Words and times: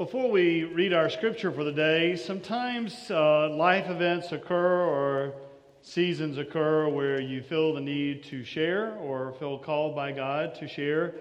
Before 0.00 0.30
we 0.30 0.64
read 0.64 0.94
our 0.94 1.10
scripture 1.10 1.52
for 1.52 1.62
the 1.62 1.72
day, 1.72 2.16
sometimes 2.16 3.10
uh, 3.10 3.50
life 3.50 3.90
events 3.90 4.32
occur 4.32 4.80
or 4.86 5.34
seasons 5.82 6.38
occur 6.38 6.88
where 6.88 7.20
you 7.20 7.42
feel 7.42 7.74
the 7.74 7.82
need 7.82 8.24
to 8.24 8.42
share 8.42 8.94
or 8.94 9.32
feel 9.32 9.58
called 9.58 9.94
by 9.94 10.12
God 10.12 10.54
to 10.54 10.66
share. 10.66 11.16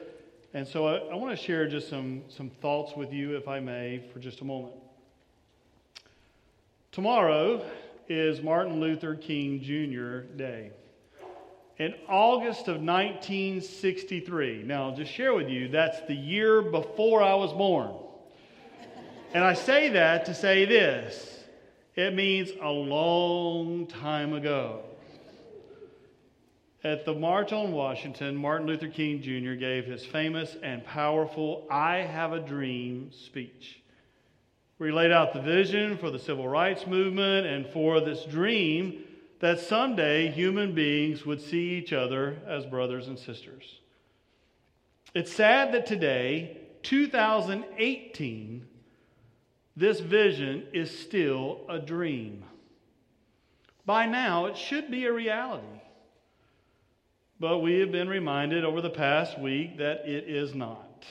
And 0.53 0.65
so 0.65 0.87
I, 0.87 0.95
I 1.11 1.15
want 1.15 1.37
to 1.37 1.45
share 1.45 1.67
just 1.67 1.89
some, 1.89 2.23
some 2.29 2.49
thoughts 2.49 2.95
with 2.95 3.11
you, 3.11 3.35
if 3.35 3.49
I 3.49 3.59
may, 3.59 4.01
for 4.13 4.19
just 4.19 4.39
a 4.39 4.45
moment. 4.45 4.75
Tomorrow 6.93 7.65
is 8.07 8.41
Martin 8.41 8.79
Luther 8.79 9.13
King 9.15 9.61
Jr. 9.61 10.19
Day. 10.37 10.71
In 11.79 11.95
August 12.07 12.69
of 12.69 12.77
1963, 12.77 14.63
now 14.63 14.83
I'll 14.83 14.95
just 14.95 15.11
share 15.11 15.33
with 15.33 15.49
you, 15.49 15.67
that's 15.67 15.99
the 16.07 16.15
year 16.15 16.61
before 16.61 17.21
I 17.21 17.33
was 17.33 17.51
born. 17.51 18.05
And 19.31 19.43
I 19.43 19.53
say 19.53 19.89
that 19.89 20.25
to 20.25 20.33
say 20.33 20.65
this 20.65 21.43
it 21.95 22.15
means 22.15 22.51
a 22.61 22.69
long 22.69 23.85
time 23.85 24.33
ago. 24.33 24.81
At 26.83 27.05
the 27.05 27.13
March 27.13 27.51
on 27.51 27.73
Washington, 27.73 28.35
Martin 28.37 28.65
Luther 28.65 28.87
King 28.87 29.21
Jr. 29.21 29.53
gave 29.53 29.85
his 29.85 30.05
famous 30.05 30.55
and 30.63 30.83
powerful 30.85 31.67
I 31.69 31.97
Have 31.97 32.31
a 32.31 32.39
Dream 32.39 33.11
speech, 33.11 33.81
where 34.77 34.89
he 34.89 34.95
laid 34.95 35.11
out 35.11 35.33
the 35.33 35.41
vision 35.41 35.97
for 35.97 36.09
the 36.09 36.17
civil 36.17 36.47
rights 36.47 36.87
movement 36.87 37.45
and 37.45 37.67
for 37.67 37.99
this 37.99 38.23
dream 38.23 39.03
that 39.41 39.59
someday 39.59 40.31
human 40.31 40.73
beings 40.73 41.25
would 41.25 41.41
see 41.41 41.75
each 41.75 41.91
other 41.91 42.37
as 42.47 42.65
brothers 42.65 43.09
and 43.09 43.19
sisters. 43.19 43.79
It's 45.13 45.33
sad 45.33 45.73
that 45.73 45.85
today, 45.85 46.57
2018, 46.83 48.68
this 49.79 50.01
vision 50.01 50.67
is 50.73 50.99
still 50.99 51.61
a 51.69 51.79
dream. 51.79 52.43
By 53.85 54.05
now, 54.05 54.47
it 54.47 54.57
should 54.57 54.91
be 54.91 55.05
a 55.05 55.13
reality. 55.13 55.65
But 57.39 57.59
we 57.59 57.79
have 57.79 57.89
been 57.89 58.09
reminded 58.09 58.65
over 58.65 58.81
the 58.81 58.89
past 58.89 59.39
week 59.39 59.77
that 59.77 60.05
it 60.05 60.25
is 60.27 60.53
not. 60.53 61.05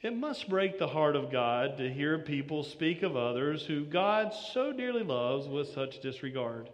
It 0.00 0.16
must 0.16 0.48
break 0.48 0.78
the 0.78 0.86
heart 0.86 1.16
of 1.16 1.32
God 1.32 1.78
to 1.78 1.92
hear 1.92 2.20
people 2.20 2.62
speak 2.62 3.02
of 3.02 3.16
others 3.16 3.66
who 3.66 3.84
God 3.84 4.32
so 4.32 4.72
dearly 4.72 5.02
loves 5.02 5.48
with 5.48 5.68
such 5.74 6.00
disregard. 6.00 6.70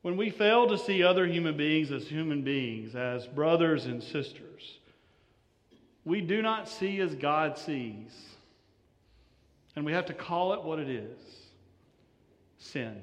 When 0.00 0.16
we 0.16 0.30
fail 0.30 0.66
to 0.68 0.78
see 0.78 1.02
other 1.02 1.26
human 1.26 1.58
beings 1.58 1.92
as 1.92 2.08
human 2.08 2.42
beings, 2.42 2.94
as 2.94 3.26
brothers 3.26 3.84
and 3.84 4.02
sisters, 4.02 4.78
we 6.06 6.22
do 6.22 6.40
not 6.40 6.70
see 6.70 7.00
as 7.00 7.14
God 7.14 7.58
sees. 7.58 8.33
And 9.76 9.84
we 9.84 9.92
have 9.92 10.06
to 10.06 10.14
call 10.14 10.54
it 10.54 10.62
what 10.62 10.78
it 10.78 10.88
is 10.88 11.18
sin. 12.58 12.96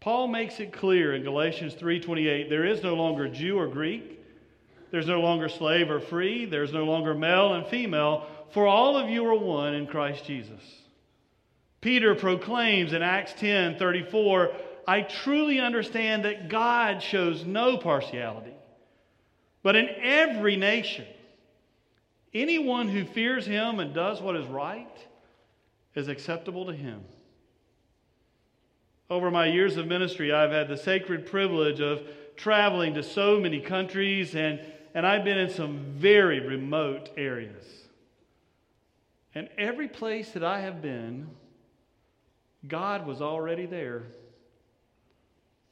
Paul 0.00 0.26
makes 0.26 0.58
it 0.58 0.72
clear 0.72 1.14
in 1.14 1.22
Galatians 1.22 1.74
3:28 1.74 2.48
there 2.48 2.64
is 2.64 2.82
no 2.82 2.94
longer 2.94 3.28
Jew 3.28 3.58
or 3.58 3.68
Greek 3.68 4.18
there's 4.90 5.06
no 5.06 5.20
longer 5.20 5.48
slave 5.48 5.90
or 5.90 6.00
free 6.00 6.44
there's 6.44 6.72
no 6.72 6.84
longer 6.84 7.14
male 7.14 7.54
and 7.54 7.66
female 7.68 8.26
for 8.50 8.66
all 8.66 8.96
of 8.96 9.08
you 9.08 9.24
are 9.26 9.34
one 9.34 9.74
in 9.74 9.86
Christ 9.86 10.24
Jesus. 10.24 10.60
Peter 11.80 12.14
proclaims 12.14 12.92
in 12.92 13.00
Acts 13.00 13.32
10:34 13.34 14.52
I 14.88 15.02
truly 15.02 15.60
understand 15.60 16.24
that 16.24 16.48
God 16.48 17.00
shows 17.00 17.44
no 17.44 17.78
partiality 17.78 18.54
but 19.62 19.76
in 19.76 19.88
every 19.88 20.56
nation 20.56 21.06
anyone 22.34 22.88
who 22.88 23.04
fears 23.04 23.46
him 23.46 23.78
and 23.78 23.94
does 23.94 24.20
what 24.20 24.34
is 24.34 24.46
right 24.48 25.06
is 25.94 26.08
acceptable 26.08 26.66
to 26.66 26.72
Him. 26.72 27.02
Over 29.10 29.30
my 29.30 29.46
years 29.46 29.76
of 29.76 29.86
ministry, 29.86 30.32
I've 30.32 30.50
had 30.50 30.68
the 30.68 30.76
sacred 30.76 31.26
privilege 31.26 31.80
of 31.80 32.02
traveling 32.36 32.94
to 32.94 33.02
so 33.02 33.38
many 33.38 33.60
countries, 33.60 34.34
and, 34.34 34.60
and 34.94 35.06
I've 35.06 35.24
been 35.24 35.38
in 35.38 35.50
some 35.50 35.84
very 35.96 36.40
remote 36.40 37.10
areas. 37.16 37.64
And 39.34 39.48
every 39.58 39.88
place 39.88 40.30
that 40.32 40.44
I 40.44 40.60
have 40.60 40.82
been, 40.82 41.28
God 42.66 43.06
was 43.06 43.20
already 43.20 43.66
there. 43.66 44.04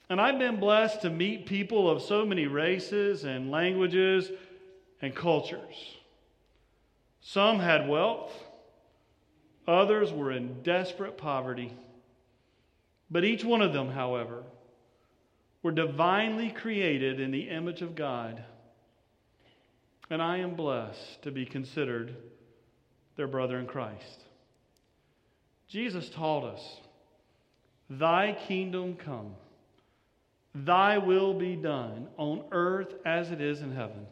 And 0.09 0.21
I've 0.21 0.39
been 0.39 0.59
blessed 0.59 1.03
to 1.03 1.11
meet 1.11 1.47
people 1.47 1.89
of 1.89 2.03
so 2.03 2.27
many 2.27 2.47
races 2.47 3.25
and 3.25 3.51
languages 3.51 4.31
and 5.01 5.15
cultures. 5.15 5.97
Some 7.21 7.61
had 7.61 7.89
wealth, 7.89 8.33
Others 9.67 10.13
were 10.13 10.33
in 10.33 10.63
desperate 10.63 11.17
poverty. 11.17 11.73
But 13.11 13.25
each 13.25 13.45
one 13.45 13.63
of 13.63 13.73
them, 13.73 13.91
however, 13.91 14.43
were 15.63 15.73
divinely 15.73 16.51
created 16.51 17.21
in 17.21 17.31
the 17.31 17.49
image 17.49 17.83
of 17.83 17.95
God. 17.95 18.43
And 20.09 20.23
I 20.23 20.39
am 20.39 20.55
blessed 20.55 21.23
to 21.23 21.31
be 21.31 21.45
considered 21.45 22.17
their 23.17 23.29
brother 23.29 23.59
in 23.59 23.67
Christ. 23.67 24.25
Jesus 25.69 26.09
taught 26.11 26.45
us, 26.45 26.81
Thy 27.89 28.37
kingdom 28.47 28.97
come, 28.97 29.35
Thy 30.55 30.99
will 30.99 31.35
be 31.35 31.55
done 31.55 32.09
on 32.17 32.45
earth 32.51 32.93
as 33.05 33.31
it 33.31 33.41
is 33.41 33.61
in 33.61 33.73
heaven. 33.73 34.07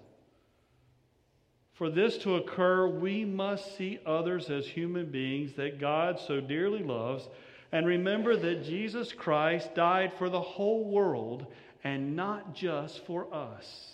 For 1.79 1.89
this 1.89 2.19
to 2.19 2.35
occur, 2.35 2.89
we 2.89 3.25
must 3.25 3.79
see 3.79 4.01
others 4.05 4.51
as 4.51 4.67
human 4.67 5.07
beings 5.13 5.53
that 5.53 5.79
God 5.79 6.19
so 6.19 6.41
dearly 6.41 6.83
loves 6.83 7.29
and 7.71 7.87
remember 7.87 8.37
that 8.37 8.65
Jesus 8.65 9.13
Christ 9.13 9.77
died 9.77 10.13
for 10.19 10.29
the 10.29 10.41
whole 10.41 10.83
world 10.83 11.47
and 11.85 12.17
not 12.17 12.53
just 12.53 13.07
for 13.07 13.33
us. 13.33 13.93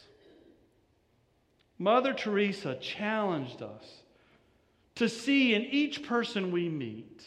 Mother 1.79 2.15
Teresa 2.15 2.77
challenged 2.77 3.61
us 3.61 3.85
to 4.95 5.07
see 5.07 5.55
in 5.55 5.65
each 5.65 6.05
person 6.05 6.53
we 6.53 6.71
meet 6.71 7.23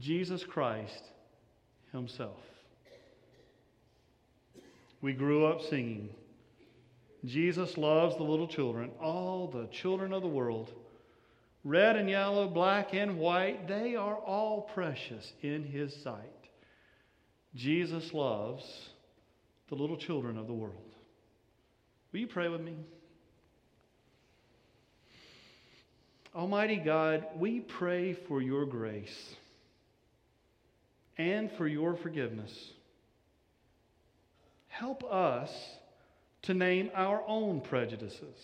Jesus 0.00 0.42
Christ 0.42 1.04
Himself. 1.92 2.42
We 5.00 5.12
grew 5.12 5.46
up 5.46 5.62
singing. 5.62 6.08
Jesus 7.24 7.76
loves 7.78 8.16
the 8.16 8.22
little 8.22 8.48
children, 8.48 8.90
all 9.00 9.48
the 9.48 9.66
children 9.68 10.12
of 10.12 10.22
the 10.22 10.28
world. 10.28 10.70
Red 11.64 11.96
and 11.96 12.08
yellow, 12.10 12.48
black 12.48 12.92
and 12.92 13.18
white, 13.18 13.66
they 13.66 13.96
are 13.96 14.16
all 14.16 14.68
precious 14.74 15.32
in 15.40 15.64
His 15.64 15.94
sight. 16.02 16.20
Jesus 17.54 18.12
loves 18.12 18.64
the 19.68 19.74
little 19.74 19.96
children 19.96 20.36
of 20.36 20.46
the 20.46 20.52
world. 20.52 20.94
Will 22.12 22.20
you 22.20 22.26
pray 22.26 22.48
with 22.48 22.60
me? 22.60 22.74
Almighty 26.34 26.76
God, 26.76 27.24
we 27.36 27.60
pray 27.60 28.12
for 28.28 28.42
your 28.42 28.66
grace 28.66 29.34
and 31.16 31.50
for 31.52 31.66
your 31.66 31.96
forgiveness. 31.96 32.52
Help 34.68 35.04
us 35.04 35.50
to 36.44 36.52
name 36.52 36.90
our 36.94 37.22
own 37.26 37.58
prejudices 37.62 38.36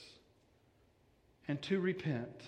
and 1.46 1.60
to 1.60 1.80
repent. 1.80 2.42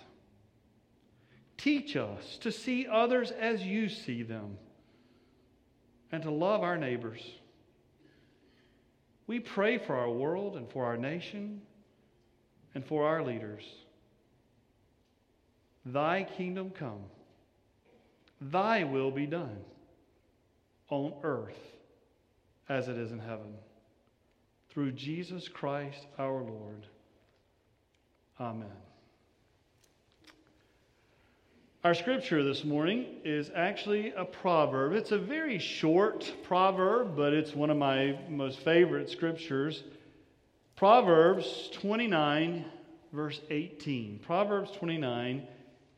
Teach 1.59 1.95
us 1.95 2.39
to 2.39 2.51
see 2.51 2.87
others 2.91 3.31
as 3.31 3.63
you 3.63 3.91
see 3.91 4.23
them 4.23 4.57
and 6.11 6.23
to 6.23 6.31
love 6.31 6.63
our 6.63 6.79
neighbors. 6.79 7.21
We 9.27 9.41
pray 9.41 9.77
for 9.77 9.95
our 9.95 10.11
world 10.11 10.57
and 10.57 10.71
for 10.71 10.87
our 10.87 10.97
nation 10.97 11.61
and 12.75 12.85
for 12.85 13.07
our 13.07 13.23
leaders. 13.23 13.63
Thy 15.85 16.25
kingdom 16.25 16.71
come, 16.71 17.05
thy 18.41 18.85
will 18.85 19.11
be 19.11 19.27
done 19.27 19.59
on 20.89 21.13
earth 21.23 21.59
as 22.71 22.89
it 22.89 22.97
is 22.97 23.13
in 23.13 23.19
heaven 23.19 23.55
through 24.73 24.93
Jesus 24.93 25.49
Christ 25.49 26.07
our 26.19 26.43
Lord. 26.43 26.87
Amen. 28.41 28.69
Our 31.85 31.95
scripture 31.95 32.45
this 32.45 32.65
morning 32.65 33.07
is 33.25 33.51
actually 33.55 34.13
a 34.17 34.25
proverb. 34.25 34.93
It's 34.93 35.11
a 35.11 35.19
very 35.19 35.59
short 35.59 36.33
proverb, 36.45 37.17
but 37.17 37.33
it's 37.33 37.55
one 37.55 37.71
of 37.71 37.77
my 37.77 38.19
most 38.29 38.61
favorite 38.61 39.11
scriptures. 39.11 39.83
Proverbs 40.77 41.71
29, 41.75 42.65
verse 43.13 43.41
18. 43.51 44.21
Proverbs 44.25 44.71
29, 44.79 45.47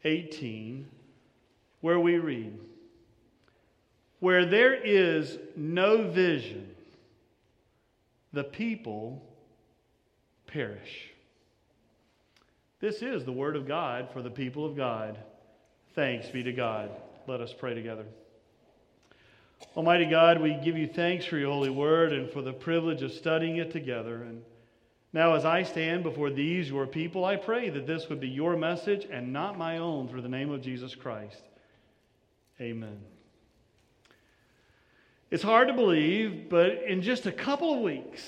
18, 0.04 0.86
where 1.80 2.00
we 2.00 2.18
read, 2.18 2.58
Where 4.20 4.46
there 4.46 4.74
is 4.74 5.38
no 5.54 6.10
vision, 6.10 6.73
the 8.34 8.44
people 8.44 9.22
perish. 10.46 11.10
This 12.80 13.00
is 13.00 13.24
the 13.24 13.32
word 13.32 13.56
of 13.56 13.66
God 13.66 14.10
for 14.12 14.20
the 14.20 14.30
people 14.30 14.66
of 14.66 14.76
God. 14.76 15.18
Thanks 15.94 16.28
be 16.28 16.42
to 16.42 16.52
God. 16.52 16.90
Let 17.26 17.40
us 17.40 17.54
pray 17.56 17.74
together. 17.74 18.04
Almighty 19.76 20.06
God, 20.06 20.42
we 20.42 20.54
give 20.54 20.76
you 20.76 20.86
thanks 20.86 21.24
for 21.24 21.38
your 21.38 21.50
holy 21.50 21.70
word 21.70 22.12
and 22.12 22.30
for 22.30 22.42
the 22.42 22.52
privilege 22.52 23.02
of 23.02 23.12
studying 23.12 23.56
it 23.56 23.72
together. 23.72 24.22
And 24.22 24.42
now, 25.12 25.34
as 25.34 25.44
I 25.44 25.62
stand 25.62 26.02
before 26.02 26.30
these, 26.30 26.68
your 26.68 26.86
people, 26.86 27.24
I 27.24 27.36
pray 27.36 27.70
that 27.70 27.86
this 27.86 28.08
would 28.08 28.20
be 28.20 28.28
your 28.28 28.56
message 28.56 29.06
and 29.10 29.32
not 29.32 29.56
my 29.56 29.78
own 29.78 30.08
through 30.08 30.22
the 30.22 30.28
name 30.28 30.50
of 30.50 30.60
Jesus 30.60 30.94
Christ. 30.94 31.40
Amen. 32.60 33.13
It's 35.34 35.42
hard 35.42 35.66
to 35.66 35.74
believe, 35.74 36.48
but 36.48 36.84
in 36.84 37.02
just 37.02 37.26
a 37.26 37.32
couple 37.32 37.74
of 37.74 37.80
weeks, 37.80 38.22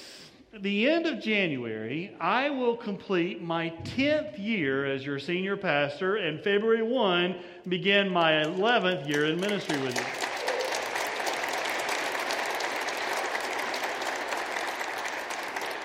the 0.53 0.91
end 0.91 1.07
of 1.07 1.23
January, 1.23 2.13
I 2.21 2.51
will 2.51 2.77
complete 2.77 3.41
my 3.41 3.73
10th 3.97 4.37
year 4.45 4.85
as 4.85 5.07
your 5.07 5.21
senior 5.21 5.57
pastor, 5.57 6.17
and 6.17 6.43
February 6.43 6.83
1 6.83 7.37
begin 7.69 8.09
my 8.09 8.33
11th 8.33 9.09
year 9.09 9.27
in 9.27 9.39
ministry 9.39 9.79
with 9.83 9.97
you. 9.97 10.05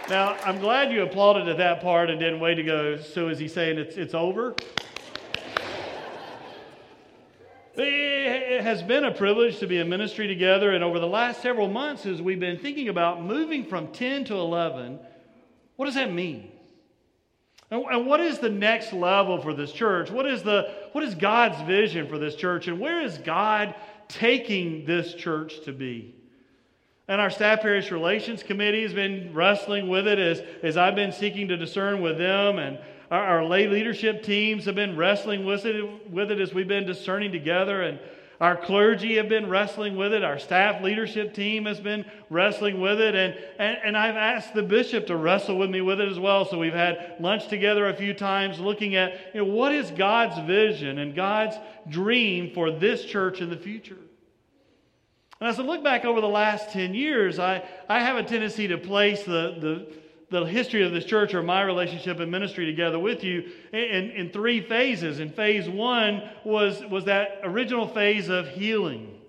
Now, 0.10 0.38
I'm 0.44 0.58
glad 0.60 0.92
you 0.92 1.04
applauded 1.04 1.48
at 1.48 1.58
that 1.58 1.82
part 1.82 2.10
and 2.10 2.20
didn't 2.20 2.40
wait 2.40 2.56
to 2.56 2.64
go, 2.64 2.98
so 2.98 3.28
is 3.28 3.38
he 3.38 3.48
saying 3.48 3.78
it's, 3.78 3.96
it's 3.96 4.16
over? 4.16 4.56
It 8.62 8.66
has 8.66 8.84
been 8.84 9.06
a 9.06 9.12
privilege 9.12 9.58
to 9.58 9.66
be 9.66 9.80
in 9.80 9.90
ministry 9.90 10.28
together, 10.28 10.70
and 10.70 10.84
over 10.84 11.00
the 11.00 11.08
last 11.08 11.42
several 11.42 11.68
months, 11.68 12.06
as 12.06 12.22
we've 12.22 12.40
been 12.40 12.60
thinking 12.60 12.90
about 12.90 13.24
moving 13.24 13.66
from 13.66 13.88
10 13.88 14.26
to 14.26 14.36
11, 14.36 15.00
what 15.78 15.88
does 15.88 15.96
that 15.96 16.14
mean? 16.14 16.52
And 17.72 18.06
what 18.06 18.20
is 18.20 18.38
the 18.38 18.52
next 18.52 18.94
level 18.94 19.42
for 19.42 19.56
this 19.56 19.72
church? 19.72 20.12
What 20.12 20.28
is, 20.28 20.44
the, 20.44 20.72
what 20.92 21.04
is 21.04 21.16
God's 21.16 21.60
vision 21.64 22.08
for 22.08 22.20
this 22.20 22.36
church? 22.36 22.68
And 22.68 22.80
where 22.80 23.02
is 23.02 23.18
God 23.18 23.74
taking 24.08 24.86
this 24.86 25.16
church 25.16 25.62
to 25.66 25.74
be? 25.74 26.14
And 27.08 27.20
our 27.20 27.32
staff 27.32 27.62
parish 27.62 27.90
relations 27.90 28.44
committee 28.44 28.84
has 28.84 28.94
been 28.94 29.34
wrestling 29.34 29.90
with 29.90 30.06
it 30.06 30.20
as, 30.20 30.44
as 30.62 30.78
I've 30.78 30.94
been 30.94 31.14
seeking 31.14 31.48
to 31.48 31.58
discern 31.58 32.00
with 32.00 32.20
them. 32.20 32.60
And 32.60 32.78
our, 33.10 33.24
our 33.24 33.44
lay 33.44 33.68
leadership 33.68 34.22
teams 34.22 34.66
have 34.66 34.76
been 34.76 34.96
wrestling 34.96 35.46
with 35.46 35.66
it, 35.66 36.12
with 36.12 36.30
it 36.30 36.40
as 36.40 36.54
we've 36.54 36.68
been 36.68 36.86
discerning 36.86 37.32
together. 37.32 37.82
And 37.82 38.00
our 38.42 38.58
clergy 38.58 39.18
have 39.18 39.30
been 39.30 39.48
wrestling 39.48 39.96
with 39.96 40.14
it. 40.14 40.24
Our 40.24 40.40
staff 40.40 40.82
leadership 40.82 41.36
team 41.36 41.66
has 41.66 41.80
been 41.80 42.06
wrestling 42.32 42.82
with 42.82 43.00
it. 43.00 43.14
And, 43.14 43.36
and, 43.60 43.78
and 43.84 43.96
I've 43.96 44.16
asked 44.16 44.56
the 44.56 44.64
bishop 44.64 45.06
to 45.08 45.16
wrestle 45.16 45.60
with 45.60 45.70
me 45.70 45.82
with 45.82 46.02
it 46.02 46.10
as 46.10 46.20
well. 46.20 46.46
So 46.46 46.58
we've 46.58 46.74
had 46.74 47.18
lunch 47.20 47.50
together 47.50 47.88
a 47.88 47.94
few 47.94 48.16
times 48.16 48.60
looking 48.60 48.96
at 48.96 49.14
you 49.36 49.46
know, 49.46 49.54
what 49.54 49.72
is 49.74 49.92
God's 49.92 50.40
vision 50.48 50.98
and 50.98 51.16
God's 51.16 51.56
dream 51.88 52.52
for 52.56 52.72
this 52.72 53.06
church 53.06 53.42
in 53.42 53.52
the 53.52 53.58
future. 53.58 54.00
And 55.40 55.48
as 55.48 55.60
I 55.60 55.64
look 55.64 55.84
back 55.84 56.04
over 56.04 56.20
the 56.20 56.28
last 56.28 56.72
10 56.72 56.96
years, 56.96 57.38
I, 57.38 57.64
I 57.88 58.00
have 58.00 58.18
a 58.18 58.24
tendency 58.24 58.68
to 58.70 58.78
place 58.80 59.24
the, 59.24 59.56
the, 59.60 59.94
the 60.32 60.46
history 60.46 60.82
of 60.82 60.94
this 60.94 61.04
church 61.04 61.34
or 61.34 61.44
my 61.44 61.62
relationship 61.62 62.20
and 62.20 62.32
ministry 62.32 62.66
together 62.66 62.98
with 62.98 63.22
you 63.24 63.52
in, 63.74 64.12
in 64.12 64.30
three 64.32 64.62
phases. 64.62 65.20
And 65.20 65.36
phase 65.36 65.70
one 65.70 66.24
was, 66.46 66.82
was 66.90 67.06
that 67.06 67.42
original 67.44 67.86
phase 67.88 68.30
of 68.30 68.48
healing 68.48 69.20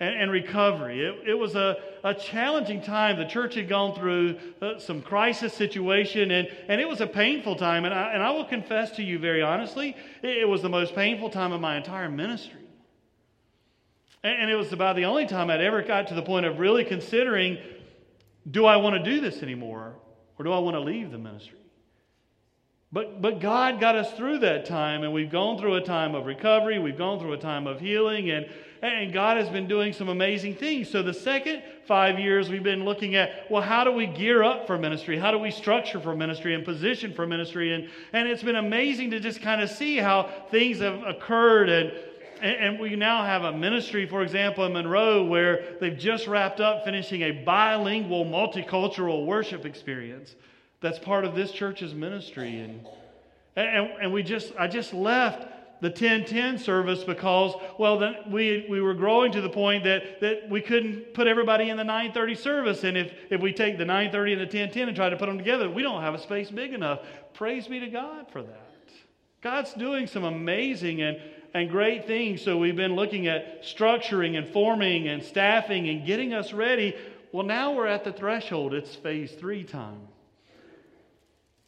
and, 0.00 0.14
and 0.14 0.30
recovery. 0.30 1.02
It, 1.02 1.30
it 1.30 1.34
was 1.34 1.54
a, 1.54 1.78
a 2.04 2.12
challenging 2.12 2.82
time. 2.82 3.16
The 3.16 3.24
church 3.24 3.54
had 3.54 3.70
gone 3.70 3.94
through 3.94 4.38
uh, 4.60 4.78
some 4.78 5.00
crisis 5.00 5.54
situation, 5.54 6.30
and, 6.30 6.46
and 6.68 6.78
it 6.78 6.86
was 6.86 7.00
a 7.00 7.06
painful 7.06 7.56
time. 7.56 7.86
And 7.86 7.94
I, 7.94 8.12
and 8.12 8.22
I 8.22 8.30
will 8.30 8.44
confess 8.44 8.90
to 8.92 9.02
you 9.02 9.18
very 9.18 9.40
honestly, 9.40 9.96
it, 10.22 10.38
it 10.38 10.48
was 10.48 10.60
the 10.60 10.68
most 10.68 10.94
painful 10.94 11.30
time 11.30 11.52
of 11.52 11.60
my 11.62 11.78
entire 11.78 12.10
ministry. 12.10 12.60
And, 14.22 14.42
and 14.42 14.50
it 14.50 14.56
was 14.56 14.74
about 14.74 14.94
the 14.94 15.06
only 15.06 15.26
time 15.26 15.48
I'd 15.48 15.62
ever 15.62 15.80
got 15.82 16.08
to 16.08 16.14
the 16.14 16.22
point 16.22 16.44
of 16.44 16.58
really 16.58 16.84
considering 16.84 17.56
do 18.50 18.66
I 18.66 18.76
want 18.76 19.02
to 19.02 19.10
do 19.10 19.20
this 19.20 19.42
anymore? 19.42 19.94
Or 20.40 20.42
do 20.42 20.52
I 20.52 20.58
want 20.58 20.74
to 20.74 20.80
leave 20.80 21.10
the 21.10 21.18
ministry? 21.18 21.58
But, 22.90 23.20
but 23.20 23.40
God 23.40 23.78
got 23.78 23.94
us 23.94 24.10
through 24.14 24.38
that 24.38 24.64
time, 24.64 25.04
and 25.04 25.12
we've 25.12 25.30
gone 25.30 25.58
through 25.58 25.74
a 25.74 25.82
time 25.82 26.14
of 26.14 26.24
recovery, 26.24 26.78
we've 26.78 26.96
gone 26.96 27.20
through 27.20 27.34
a 27.34 27.38
time 27.38 27.66
of 27.66 27.78
healing, 27.78 28.30
and, 28.30 28.48
and 28.80 29.12
God 29.12 29.36
has 29.36 29.50
been 29.50 29.68
doing 29.68 29.92
some 29.92 30.08
amazing 30.08 30.54
things. 30.54 30.88
So, 30.88 31.02
the 31.02 31.12
second 31.12 31.62
five 31.86 32.18
years, 32.18 32.48
we've 32.48 32.62
been 32.62 32.86
looking 32.86 33.16
at, 33.16 33.50
well, 33.50 33.60
how 33.60 33.84
do 33.84 33.92
we 33.92 34.06
gear 34.06 34.42
up 34.42 34.66
for 34.66 34.78
ministry? 34.78 35.18
How 35.18 35.30
do 35.30 35.36
we 35.36 35.50
structure 35.50 36.00
for 36.00 36.16
ministry 36.16 36.54
and 36.54 36.64
position 36.64 37.12
for 37.12 37.26
ministry? 37.26 37.74
And, 37.74 37.90
and 38.14 38.26
it's 38.26 38.42
been 38.42 38.56
amazing 38.56 39.10
to 39.10 39.20
just 39.20 39.42
kind 39.42 39.60
of 39.60 39.68
see 39.68 39.98
how 39.98 40.30
things 40.50 40.78
have 40.78 41.02
occurred 41.02 41.68
and 41.68 41.92
and 42.42 42.80
we 42.80 42.96
now 42.96 43.24
have 43.24 43.44
a 43.44 43.52
ministry, 43.52 44.06
for 44.06 44.22
example, 44.22 44.64
in 44.64 44.72
Monroe, 44.72 45.24
where 45.24 45.76
they've 45.80 45.96
just 45.96 46.26
wrapped 46.26 46.60
up 46.60 46.84
finishing 46.84 47.22
a 47.22 47.30
bilingual, 47.30 48.24
multicultural 48.24 49.26
worship 49.26 49.64
experience. 49.64 50.34
That's 50.80 50.98
part 50.98 51.24
of 51.24 51.34
this 51.34 51.52
church's 51.52 51.94
ministry. 51.94 52.60
And, 52.60 52.86
and, 53.56 53.90
and 54.02 54.12
we 54.12 54.22
just, 54.22 54.52
I 54.58 54.66
just 54.66 54.94
left 54.94 55.46
the 55.80 55.88
1010 55.88 56.58
service 56.58 57.04
because, 57.04 57.54
well, 57.78 57.98
then 57.98 58.16
we, 58.30 58.66
we 58.68 58.80
were 58.80 58.94
growing 58.94 59.32
to 59.32 59.40
the 59.40 59.48
point 59.48 59.84
that, 59.84 60.20
that 60.20 60.48
we 60.48 60.60
couldn't 60.60 61.14
put 61.14 61.26
everybody 61.26 61.70
in 61.70 61.76
the 61.76 61.84
930 61.84 62.34
service. 62.34 62.84
And 62.84 62.96
if, 62.96 63.12
if 63.30 63.40
we 63.40 63.52
take 63.52 63.78
the 63.78 63.84
930 63.84 64.32
and 64.32 64.40
the 64.40 64.44
1010 64.44 64.88
and 64.88 64.96
try 64.96 65.08
to 65.08 65.16
put 65.16 65.26
them 65.26 65.38
together, 65.38 65.70
we 65.70 65.82
don't 65.82 66.02
have 66.02 66.14
a 66.14 66.18
space 66.18 66.50
big 66.50 66.72
enough. 66.72 67.00
Praise 67.34 67.66
be 67.66 67.80
to 67.80 67.88
God 67.88 68.26
for 68.30 68.42
that. 68.42 68.66
God's 69.40 69.72
doing 69.72 70.06
some 70.06 70.24
amazing 70.24 71.00
and 71.00 71.18
and 71.54 71.70
great 71.70 72.06
things. 72.06 72.42
So 72.42 72.56
we've 72.58 72.76
been 72.76 72.96
looking 72.96 73.26
at 73.26 73.64
structuring 73.64 74.36
and 74.38 74.48
forming 74.48 75.08
and 75.08 75.22
staffing 75.22 75.88
and 75.88 76.06
getting 76.06 76.32
us 76.32 76.52
ready. 76.52 76.96
Well, 77.32 77.46
now 77.46 77.72
we're 77.72 77.86
at 77.86 78.04
the 78.04 78.12
threshold. 78.12 78.74
It's 78.74 78.94
phase 78.96 79.32
three 79.32 79.64
time. 79.64 80.00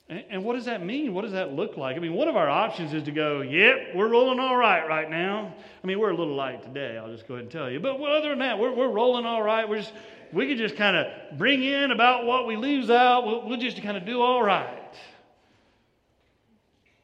And, 0.09 0.45
what 0.45 0.57
does 0.57 0.67
that 0.67 0.85
mean? 0.85 1.15
What 1.15 1.23
does 1.23 1.33
that 1.33 1.55
look 1.55 1.79
like? 1.79 1.97
I 1.97 2.01
mean, 2.01 2.13
one 2.13 2.29
of 2.29 2.37
our 2.37 2.49
options 2.49 2.93
is 2.93 3.05
to 3.05 3.13
go, 3.13 3.41
yep, 3.41 3.95
we're 3.95 4.09
rolling 4.09 4.41
all 4.41 4.57
right 4.57 4.87
right 4.87 5.09
now. 5.09 5.55
I 5.83 5.87
mean, 5.87 5.99
we're 5.99 6.11
a 6.11 6.17
little 6.17 6.35
light 6.35 6.63
today, 6.63 6.99
I'll 6.99 7.11
just 7.11 7.27
go 7.27 7.35
ahead 7.35 7.45
and 7.45 7.51
tell 7.51 7.71
you. 7.71 7.81
But 7.81 7.99
other 7.99 8.29
than 8.29 8.41
that, 8.41 8.59
we're, 8.59 8.75
we're 8.75 8.91
rolling 8.91 9.25
all 9.25 9.43
right. 9.43 9.67
We're 9.67 9.79
just, 9.79 9.95
we 10.31 10.49
could 10.49 10.59
just 10.59 10.77
kind 10.77 10.97
of 10.97 11.39
bring 11.39 11.63
in 11.63 11.93
about 11.93 12.27
what 12.27 12.47
we 12.47 12.57
lose 12.57 12.91
out. 12.91 13.25
We'll, 13.25 13.49
we'll 13.49 13.59
just 13.59 13.81
kind 13.83 13.97
of 13.97 14.05
do 14.05 14.21
all 14.21 14.43
right. 14.43 14.82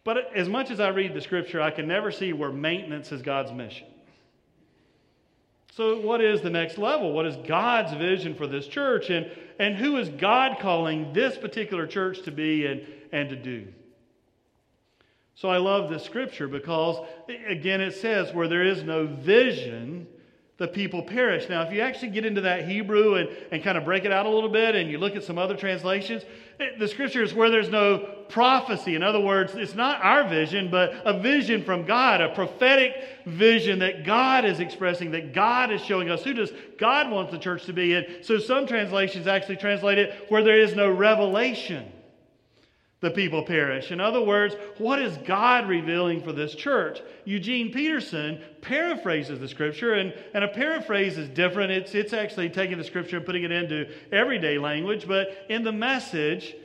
But 0.09 0.35
as 0.35 0.49
much 0.49 0.71
as 0.71 0.81
I 0.81 0.89
read 0.89 1.13
the 1.13 1.21
scripture, 1.21 1.61
I 1.61 1.71
can 1.71 1.87
never 1.87 2.11
see 2.11 2.33
where 2.33 2.51
maintenance 2.51 3.13
is 3.13 3.21
God's 3.21 3.53
mission. 3.53 3.89
So, 5.75 6.01
what 6.01 6.23
is 6.23 6.41
the 6.41 6.49
next 6.49 6.79
level? 6.79 7.13
What 7.13 7.27
is 7.27 7.37
God's 7.47 7.93
vision 7.93 8.35
for 8.35 8.47
this 8.47 8.67
church? 8.67 9.11
And, 9.11 9.31
and 9.59 9.77
who 9.77 9.99
is 9.99 10.09
God 10.09 10.61
calling 10.61 11.13
this 11.13 11.37
particular 11.37 11.87
church 11.87 12.23
to 12.23 12.31
be 12.31 12.65
and, 12.65 12.87
and 13.13 13.29
to 13.29 13.37
do? 13.37 13.69
So, 15.35 15.51
I 15.51 15.59
love 15.59 15.91
this 15.91 16.05
scripture 16.05 16.49
because, 16.49 17.07
again, 17.47 17.83
it 17.83 17.93
says, 17.93 18.33
where 18.33 18.49
there 18.49 18.65
is 18.65 18.83
no 18.83 19.07
vision, 19.07 20.07
the 20.59 20.67
people 20.67 21.03
perish. 21.03 21.49
Now, 21.49 21.63
if 21.63 21.73
you 21.73 21.81
actually 21.81 22.11
get 22.11 22.27
into 22.27 22.41
that 22.41 22.69
Hebrew 22.69 23.15
and, 23.15 23.29
and 23.53 23.63
kind 23.63 23.79
of 23.79 23.85
break 23.85 24.05
it 24.05 24.13
out 24.13 24.27
a 24.27 24.29
little 24.29 24.51
bit 24.51 24.75
and 24.75 24.91
you 24.91 24.99
look 24.99 25.15
at 25.15 25.23
some 25.23 25.39
other 25.39 25.57
translations, 25.57 26.25
it, 26.59 26.81
the 26.81 26.89
scripture 26.89 27.23
is 27.23 27.33
where 27.33 27.49
there's 27.49 27.69
no 27.71 27.99
prophecy. 28.29 28.97
In 28.97 29.05
other 29.05 29.21
words, 29.21 29.55
it's 29.55 29.77
not 29.77 30.03
our 30.03 30.29
vision, 30.29 30.69
but 30.69 30.93
a 31.05 31.21
vision 31.21 31.63
from 31.63 31.85
God, 31.85 32.21
a 32.21 32.35
prophetic 32.35 32.93
vision 33.25 33.79
that 33.79 34.05
God 34.05 34.45
is 34.45 34.59
expressing, 34.59 35.13
that 35.13 35.33
God 35.33 35.71
is 35.71 35.81
showing 35.81 36.11
us. 36.11 36.25
Who 36.25 36.35
does 36.35 36.51
God 36.77 37.09
want 37.09 37.31
the 37.31 37.39
church 37.39 37.65
to 37.67 37.73
be? 37.73 37.95
And 37.95 38.07
so 38.23 38.39
some 38.39 38.67
translations 38.67 39.29
actually 39.29 39.57
translate 39.57 39.99
it 39.99 40.27
where 40.29 40.43
there 40.43 40.61
is 40.61 40.75
no 40.75 40.91
revelation 40.91 41.93
the 43.01 43.11
people 43.11 43.43
perish. 43.43 43.93
In 43.93 44.01
other 44.01 44.21
words, 44.21 44.57
what 44.79 45.01
is 45.01 45.17
God 45.19 45.69
revealing 45.69 46.21
for 46.21 46.33
this 46.33 46.55
church? 46.55 47.01
Eugene 47.25 47.73
Peterson 47.73 48.41
paraphrases 48.61 49.39
the 49.39 49.49
scripture, 49.49 49.95
and, 49.95 50.13
and 50.35 50.43
a 50.43 50.49
paraphrase 50.49 51.17
is 51.17 51.29
different. 51.29 51.71
It's, 51.71 51.95
it's 51.95 52.13
actually 52.13 52.49
taking 52.51 52.77
the 52.77 52.85
scripture 52.85 53.19
and 53.19 53.27
putting 53.27 53.45
it 53.45 53.53
into 53.53 53.89
everyday 54.11 54.59
language, 54.59 55.07
but 55.07 55.47
in 55.49 55.63
the 55.63 55.73
message, 55.73 56.57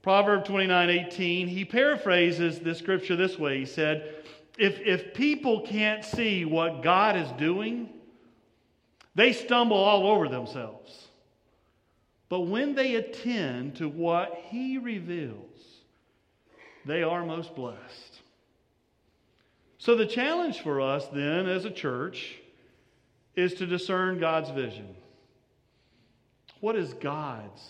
Proverb 0.00 0.44
29 0.44 0.90
18, 0.90 1.48
he 1.48 1.64
paraphrases 1.64 2.60
the 2.60 2.74
scripture 2.74 3.16
this 3.16 3.38
way. 3.38 3.58
He 3.58 3.66
said, 3.66 4.14
if, 4.58 4.80
if 4.80 5.14
people 5.14 5.62
can't 5.62 6.04
see 6.04 6.44
what 6.44 6.82
God 6.82 7.16
is 7.16 7.30
doing, 7.32 7.90
they 9.14 9.32
stumble 9.32 9.76
all 9.76 10.06
over 10.06 10.28
themselves. 10.28 11.08
But 12.28 12.42
when 12.42 12.74
they 12.74 12.96
attend 12.96 13.76
to 13.76 13.88
what 13.88 14.42
he 14.48 14.78
reveals, 14.78 15.43
they 16.84 17.02
are 17.02 17.24
most 17.24 17.54
blessed. 17.54 18.20
So, 19.78 19.94
the 19.94 20.06
challenge 20.06 20.60
for 20.60 20.80
us 20.80 21.06
then 21.08 21.46
as 21.46 21.64
a 21.64 21.70
church 21.70 22.36
is 23.36 23.54
to 23.54 23.66
discern 23.66 24.18
God's 24.18 24.50
vision. 24.50 24.94
What 26.60 26.76
is 26.76 26.94
God's 26.94 27.62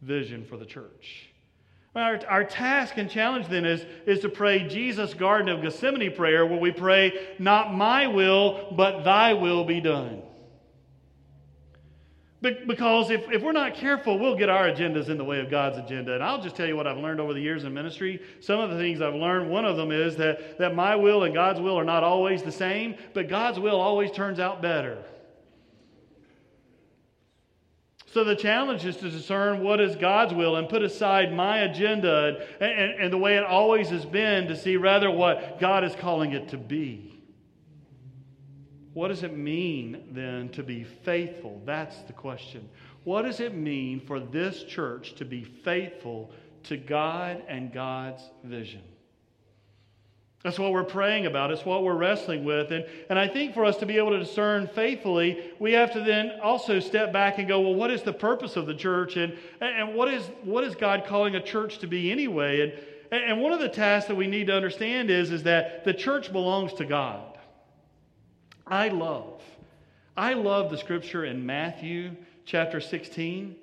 vision 0.00 0.44
for 0.44 0.56
the 0.56 0.66
church? 0.66 1.28
Our, 1.94 2.20
our 2.26 2.44
task 2.44 2.96
and 2.96 3.10
challenge 3.10 3.48
then 3.48 3.66
is, 3.66 3.84
is 4.06 4.20
to 4.20 4.28
pray 4.28 4.66
Jesus' 4.66 5.12
Garden 5.12 5.48
of 5.48 5.60
Gethsemane 5.60 6.14
prayer, 6.14 6.46
where 6.46 6.58
we 6.58 6.70
pray, 6.70 7.12
Not 7.38 7.74
my 7.74 8.06
will, 8.06 8.72
but 8.76 9.02
thy 9.02 9.34
will 9.34 9.64
be 9.64 9.80
done. 9.80 10.22
Because 12.42 13.10
if, 13.10 13.30
if 13.30 13.40
we're 13.40 13.52
not 13.52 13.74
careful, 13.74 14.18
we'll 14.18 14.34
get 14.34 14.48
our 14.48 14.68
agendas 14.68 15.08
in 15.08 15.16
the 15.16 15.24
way 15.24 15.38
of 15.38 15.48
God's 15.48 15.78
agenda. 15.78 16.14
And 16.14 16.24
I'll 16.24 16.42
just 16.42 16.56
tell 16.56 16.66
you 16.66 16.74
what 16.76 16.88
I've 16.88 16.98
learned 16.98 17.20
over 17.20 17.32
the 17.32 17.40
years 17.40 17.62
in 17.62 17.72
ministry. 17.72 18.20
Some 18.40 18.58
of 18.58 18.70
the 18.70 18.76
things 18.78 19.00
I've 19.00 19.14
learned, 19.14 19.48
one 19.48 19.64
of 19.64 19.76
them 19.76 19.92
is 19.92 20.16
that, 20.16 20.58
that 20.58 20.74
my 20.74 20.96
will 20.96 21.22
and 21.22 21.32
God's 21.32 21.60
will 21.60 21.78
are 21.78 21.84
not 21.84 22.02
always 22.02 22.42
the 22.42 22.50
same, 22.50 22.96
but 23.14 23.28
God's 23.28 23.60
will 23.60 23.80
always 23.80 24.10
turns 24.10 24.40
out 24.40 24.60
better. 24.60 24.98
So 28.12 28.24
the 28.24 28.36
challenge 28.36 28.84
is 28.84 28.96
to 28.98 29.08
discern 29.08 29.62
what 29.62 29.80
is 29.80 29.94
God's 29.94 30.34
will 30.34 30.56
and 30.56 30.68
put 30.68 30.82
aside 30.82 31.32
my 31.32 31.58
agenda 31.58 32.36
and, 32.60 32.70
and, 32.70 33.00
and, 33.04 33.12
the 33.12 33.16
way 33.16 33.36
it 33.36 33.44
always 33.44 33.88
has 33.88 34.04
been 34.04 34.48
to 34.48 34.56
see 34.56 34.76
rather 34.76 35.10
what 35.10 35.58
God 35.58 35.82
is 35.82 35.94
calling 35.94 36.32
it 36.32 36.48
to 36.48 36.58
be. 36.58 37.11
What 38.94 39.08
does 39.08 39.22
it 39.22 39.36
mean 39.36 40.08
then 40.12 40.50
to 40.50 40.62
be 40.62 40.84
faithful? 40.84 41.62
That's 41.64 41.96
the 42.02 42.12
question. 42.12 42.68
What 43.04 43.22
does 43.22 43.40
it 43.40 43.54
mean 43.54 44.00
for 44.00 44.20
this 44.20 44.62
church 44.64 45.14
to 45.14 45.24
be 45.24 45.44
faithful 45.44 46.30
to 46.64 46.76
God 46.76 47.42
and 47.48 47.72
God's 47.72 48.22
vision? 48.44 48.82
That's 50.44 50.58
what 50.58 50.72
we're 50.72 50.84
praying 50.84 51.26
about. 51.26 51.52
It's 51.52 51.64
what 51.64 51.84
we're 51.84 51.96
wrestling 51.96 52.44
with. 52.44 52.72
And, 52.72 52.84
and 53.08 53.16
I 53.16 53.28
think 53.28 53.54
for 53.54 53.64
us 53.64 53.76
to 53.76 53.86
be 53.86 53.96
able 53.96 54.10
to 54.10 54.18
discern 54.18 54.68
faithfully, 54.74 55.52
we 55.60 55.72
have 55.72 55.92
to 55.92 56.00
then 56.00 56.32
also 56.42 56.80
step 56.80 57.12
back 57.12 57.38
and 57.38 57.46
go, 57.46 57.60
well, 57.60 57.74
what 57.74 57.92
is 57.92 58.02
the 58.02 58.12
purpose 58.12 58.56
of 58.56 58.66
the 58.66 58.74
church? 58.74 59.16
And, 59.16 59.38
and 59.60 59.94
what, 59.94 60.08
is, 60.08 60.28
what 60.42 60.64
is 60.64 60.74
God 60.74 61.04
calling 61.06 61.36
a 61.36 61.42
church 61.42 61.78
to 61.78 61.86
be 61.86 62.10
anyway? 62.10 62.74
And, 63.12 63.22
and 63.22 63.40
one 63.40 63.52
of 63.52 63.60
the 63.60 63.68
tasks 63.68 64.08
that 64.08 64.16
we 64.16 64.26
need 64.26 64.48
to 64.48 64.54
understand 64.54 65.10
is, 65.10 65.30
is 65.30 65.44
that 65.44 65.84
the 65.84 65.94
church 65.94 66.32
belongs 66.32 66.72
to 66.74 66.84
God. 66.84 67.31
I 68.66 68.88
love, 68.88 69.42
I 70.16 70.34
love 70.34 70.70
the 70.70 70.78
scripture 70.78 71.24
in 71.24 71.44
Matthew 71.44 72.12
chapter 72.44 72.80
16 72.80 73.56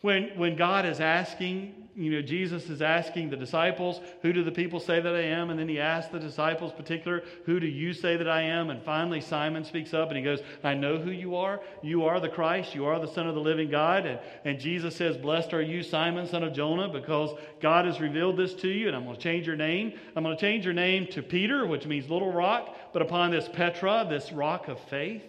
when, 0.00 0.30
when 0.36 0.56
God 0.56 0.86
is 0.86 1.00
asking 1.00 1.87
you 1.98 2.12
know, 2.12 2.22
Jesus 2.22 2.70
is 2.70 2.80
asking 2.80 3.28
the 3.28 3.36
disciples, 3.36 4.00
Who 4.22 4.32
do 4.32 4.44
the 4.44 4.52
people 4.52 4.78
say 4.78 5.00
that 5.00 5.16
I 5.16 5.22
am? 5.22 5.50
And 5.50 5.58
then 5.58 5.68
he 5.68 5.80
asks 5.80 6.12
the 6.12 6.20
disciples, 6.20 6.72
particular, 6.72 7.24
Who 7.44 7.58
do 7.58 7.66
you 7.66 7.92
say 7.92 8.16
that 8.16 8.28
I 8.28 8.42
am? 8.42 8.70
And 8.70 8.80
finally, 8.80 9.20
Simon 9.20 9.64
speaks 9.64 9.92
up 9.92 10.06
and 10.06 10.16
he 10.16 10.22
goes, 10.22 10.38
I 10.62 10.74
know 10.74 10.98
who 10.98 11.10
you 11.10 11.34
are. 11.34 11.60
You 11.82 12.04
are 12.04 12.20
the 12.20 12.28
Christ. 12.28 12.72
You 12.72 12.86
are 12.86 13.00
the 13.00 13.12
Son 13.12 13.26
of 13.26 13.34
the 13.34 13.40
living 13.40 13.68
God. 13.68 14.06
And, 14.06 14.20
and 14.44 14.60
Jesus 14.60 14.94
says, 14.94 15.16
Blessed 15.16 15.52
are 15.52 15.60
you, 15.60 15.82
Simon, 15.82 16.28
son 16.28 16.44
of 16.44 16.52
Jonah, 16.52 16.88
because 16.88 17.36
God 17.60 17.84
has 17.84 18.00
revealed 18.00 18.36
this 18.36 18.54
to 18.54 18.68
you. 18.68 18.86
And 18.86 18.96
I'm 18.96 19.02
going 19.02 19.16
to 19.16 19.20
change 19.20 19.44
your 19.44 19.56
name. 19.56 19.92
I'm 20.14 20.22
going 20.22 20.36
to 20.36 20.40
change 20.40 20.64
your 20.64 20.74
name 20.74 21.08
to 21.08 21.22
Peter, 21.22 21.66
which 21.66 21.84
means 21.84 22.08
little 22.08 22.32
rock, 22.32 22.76
but 22.92 23.02
upon 23.02 23.32
this 23.32 23.48
Petra, 23.48 24.06
this 24.08 24.30
rock 24.30 24.68
of 24.68 24.78
faith, 24.82 25.24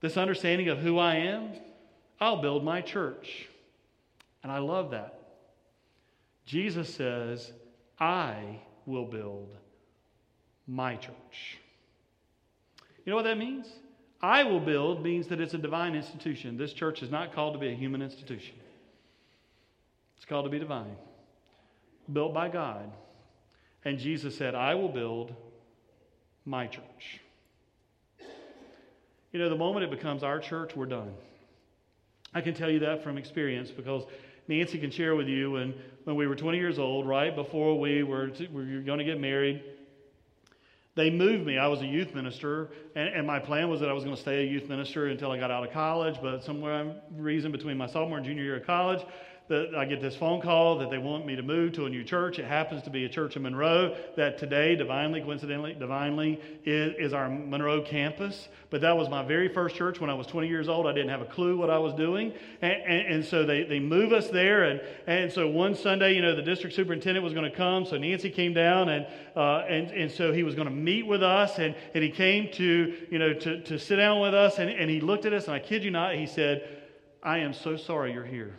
this 0.00 0.16
understanding 0.16 0.68
of 0.68 0.78
who 0.78 1.00
I 1.00 1.16
am, 1.16 1.54
I'll 2.20 2.40
build 2.40 2.62
my 2.62 2.82
church. 2.82 3.48
And 4.42 4.50
I 4.50 4.58
love 4.58 4.90
that. 4.90 5.18
Jesus 6.44 6.92
says, 6.92 7.52
I 7.98 8.60
will 8.86 9.04
build 9.04 9.54
my 10.66 10.96
church. 10.96 11.58
You 13.04 13.10
know 13.10 13.16
what 13.16 13.24
that 13.24 13.38
means? 13.38 13.66
I 14.20 14.44
will 14.44 14.60
build 14.60 15.02
means 15.02 15.26
that 15.28 15.40
it's 15.40 15.54
a 15.54 15.58
divine 15.58 15.94
institution. 15.94 16.56
This 16.56 16.72
church 16.72 17.02
is 17.02 17.10
not 17.10 17.34
called 17.34 17.54
to 17.54 17.58
be 17.58 17.68
a 17.68 17.74
human 17.74 18.02
institution, 18.02 18.54
it's 20.16 20.24
called 20.24 20.44
to 20.44 20.50
be 20.50 20.58
divine, 20.58 20.96
built 22.12 22.32
by 22.32 22.48
God. 22.48 22.90
And 23.84 23.98
Jesus 23.98 24.36
said, 24.38 24.54
I 24.54 24.76
will 24.76 24.88
build 24.88 25.34
my 26.44 26.68
church. 26.68 27.20
You 29.32 29.40
know, 29.40 29.48
the 29.48 29.56
moment 29.56 29.84
it 29.84 29.90
becomes 29.90 30.22
our 30.22 30.38
church, 30.38 30.76
we're 30.76 30.86
done. 30.86 31.12
I 32.32 32.40
can 32.40 32.54
tell 32.54 32.70
you 32.70 32.78
that 32.80 33.02
from 33.02 33.18
experience 33.18 33.70
because 33.70 34.04
Nancy 34.58 34.78
can 34.78 34.90
share 34.90 35.16
with 35.16 35.28
you 35.28 35.52
when, 35.52 35.74
when 36.04 36.14
we 36.14 36.26
were 36.26 36.36
20 36.36 36.58
years 36.58 36.78
old, 36.78 37.06
right 37.08 37.34
before 37.34 37.78
we 37.78 38.02
were, 38.02 38.28
to, 38.28 38.46
we 38.48 38.76
were 38.76 38.82
going 38.82 38.98
to 38.98 39.04
get 39.04 39.18
married. 39.18 39.62
They 40.94 41.08
moved 41.08 41.46
me. 41.46 41.56
I 41.56 41.68
was 41.68 41.80
a 41.80 41.86
youth 41.86 42.14
minister, 42.14 42.70
and, 42.94 43.08
and 43.08 43.26
my 43.26 43.38
plan 43.38 43.70
was 43.70 43.80
that 43.80 43.88
I 43.88 43.94
was 43.94 44.04
going 44.04 44.14
to 44.14 44.20
stay 44.20 44.46
a 44.46 44.46
youth 44.46 44.68
minister 44.68 45.06
until 45.06 45.30
I 45.30 45.38
got 45.38 45.50
out 45.50 45.64
of 45.66 45.72
college. 45.72 46.16
But 46.20 46.44
somewhere 46.44 46.96
reason 47.16 47.50
between 47.50 47.78
my 47.78 47.86
sophomore 47.86 48.18
and 48.18 48.26
junior 48.26 48.42
year 48.42 48.56
of 48.56 48.66
college, 48.66 49.00
that 49.48 49.74
I 49.74 49.84
get 49.84 50.00
this 50.00 50.16
phone 50.16 50.40
call 50.40 50.78
that 50.78 50.90
they 50.90 50.98
want 50.98 51.26
me 51.26 51.36
to 51.36 51.42
move 51.42 51.72
to 51.74 51.86
a 51.86 51.90
new 51.90 52.04
church. 52.04 52.38
It 52.38 52.44
happens 52.44 52.82
to 52.84 52.90
be 52.90 53.04
a 53.04 53.08
church 53.08 53.36
in 53.36 53.42
Monroe 53.42 53.96
that 54.16 54.38
today, 54.38 54.76
divinely, 54.76 55.20
coincidentally, 55.20 55.74
divinely, 55.74 56.40
is, 56.64 56.94
is 56.98 57.12
our 57.12 57.28
Monroe 57.28 57.82
campus. 57.82 58.48
But 58.70 58.80
that 58.82 58.96
was 58.96 59.08
my 59.08 59.22
very 59.22 59.48
first 59.48 59.74
church 59.74 60.00
when 60.00 60.08
I 60.08 60.14
was 60.14 60.26
20 60.26 60.48
years 60.48 60.68
old. 60.68 60.86
I 60.86 60.92
didn't 60.92 61.10
have 61.10 61.20
a 61.20 61.26
clue 61.26 61.58
what 61.58 61.70
I 61.70 61.78
was 61.78 61.92
doing. 61.94 62.32
And, 62.62 62.72
and, 62.72 63.14
and 63.14 63.24
so 63.24 63.44
they, 63.44 63.64
they 63.64 63.80
move 63.80 64.12
us 64.12 64.28
there. 64.28 64.64
And, 64.64 64.80
and 65.06 65.30
so 65.30 65.48
one 65.48 65.74
Sunday, 65.74 66.14
you 66.14 66.22
know, 66.22 66.34
the 66.34 66.42
district 66.42 66.74
superintendent 66.74 67.22
was 67.24 67.34
going 67.34 67.50
to 67.50 67.56
come. 67.56 67.84
So 67.84 67.98
Nancy 67.98 68.30
came 68.30 68.54
down, 68.54 68.88
and, 68.88 69.06
uh, 69.36 69.64
and, 69.68 69.90
and 69.90 70.10
so 70.10 70.32
he 70.32 70.44
was 70.44 70.54
going 70.54 70.68
to 70.68 70.74
meet 70.74 71.06
with 71.06 71.22
us. 71.22 71.58
And, 71.58 71.74
and 71.94 72.02
he 72.02 72.10
came 72.10 72.50
to, 72.52 72.94
you 73.10 73.18
know, 73.18 73.34
to, 73.34 73.60
to 73.62 73.78
sit 73.78 73.96
down 73.96 74.20
with 74.20 74.34
us. 74.34 74.58
And, 74.58 74.70
and 74.70 74.88
he 74.88 75.00
looked 75.00 75.26
at 75.26 75.32
us, 75.32 75.46
and 75.46 75.54
I 75.54 75.58
kid 75.58 75.84
you 75.84 75.90
not, 75.90 76.14
he 76.14 76.26
said, 76.26 76.78
I 77.22 77.38
am 77.38 77.52
so 77.52 77.76
sorry 77.76 78.12
you're 78.12 78.24
here. 78.24 78.56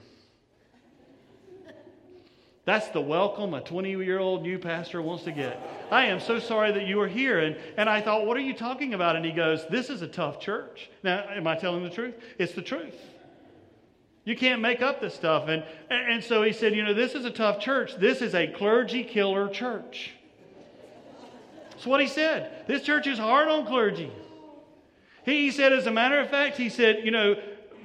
That's 2.66 2.88
the 2.90 3.02
welcome 3.02 3.54
a 3.54 3.62
20 3.62 3.92
year 3.92 4.20
old 4.20 4.42
new 4.42 4.58
pastor 4.58 5.02
wants 5.02 5.26
to 5.26 5.32
get. 5.32 5.60
I 5.92 6.06
am 6.06 6.22
so 6.22 6.40
sorry 6.40 6.72
that 6.72 6.88
you 6.88 7.00
are 7.02 7.08
here. 7.08 7.40
And, 7.40 7.58
and 7.76 7.90
I 7.90 8.00
thought, 8.02 8.26
what 8.26 8.38
are 8.38 8.42
you 8.42 8.54
talking 8.54 8.94
about? 8.94 9.18
And 9.18 9.26
he 9.26 9.32
goes, 9.32 9.66
This 9.70 9.90
is 9.90 10.02
a 10.02 10.08
tough 10.08 10.40
church. 10.40 10.90
Now, 11.04 11.26
am 11.30 11.46
I 11.46 11.56
telling 11.56 11.84
the 11.84 11.90
truth? 11.90 12.16
It's 12.40 12.54
the 12.54 12.62
truth. 12.62 12.96
You 14.26 14.38
can't 14.38 14.62
make 14.62 14.82
up 14.82 15.02
this 15.02 15.14
stuff. 15.14 15.50
And, 15.50 15.66
and 15.90 16.24
so 16.24 16.42
he 16.44 16.54
said, 16.54 16.74
You 16.74 16.84
know, 16.84 16.94
this 16.94 17.16
is 17.16 17.26
a 17.26 17.32
tough 17.32 17.60
church. 17.60 17.98
This 17.98 18.22
is 18.22 18.34
a 18.34 18.48
clergy 18.48 19.04
killer 19.04 19.50
church. 19.50 20.12
That's 21.72 21.86
what 21.86 22.00
he 22.00 22.08
said. 22.08 22.66
This 22.66 22.82
church 22.82 23.08
is 23.08 23.20
hard 23.20 23.50
on 23.50 23.66
clergy. 23.66 24.10
He 25.26 25.52
said, 25.52 25.74
as 25.74 25.86
a 25.86 25.92
matter 25.92 26.20
of 26.20 26.30
fact, 26.30 26.56
he 26.58 26.70
said, 26.70 27.02
You 27.04 27.12
know, 27.12 27.36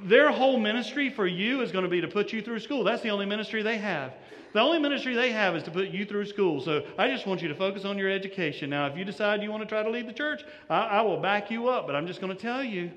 their 0.04 0.30
whole 0.30 0.58
ministry 0.58 1.10
for 1.10 1.26
you 1.26 1.62
is 1.62 1.72
going 1.72 1.84
to 1.84 1.90
be 1.90 2.00
to 2.00 2.06
put 2.08 2.32
you 2.32 2.42
through 2.42 2.60
school. 2.60 2.84
That's 2.84 3.02
the 3.02 3.10
only 3.10 3.26
ministry 3.26 3.62
they 3.62 3.78
have. 3.78 4.12
The 4.52 4.60
only 4.60 4.78
ministry 4.78 5.14
they 5.14 5.32
have 5.32 5.54
is 5.56 5.62
to 5.64 5.70
put 5.70 5.88
you 5.88 6.04
through 6.06 6.26
school. 6.26 6.60
So 6.60 6.84
I 6.96 7.08
just 7.08 7.26
want 7.26 7.42
you 7.42 7.48
to 7.48 7.54
focus 7.54 7.84
on 7.84 7.98
your 7.98 8.10
education. 8.10 8.70
Now, 8.70 8.86
if 8.86 8.96
you 8.96 9.04
decide 9.04 9.42
you 9.42 9.50
want 9.50 9.62
to 9.62 9.68
try 9.68 9.82
to 9.82 9.90
leave 9.90 10.06
the 10.06 10.12
church, 10.12 10.42
I, 10.70 10.80
I 10.80 11.00
will 11.02 11.20
back 11.20 11.50
you 11.50 11.68
up. 11.68 11.86
But 11.86 11.96
I'm 11.96 12.06
just 12.06 12.20
going 12.20 12.34
to 12.34 12.40
tell 12.40 12.64
you, 12.64 12.90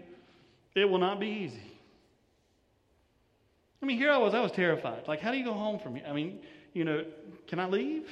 it 0.76 0.86
will 0.86 1.00
not 1.00 1.20
be 1.20 1.28
easy. 1.28 1.62
I 3.82 3.86
mean, 3.86 3.98
here 3.98 4.12
I 4.12 4.18
was, 4.18 4.34
I 4.34 4.40
was 4.40 4.52
terrified. 4.52 5.08
Like, 5.08 5.20
how 5.20 5.32
do 5.32 5.38
you 5.38 5.46
go 5.46 5.54
home 5.54 5.80
from 5.80 5.96
here? 5.96 6.06
I 6.08 6.14
mean, 6.14 6.40
you 6.74 6.86
know, 6.86 7.04
can 7.48 7.60
I 7.60 7.68
leave? 7.68 8.08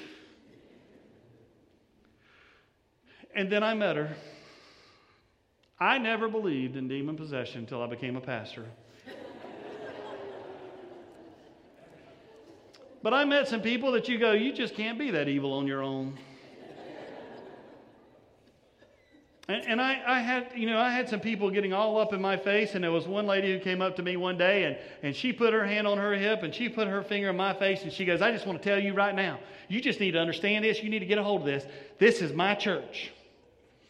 And 3.36 3.52
then 3.52 3.64
I 3.64 3.74
met 3.76 3.96
her. 3.96 4.16
I 5.80 5.98
never 5.98 6.28
believed 6.28 6.76
in 6.76 6.88
demon 6.88 7.16
possession 7.16 7.60
until 7.60 7.82
I 7.82 7.88
became 7.88 8.18
a 8.18 8.22
pastor. 8.22 8.66
But 13.02 13.14
I 13.14 13.26
met 13.26 13.48
some 13.48 13.62
people 13.62 13.92
that 13.94 14.10
you 14.10 14.18
go, 14.18 14.34
you 14.34 14.52
just 14.54 14.76
can't 14.76 15.00
be 15.00 15.12
that 15.12 15.28
evil 15.28 15.54
on 15.54 15.68
your 15.68 15.82
own. 15.82 16.18
And, 19.50 19.64
and 19.66 19.82
I, 19.82 20.00
I, 20.06 20.20
had, 20.20 20.52
you 20.56 20.68
know, 20.68 20.78
I 20.78 20.92
had 20.92 21.10
some 21.10 21.20
people 21.20 21.50
getting 21.50 21.74
all 21.74 21.98
up 21.98 22.14
in 22.14 22.22
my 22.22 22.38
face, 22.38 22.76
and 22.76 22.84
there 22.84 22.92
was 22.92 23.08
one 23.08 23.26
lady 23.26 23.52
who 23.52 23.60
came 23.60 23.82
up 23.82 23.96
to 23.96 24.04
me 24.04 24.16
one 24.16 24.38
day, 24.38 24.66
and, 24.66 24.78
and 25.02 25.16
she 25.16 25.34
put 25.34 25.54
her 25.54 25.66
hand 25.66 25.88
on 25.88 25.98
her 25.98 26.14
hip, 26.14 26.44
and 26.44 26.54
she 26.54 26.70
put 26.70 26.88
her 26.88 27.02
finger 27.02 27.30
in 27.30 27.36
my 27.36 27.54
face, 27.54 27.82
and 27.82 27.92
she 27.92 28.06
goes, 28.06 28.22
I 28.22 28.32
just 28.32 28.46
want 28.46 28.62
to 28.62 28.70
tell 28.70 28.78
you 28.78 28.94
right 28.94 29.16
now, 29.16 29.40
you 29.68 29.82
just 29.82 30.00
need 30.00 30.12
to 30.12 30.20
understand 30.20 30.66
this. 30.66 30.84
You 30.84 30.90
need 30.92 31.00
to 31.00 31.08
get 31.08 31.18
a 31.18 31.24
hold 31.24 31.42
of 31.42 31.48
this. 31.48 31.66
This 31.98 32.22
is 32.22 32.32
my 32.32 32.54
church. 32.54 33.12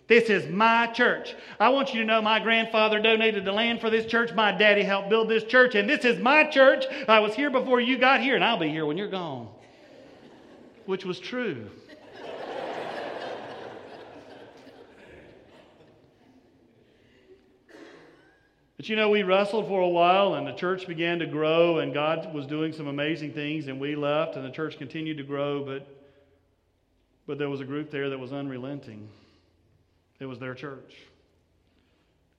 This 0.10 0.32
is 0.32 0.50
my 0.52 0.88
church. 0.88 1.36
I 1.60 1.70
want 1.70 1.94
you 1.94 2.02
to 2.02 2.06
know 2.06 2.20
my 2.20 2.40
grandfather 2.40 3.00
donated 3.00 3.46
the 3.46 3.52
land 3.52 3.80
for 3.80 3.92
this 3.92 4.08
church. 4.08 4.34
My 4.34 4.52
daddy 4.52 4.82
helped 4.82 5.08
build 5.08 5.30
this 5.30 5.44
church, 5.44 5.76
and 5.76 5.88
this 5.88 6.04
is 6.04 6.20
my 6.20 6.46
church. 6.46 6.86
I 7.08 7.20
was 7.20 7.36
here 7.36 7.52
before 7.52 7.80
you 7.80 7.96
got 7.96 8.20
here, 8.20 8.34
and 8.34 8.44
I'll 8.44 8.58
be 8.58 8.70
here 8.70 8.88
when 8.88 8.98
you're 8.98 9.08
gone. 9.08 9.50
Which 10.88 11.06
was 11.06 11.20
true. 11.20 11.70
But 18.78 18.90
you 18.90 18.96
know, 18.96 19.10
we 19.10 19.22
wrestled 19.22 19.68
for 19.68 19.82
a 19.82 19.90
while, 19.90 20.34
and 20.36 20.48
the 20.48 20.54
church 20.54 20.88
began 20.88 21.20
to 21.20 21.28
grow, 21.28 21.80
and 21.80 21.94
God 21.94 22.34
was 22.34 22.48
doing 22.48 22.74
some 22.74 22.88
amazing 22.88 23.34
things, 23.34 23.68
and 23.68 23.80
we 23.80 23.96
left, 23.96 24.38
and 24.38 24.44
the 24.46 24.50
church 24.50 24.80
continued 24.80 25.18
to 25.18 25.24
grow, 25.24 25.64
but, 25.64 25.86
but 27.28 27.38
there 27.38 27.50
was 27.50 27.60
a 27.60 27.66
group 27.66 27.92
there 27.92 28.10
that 28.10 28.18
was 28.18 28.34
unrelenting. 28.34 29.08
It 30.20 30.26
was 30.26 30.40
their 30.40 30.54
church. 30.54 30.96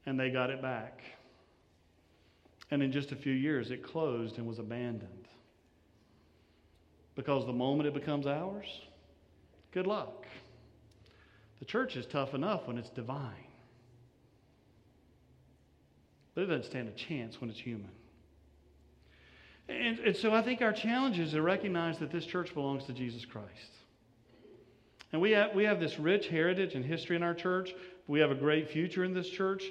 And 0.06 0.18
they 0.18 0.30
got 0.30 0.50
it 0.50 0.62
back. 0.62 1.02
And 2.70 2.82
in 2.82 2.92
just 2.92 3.12
a 3.12 3.16
few 3.16 3.32
years, 3.32 3.70
it 3.70 3.82
closed 3.82 4.38
and 4.38 4.46
was 4.46 4.58
abandoned. 4.58 5.28
because 7.14 7.44
the 7.44 7.52
moment 7.52 7.86
it 7.86 7.94
becomes 7.94 8.26
ours, 8.26 8.66
good 9.72 9.86
luck. 9.86 10.26
The 11.58 11.66
church 11.66 11.96
is 11.96 12.06
tough 12.06 12.32
enough 12.34 12.66
when 12.66 12.78
it's 12.78 12.88
divine, 12.88 13.34
but 16.34 16.42
it 16.42 16.46
doesn't 16.46 16.64
stand 16.64 16.88
a 16.88 16.92
chance 16.92 17.40
when 17.40 17.50
it's 17.50 17.58
human. 17.58 17.90
And, 19.68 19.98
and 19.98 20.16
so 20.16 20.32
I 20.32 20.42
think 20.42 20.62
our 20.62 20.72
challenge 20.72 21.18
is 21.18 21.32
to 21.32 21.42
recognize 21.42 21.98
that 21.98 22.10
this 22.10 22.24
church 22.24 22.54
belongs 22.54 22.84
to 22.84 22.92
Jesus 22.92 23.24
Christ. 23.24 23.70
And 25.12 25.20
we 25.20 25.32
have, 25.32 25.54
we 25.54 25.64
have 25.64 25.80
this 25.80 25.98
rich 25.98 26.28
heritage 26.28 26.74
and 26.74 26.84
history 26.84 27.16
in 27.16 27.22
our 27.22 27.34
church. 27.34 27.74
We 28.06 28.20
have 28.20 28.30
a 28.30 28.34
great 28.34 28.70
future 28.70 29.04
in 29.04 29.14
this 29.14 29.28
church, 29.28 29.64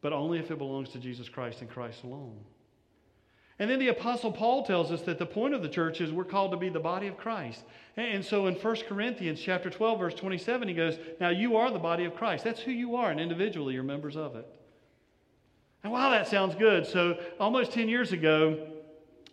but 0.00 0.12
only 0.12 0.38
if 0.38 0.50
it 0.50 0.58
belongs 0.58 0.90
to 0.90 0.98
Jesus 0.98 1.28
Christ 1.28 1.60
and 1.60 1.70
Christ 1.70 2.04
alone. 2.04 2.38
And 3.60 3.68
then 3.68 3.80
the 3.80 3.88
Apostle 3.88 4.30
Paul 4.30 4.64
tells 4.64 4.92
us 4.92 5.02
that 5.02 5.18
the 5.18 5.26
point 5.26 5.52
of 5.52 5.62
the 5.62 5.68
church 5.68 6.00
is 6.00 6.12
we're 6.12 6.24
called 6.24 6.52
to 6.52 6.56
be 6.56 6.68
the 6.68 6.78
body 6.78 7.08
of 7.08 7.16
Christ. 7.16 7.64
And 7.96 8.24
so 8.24 8.46
in 8.46 8.54
1 8.54 8.76
Corinthians 8.88 9.40
chapter 9.40 9.68
12, 9.68 9.98
verse 9.98 10.14
27, 10.14 10.68
he 10.68 10.74
goes, 10.74 10.96
Now 11.20 11.30
you 11.30 11.56
are 11.56 11.70
the 11.72 11.80
body 11.80 12.04
of 12.04 12.14
Christ. 12.14 12.44
That's 12.44 12.60
who 12.60 12.70
you 12.70 12.94
are, 12.94 13.10
and 13.10 13.18
individually 13.18 13.74
you're 13.74 13.82
members 13.82 14.16
of 14.16 14.36
it. 14.36 14.46
And 15.82 15.92
wow, 15.92 16.10
that 16.10 16.28
sounds 16.28 16.54
good. 16.54 16.86
So 16.86 17.18
almost 17.40 17.72
10 17.72 17.88
years 17.88 18.12
ago, 18.12 18.77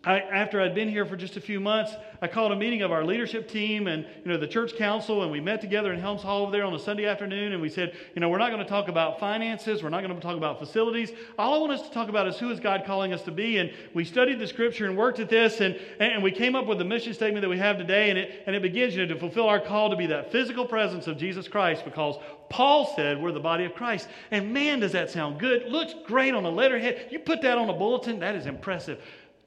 I, 0.06 0.20
after 0.20 0.60
I'd 0.60 0.72
been 0.72 0.88
here 0.88 1.04
for 1.04 1.16
just 1.16 1.36
a 1.36 1.40
few 1.40 1.58
months, 1.58 1.92
I 2.22 2.28
called 2.28 2.52
a 2.52 2.56
meeting 2.56 2.82
of 2.82 2.92
our 2.92 3.04
leadership 3.04 3.50
team 3.50 3.88
and 3.88 4.06
you 4.24 4.30
know 4.30 4.38
the 4.38 4.46
church 4.46 4.76
council, 4.76 5.24
and 5.24 5.32
we 5.32 5.40
met 5.40 5.60
together 5.60 5.92
in 5.92 5.98
Helms 5.98 6.22
Hall 6.22 6.42
over 6.42 6.52
there 6.52 6.64
on 6.64 6.72
a 6.72 6.78
Sunday 6.78 7.06
afternoon, 7.06 7.52
and 7.52 7.60
we 7.60 7.68
said, 7.68 7.92
you 8.14 8.20
know, 8.20 8.28
we're 8.28 8.38
not 8.38 8.52
going 8.52 8.62
to 8.62 8.68
talk 8.68 8.86
about 8.86 9.18
finances, 9.18 9.82
we're 9.82 9.88
not 9.88 10.04
going 10.04 10.14
to 10.14 10.20
talk 10.20 10.36
about 10.36 10.60
facilities. 10.60 11.10
All 11.36 11.54
I 11.54 11.58
want 11.58 11.72
us 11.72 11.82
to 11.82 11.92
talk 11.92 12.08
about 12.08 12.28
is 12.28 12.38
who 12.38 12.50
is 12.50 12.60
God 12.60 12.84
calling 12.86 13.12
us 13.12 13.22
to 13.22 13.32
be. 13.32 13.58
And 13.58 13.72
we 13.94 14.04
studied 14.04 14.38
the 14.38 14.46
scripture 14.46 14.86
and 14.86 14.96
worked 14.96 15.18
at 15.18 15.28
this, 15.28 15.60
and, 15.60 15.76
and 15.98 16.22
we 16.22 16.30
came 16.30 16.54
up 16.54 16.66
with 16.66 16.78
the 16.78 16.84
mission 16.84 17.12
statement 17.12 17.42
that 17.42 17.50
we 17.50 17.58
have 17.58 17.76
today, 17.76 18.08
and 18.10 18.18
it 18.18 18.44
and 18.46 18.54
it 18.54 18.62
begins, 18.62 18.94
you 18.94 19.04
know, 19.04 19.12
to 19.12 19.18
fulfill 19.18 19.48
our 19.48 19.60
call 19.60 19.90
to 19.90 19.96
be 19.96 20.06
that 20.06 20.30
physical 20.30 20.64
presence 20.64 21.08
of 21.08 21.18
Jesus 21.18 21.48
Christ, 21.48 21.84
because 21.84 22.16
Paul 22.48 22.92
said 22.94 23.20
we're 23.20 23.32
the 23.32 23.40
body 23.40 23.64
of 23.64 23.74
Christ. 23.74 24.06
And 24.30 24.54
man, 24.54 24.78
does 24.78 24.92
that 24.92 25.10
sound 25.10 25.40
good! 25.40 25.66
Looks 25.68 25.96
great 26.06 26.32
on 26.32 26.44
a 26.44 26.50
letterhead. 26.50 27.08
You 27.10 27.18
put 27.18 27.42
that 27.42 27.58
on 27.58 27.68
a 27.68 27.74
bulletin, 27.74 28.20
that 28.20 28.36
is 28.36 28.46
impressive 28.46 29.02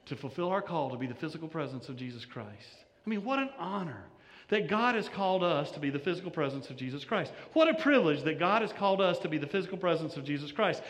to 0.10 0.16
fulfill 0.16 0.50
our 0.50 0.62
call 0.62 0.90
to 0.92 0.98
be 0.98 1.08
the 1.08 1.16
physical 1.16 1.48
presence 1.48 1.90
of 1.90 1.96
Jesus 1.96 2.26
Christ. 2.26 2.86
I 3.06 3.10
mean, 3.10 3.24
what 3.24 3.40
an 3.40 3.50
honor 3.58 4.04
that 4.50 4.68
God 4.68 4.96
has 4.96 5.08
called 5.08 5.44
us 5.44 5.72
to 5.72 5.80
be 5.80 5.90
the 5.90 6.00
physical 6.00 6.32
presence 6.32 6.70
of 6.70 6.76
Jesus 6.76 7.06
Christ. 7.06 7.32
What 7.54 7.70
a 7.70 7.76
privilege 7.76 8.24
that 8.24 8.40
God 8.40 8.64
has 8.64 8.74
called 8.74 9.00
us 9.00 9.20
to 9.20 9.30
be 9.30 9.38
the 9.38 9.48
physical 9.48 9.78
presence 9.78 10.18
of 10.18 10.26
Jesus 10.26 10.52
Christ. 10.52 10.82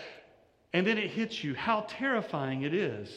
And 0.74 0.88
then 0.88 0.98
it 0.98 1.12
hits 1.12 1.44
you 1.44 1.54
how 1.56 1.86
terrifying 1.90 2.64
it 2.64 2.74
is 2.74 3.10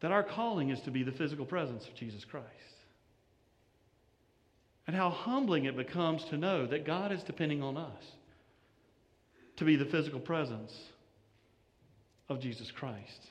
that 0.00 0.10
our 0.10 0.24
calling 0.24 0.70
is 0.70 0.80
to 0.80 0.90
be 0.90 1.04
the 1.04 1.12
physical 1.12 1.46
presence 1.46 1.86
of 1.86 1.94
Jesus 1.94 2.24
Christ. 2.24 2.46
And 4.88 4.96
how 4.96 5.10
humbling 5.10 5.66
it 5.66 5.76
becomes 5.76 6.24
to 6.24 6.36
know 6.36 6.66
that 6.66 6.84
God 6.84 7.12
is 7.12 7.22
depending 7.22 7.62
on 7.62 7.76
us 7.76 8.02
to 9.56 9.64
be 9.64 9.76
the 9.76 9.84
physical 9.84 10.18
presence 10.18 10.76
of 12.28 12.40
Jesus 12.40 12.72
Christ. 12.72 13.28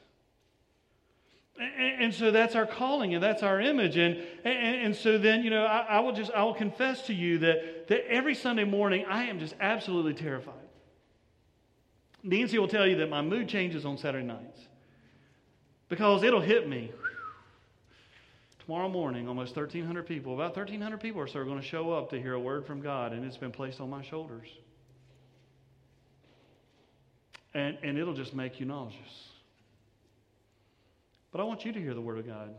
And, 1.61 2.11
so 2.11 2.31
that's 2.31 2.55
our 2.55 2.65
calling 2.65 3.13
and 3.13 3.21
that's 3.21 3.43
our 3.43 3.61
image. 3.61 3.95
And, 3.95 4.17
and, 4.43 4.85
and 4.85 4.95
so 4.95 5.19
then, 5.19 5.43
you 5.43 5.51
know, 5.51 5.63
I, 5.63 5.85
I, 5.89 5.99
will 5.99 6.11
just, 6.11 6.31
I 6.31 6.43
will 6.43 6.55
confess 6.55 7.03
to 7.03 7.13
you 7.13 7.37
that, 7.39 7.87
that 7.87 8.11
every 8.11 8.33
Sunday 8.33 8.63
morning 8.63 9.05
I 9.07 9.25
am 9.25 9.37
just 9.37 9.53
absolutely 9.59 10.15
terrified. 10.15 10.55
Nancy 12.23 12.57
will 12.57 12.67
tell 12.67 12.87
you 12.87 12.97
that 12.97 13.09
my 13.09 13.21
mood 13.21 13.47
changes 13.47 13.85
on 13.85 13.97
Saturday 13.97 14.25
nights 14.25 14.59
because 15.87 16.23
it'll 16.23 16.41
hit 16.41 16.67
me. 16.67 16.91
Tomorrow 18.65 18.89
morning, 18.89 19.27
almost 19.27 19.55
1,300 19.55 20.07
people, 20.07 20.33
about 20.33 20.55
1,300 20.55 20.99
people 20.99 21.21
or 21.21 21.27
so 21.27 21.39
are 21.39 21.45
going 21.45 21.59
to 21.59 21.65
show 21.65 21.91
up 21.91 22.09
to 22.11 22.21
hear 22.21 22.33
a 22.33 22.39
word 22.39 22.65
from 22.65 22.81
God, 22.81 23.11
and 23.11 23.25
it's 23.25 23.37
been 23.37 23.51
placed 23.51 23.81
on 23.81 23.89
my 23.89 24.01
shoulders. 24.01 24.47
And, 27.53 27.77
and 27.83 27.97
it'll 27.97 28.13
just 28.13 28.33
make 28.33 28.59
you 28.59 28.65
nauseous. 28.65 29.30
But 31.31 31.41
I 31.41 31.43
want 31.43 31.65
you 31.65 31.71
to 31.71 31.79
hear 31.79 31.93
the 31.93 32.01
Word 32.01 32.19
of 32.19 32.27
God. 32.27 32.53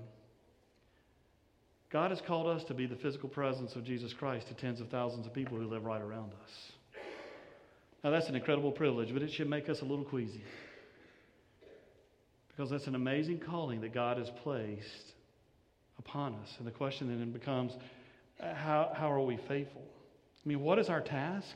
God 1.90 2.10
has 2.10 2.22
called 2.22 2.46
us 2.46 2.64
to 2.64 2.74
be 2.74 2.86
the 2.86 2.96
physical 2.96 3.28
presence 3.28 3.76
of 3.76 3.84
Jesus 3.84 4.14
Christ 4.14 4.48
to 4.48 4.54
tens 4.54 4.80
of 4.80 4.88
thousands 4.88 5.26
of 5.26 5.34
people 5.34 5.58
who 5.58 5.66
live 5.66 5.84
right 5.84 6.00
around 6.00 6.32
us. 6.42 6.72
Now, 8.02 8.10
that's 8.10 8.28
an 8.28 8.34
incredible 8.34 8.72
privilege, 8.72 9.12
but 9.12 9.22
it 9.22 9.30
should 9.30 9.48
make 9.48 9.68
us 9.68 9.82
a 9.82 9.84
little 9.84 10.04
queasy. 10.04 10.42
Because 12.48 12.70
that's 12.70 12.86
an 12.86 12.94
amazing 12.94 13.38
calling 13.38 13.80
that 13.82 13.92
God 13.92 14.16
has 14.18 14.30
placed 14.42 15.12
upon 15.98 16.34
us. 16.36 16.54
And 16.58 16.66
the 16.66 16.72
question 16.72 17.08
then 17.08 17.30
becomes 17.30 17.72
uh, 18.40 18.54
how, 18.54 18.90
how 18.94 19.12
are 19.12 19.20
we 19.20 19.36
faithful? 19.36 19.82
I 20.44 20.48
mean, 20.48 20.60
what 20.60 20.78
is 20.78 20.88
our 20.88 21.00
task? 21.00 21.54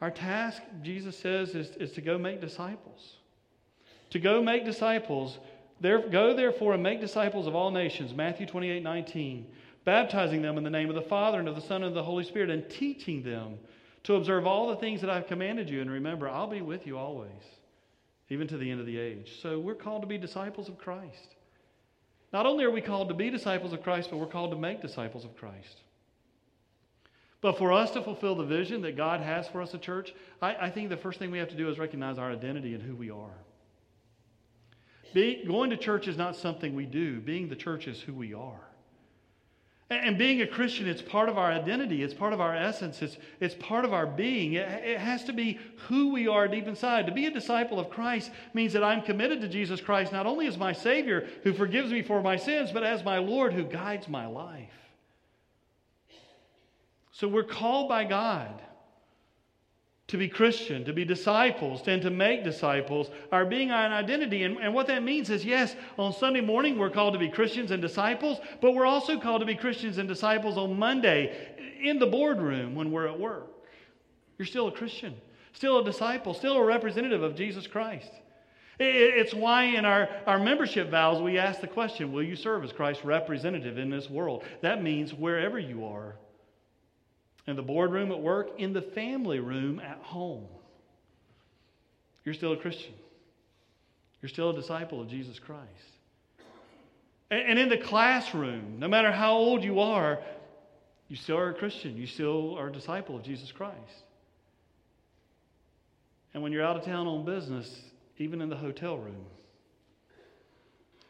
Our 0.00 0.10
task, 0.10 0.60
Jesus 0.82 1.16
says, 1.16 1.54
is, 1.54 1.68
is 1.76 1.92
to 1.92 2.00
go 2.00 2.18
make 2.18 2.40
disciples. 2.40 3.14
To 4.10 4.18
go 4.18 4.42
make 4.42 4.64
disciples 4.64 5.38
there, 5.82 6.08
go 6.08 6.34
therefore 6.34 6.74
and 6.74 6.82
make 6.82 7.00
disciples 7.00 7.48
of 7.48 7.56
all 7.56 7.72
nations, 7.72 8.14
Matthew 8.14 8.46
28 8.46 8.82
19, 8.82 9.46
baptizing 9.84 10.40
them 10.40 10.56
in 10.56 10.64
the 10.64 10.70
name 10.70 10.88
of 10.88 10.94
the 10.94 11.02
Father 11.02 11.40
and 11.40 11.48
of 11.48 11.56
the 11.56 11.60
Son 11.60 11.82
and 11.82 11.86
of 11.86 11.94
the 11.94 12.02
Holy 12.04 12.24
Spirit, 12.24 12.50
and 12.50 12.70
teaching 12.70 13.22
them 13.22 13.58
to 14.04 14.14
observe 14.14 14.46
all 14.46 14.68
the 14.68 14.76
things 14.76 15.00
that 15.00 15.10
I've 15.10 15.26
commanded 15.26 15.68
you. 15.68 15.80
And 15.80 15.90
remember, 15.90 16.28
I'll 16.28 16.46
be 16.46 16.62
with 16.62 16.86
you 16.86 16.96
always, 16.96 17.42
even 18.28 18.46
to 18.48 18.56
the 18.56 18.70
end 18.70 18.78
of 18.78 18.86
the 18.86 18.96
age. 18.96 19.40
So 19.42 19.58
we're 19.58 19.74
called 19.74 20.02
to 20.02 20.08
be 20.08 20.18
disciples 20.18 20.68
of 20.68 20.78
Christ. 20.78 21.34
Not 22.32 22.46
only 22.46 22.64
are 22.64 22.70
we 22.70 22.80
called 22.80 23.08
to 23.08 23.14
be 23.14 23.28
disciples 23.28 23.72
of 23.72 23.82
Christ, 23.82 24.08
but 24.10 24.18
we're 24.18 24.26
called 24.26 24.52
to 24.52 24.56
make 24.56 24.80
disciples 24.80 25.24
of 25.24 25.36
Christ. 25.36 25.82
But 27.40 27.58
for 27.58 27.72
us 27.72 27.90
to 27.90 28.02
fulfill 28.02 28.36
the 28.36 28.44
vision 28.44 28.82
that 28.82 28.96
God 28.96 29.20
has 29.20 29.48
for 29.48 29.60
us, 29.60 29.74
a 29.74 29.78
church, 29.78 30.14
I, 30.40 30.54
I 30.54 30.70
think 30.70 30.90
the 30.90 30.96
first 30.96 31.18
thing 31.18 31.32
we 31.32 31.38
have 31.38 31.48
to 31.48 31.56
do 31.56 31.68
is 31.68 31.78
recognize 31.78 32.16
our 32.16 32.30
identity 32.30 32.72
and 32.72 32.82
who 32.82 32.94
we 32.94 33.10
are. 33.10 33.34
Being, 35.12 35.46
going 35.46 35.70
to 35.70 35.76
church 35.76 36.08
is 36.08 36.16
not 36.16 36.36
something 36.36 36.74
we 36.74 36.86
do, 36.86 37.20
being 37.20 37.48
the 37.48 37.56
church 37.56 37.86
is 37.86 38.00
who 38.00 38.14
we 38.14 38.34
are. 38.34 38.60
And 39.90 40.16
being 40.16 40.40
a 40.40 40.46
Christian, 40.46 40.88
it's 40.88 41.02
part 41.02 41.28
of 41.28 41.36
our 41.36 41.52
identity. 41.52 42.02
It's 42.02 42.14
part 42.14 42.32
of 42.32 42.40
our 42.40 42.56
essence. 42.56 43.02
It's, 43.02 43.18
it's 43.40 43.54
part 43.56 43.84
of 43.84 43.92
our 43.92 44.06
being. 44.06 44.54
It, 44.54 44.66
it, 44.84 44.98
has 44.98 45.24
to 45.24 45.34
be 45.34 45.58
who 45.88 46.12
we 46.12 46.26
are 46.28 46.48
deep 46.48 46.66
inside. 46.66 47.06
To 47.06 47.12
be 47.12 47.26
a 47.26 47.30
disciple 47.30 47.78
of 47.78 47.90
Christ 47.90 48.30
means 48.54 48.72
that 48.72 48.82
I'm 48.82 49.02
committed 49.02 49.42
to 49.42 49.48
Jesus 49.48 49.82
Christ 49.82 50.10
not 50.10 50.24
only 50.24 50.46
as 50.46 50.56
my 50.56 50.72
Savior 50.72 51.28
who 51.42 51.52
forgives 51.52 51.92
me 51.92 52.00
for 52.00 52.22
my 52.22 52.36
sins, 52.36 52.70
but 52.72 52.82
as 52.82 53.04
my 53.04 53.18
Lord 53.18 53.52
who 53.52 53.64
guides 53.64 54.08
my 54.08 54.26
life. 54.26 54.70
So 57.10 57.28
we're 57.28 57.42
called 57.42 57.88
by 57.90 58.04
God 58.04 58.62
to 60.08 60.18
be 60.18 60.28
Christian, 60.28 60.84
to 60.84 60.92
be 60.92 61.04
disciples, 61.04 61.82
and 61.86 62.02
to 62.02 62.10
make 62.10 62.44
disciples, 62.44 63.10
our 63.30 63.46
being 63.46 63.70
an 63.70 63.92
identity. 63.92 64.42
And, 64.42 64.58
and 64.58 64.74
what 64.74 64.86
that 64.88 65.02
means 65.02 65.30
is 65.30 65.44
yes, 65.44 65.74
on 65.98 66.12
Sunday 66.12 66.40
morning 66.40 66.78
we're 66.78 66.90
called 66.90 67.14
to 67.14 67.18
be 67.18 67.28
Christians 67.28 67.70
and 67.70 67.80
disciples, 67.80 68.38
but 68.60 68.72
we're 68.72 68.86
also 68.86 69.18
called 69.18 69.40
to 69.40 69.46
be 69.46 69.54
Christians 69.54 69.98
and 69.98 70.08
disciples 70.08 70.58
on 70.58 70.78
Monday 70.78 71.54
in 71.82 71.98
the 71.98 72.06
boardroom 72.06 72.74
when 72.74 72.90
we're 72.90 73.08
at 73.08 73.18
work. 73.18 73.48
You're 74.38 74.46
still 74.46 74.68
a 74.68 74.72
Christian, 74.72 75.14
still 75.52 75.78
a 75.78 75.84
disciple, 75.84 76.34
still 76.34 76.56
a 76.56 76.64
representative 76.64 77.22
of 77.22 77.34
Jesus 77.34 77.66
Christ. 77.66 78.10
It's 78.78 79.32
why 79.32 79.64
in 79.64 79.84
our, 79.84 80.08
our 80.26 80.38
membership 80.38 80.90
vows 80.90 81.22
we 81.22 81.38
ask 81.38 81.60
the 81.60 81.68
question 81.68 82.12
Will 82.12 82.22
you 82.22 82.36
serve 82.36 82.64
as 82.64 82.72
Christ's 82.72 83.04
representative 83.04 83.78
in 83.78 83.90
this 83.90 84.10
world? 84.10 84.44
That 84.60 84.82
means 84.82 85.14
wherever 85.14 85.58
you 85.58 85.84
are, 85.84 86.16
in 87.46 87.56
the 87.56 87.62
boardroom 87.62 88.12
at 88.12 88.20
work, 88.20 88.50
in 88.58 88.72
the 88.72 88.82
family 88.82 89.40
room 89.40 89.80
at 89.80 89.98
home. 89.98 90.46
You're 92.24 92.34
still 92.34 92.52
a 92.52 92.56
Christian. 92.56 92.94
You're 94.20 94.28
still 94.28 94.50
a 94.50 94.54
disciple 94.54 95.00
of 95.00 95.08
Jesus 95.08 95.38
Christ. 95.38 95.68
And 97.30 97.58
in 97.58 97.68
the 97.68 97.78
classroom, 97.78 98.78
no 98.78 98.88
matter 98.88 99.10
how 99.10 99.32
old 99.32 99.64
you 99.64 99.80
are, 99.80 100.20
you 101.08 101.16
still 101.16 101.38
are 101.38 101.48
a 101.48 101.54
Christian. 101.54 101.96
You 101.96 102.06
still 102.06 102.56
are 102.58 102.68
a 102.68 102.72
disciple 102.72 103.16
of 103.16 103.22
Jesus 103.22 103.50
Christ. 103.50 103.76
And 106.34 106.42
when 106.42 106.52
you're 106.52 106.64
out 106.64 106.76
of 106.76 106.84
town 106.84 107.06
on 107.06 107.24
business, 107.24 107.74
even 108.18 108.40
in 108.40 108.48
the 108.48 108.56
hotel 108.56 108.96
room, 108.98 109.24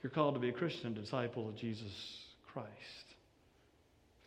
you're 0.03 0.11
called 0.11 0.35
to 0.35 0.41
be 0.41 0.49
a 0.49 0.53
Christian 0.53 0.95
disciple 0.95 1.49
of 1.49 1.57
Jesus 1.57 1.93
Christ 2.53 3.02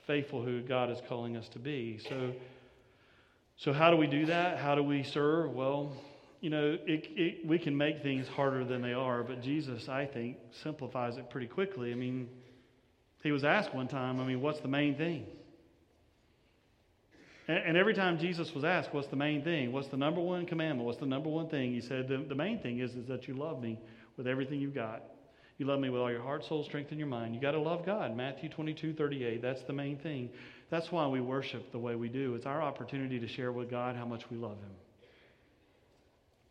faithful 0.07 0.43
who 0.43 0.61
God 0.61 0.89
is 0.91 0.99
calling 1.07 1.35
us 1.35 1.47
to 1.49 1.59
be. 1.59 1.99
So, 2.09 2.33
so 3.57 3.73
how 3.73 3.91
do 3.91 3.97
we 3.97 4.07
do 4.07 4.27
that? 4.27 4.57
How 4.57 4.75
do 4.75 4.83
we 4.83 5.03
serve? 5.03 5.51
Well, 5.51 5.95
you 6.41 6.49
know, 6.49 6.77
it, 6.85 7.07
it, 7.15 7.47
we 7.47 7.57
can 7.57 7.75
make 7.75 8.03
things 8.03 8.27
harder 8.27 8.63
than 8.65 8.81
they 8.81 8.93
are, 8.93 9.23
but 9.23 9.41
Jesus, 9.41 9.89
I 9.89 10.05
think, 10.05 10.37
simplifies 10.63 11.17
it 11.17 11.29
pretty 11.29 11.47
quickly. 11.47 11.91
I 11.91 11.95
mean, 11.95 12.29
he 13.23 13.31
was 13.31 13.43
asked 13.43 13.73
one 13.73 13.87
time, 13.87 14.19
I 14.19 14.25
mean, 14.25 14.41
what's 14.41 14.59
the 14.59 14.67
main 14.67 14.95
thing? 14.95 15.25
And, 17.47 17.57
and 17.57 17.77
every 17.77 17.95
time 17.95 18.19
Jesus 18.19 18.53
was 18.53 18.63
asked, 18.63 18.93
what's 18.93 19.07
the 19.07 19.15
main 19.15 19.43
thing? 19.43 19.71
What's 19.71 19.87
the 19.87 19.97
number 19.97 20.21
one 20.21 20.45
commandment? 20.45 20.85
What's 20.85 20.99
the 20.99 21.07
number 21.07 21.29
one 21.29 21.49
thing? 21.49 21.73
He 21.73 21.81
said, 21.81 22.07
the, 22.07 22.17
the 22.17 22.35
main 22.35 22.59
thing 22.59 22.79
is, 22.79 22.93
is 22.93 23.07
that 23.07 23.27
you 23.27 23.33
love 23.33 23.61
me 23.61 23.79
with 24.17 24.27
everything 24.27 24.59
you've 24.59 24.75
got. 24.75 25.01
You 25.57 25.65
love 25.65 25.79
me 25.79 25.89
with 25.89 26.01
all 26.01 26.11
your 26.11 26.21
heart, 26.21 26.43
soul, 26.43 26.63
strength, 26.63 26.91
and 26.91 26.99
your 26.99 27.07
mind. 27.07 27.33
You 27.33 27.39
got 27.39 27.51
to 27.51 27.59
love 27.59 27.85
God. 27.85 28.15
Matthew 28.15 28.49
22, 28.49 28.93
38. 28.93 29.41
That's 29.41 29.63
the 29.63 29.73
main 29.73 29.97
thing. 29.97 30.29
That's 30.69 30.91
why 30.91 31.07
we 31.07 31.21
worship 31.21 31.71
the 31.71 31.79
way 31.79 31.95
we 31.95 32.09
do. 32.09 32.35
It's 32.35 32.45
our 32.45 32.61
opportunity 32.61 33.19
to 33.19 33.27
share 33.27 33.51
with 33.51 33.69
God 33.69 33.95
how 33.95 34.05
much 34.05 34.29
we 34.29 34.37
love 34.37 34.57
Him. 34.59 34.71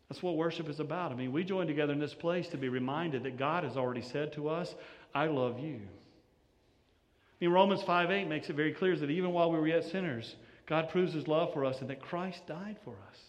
That's 0.09 0.23
what 0.23 0.37
worship 0.37 0.69
is 0.69 0.79
about. 0.79 1.11
I 1.11 1.15
mean, 1.15 1.31
we 1.31 1.43
join 1.43 1.67
together 1.67 1.93
in 1.93 1.99
this 1.99 2.13
place 2.13 2.47
to 2.49 2.57
be 2.57 2.69
reminded 2.69 3.23
that 3.23 3.37
God 3.37 3.63
has 3.63 3.77
already 3.77 4.01
said 4.01 4.33
to 4.33 4.49
us, 4.49 4.73
I 5.13 5.27
love 5.27 5.59
you. 5.59 5.81
I 5.81 7.45
mean, 7.45 7.51
Romans 7.51 7.83
5 7.83 8.11
8 8.11 8.27
makes 8.27 8.49
it 8.49 8.55
very 8.55 8.73
clear 8.73 8.95
that 8.95 9.09
even 9.09 9.31
while 9.33 9.51
we 9.51 9.59
were 9.59 9.67
yet 9.67 9.83
sinners, 9.83 10.35
God 10.67 10.89
proves 10.89 11.13
his 11.13 11.27
love 11.27 11.53
for 11.53 11.65
us 11.65 11.81
and 11.81 11.89
that 11.89 12.01
Christ 12.01 12.47
died 12.47 12.77
for 12.83 12.95
us 13.11 13.19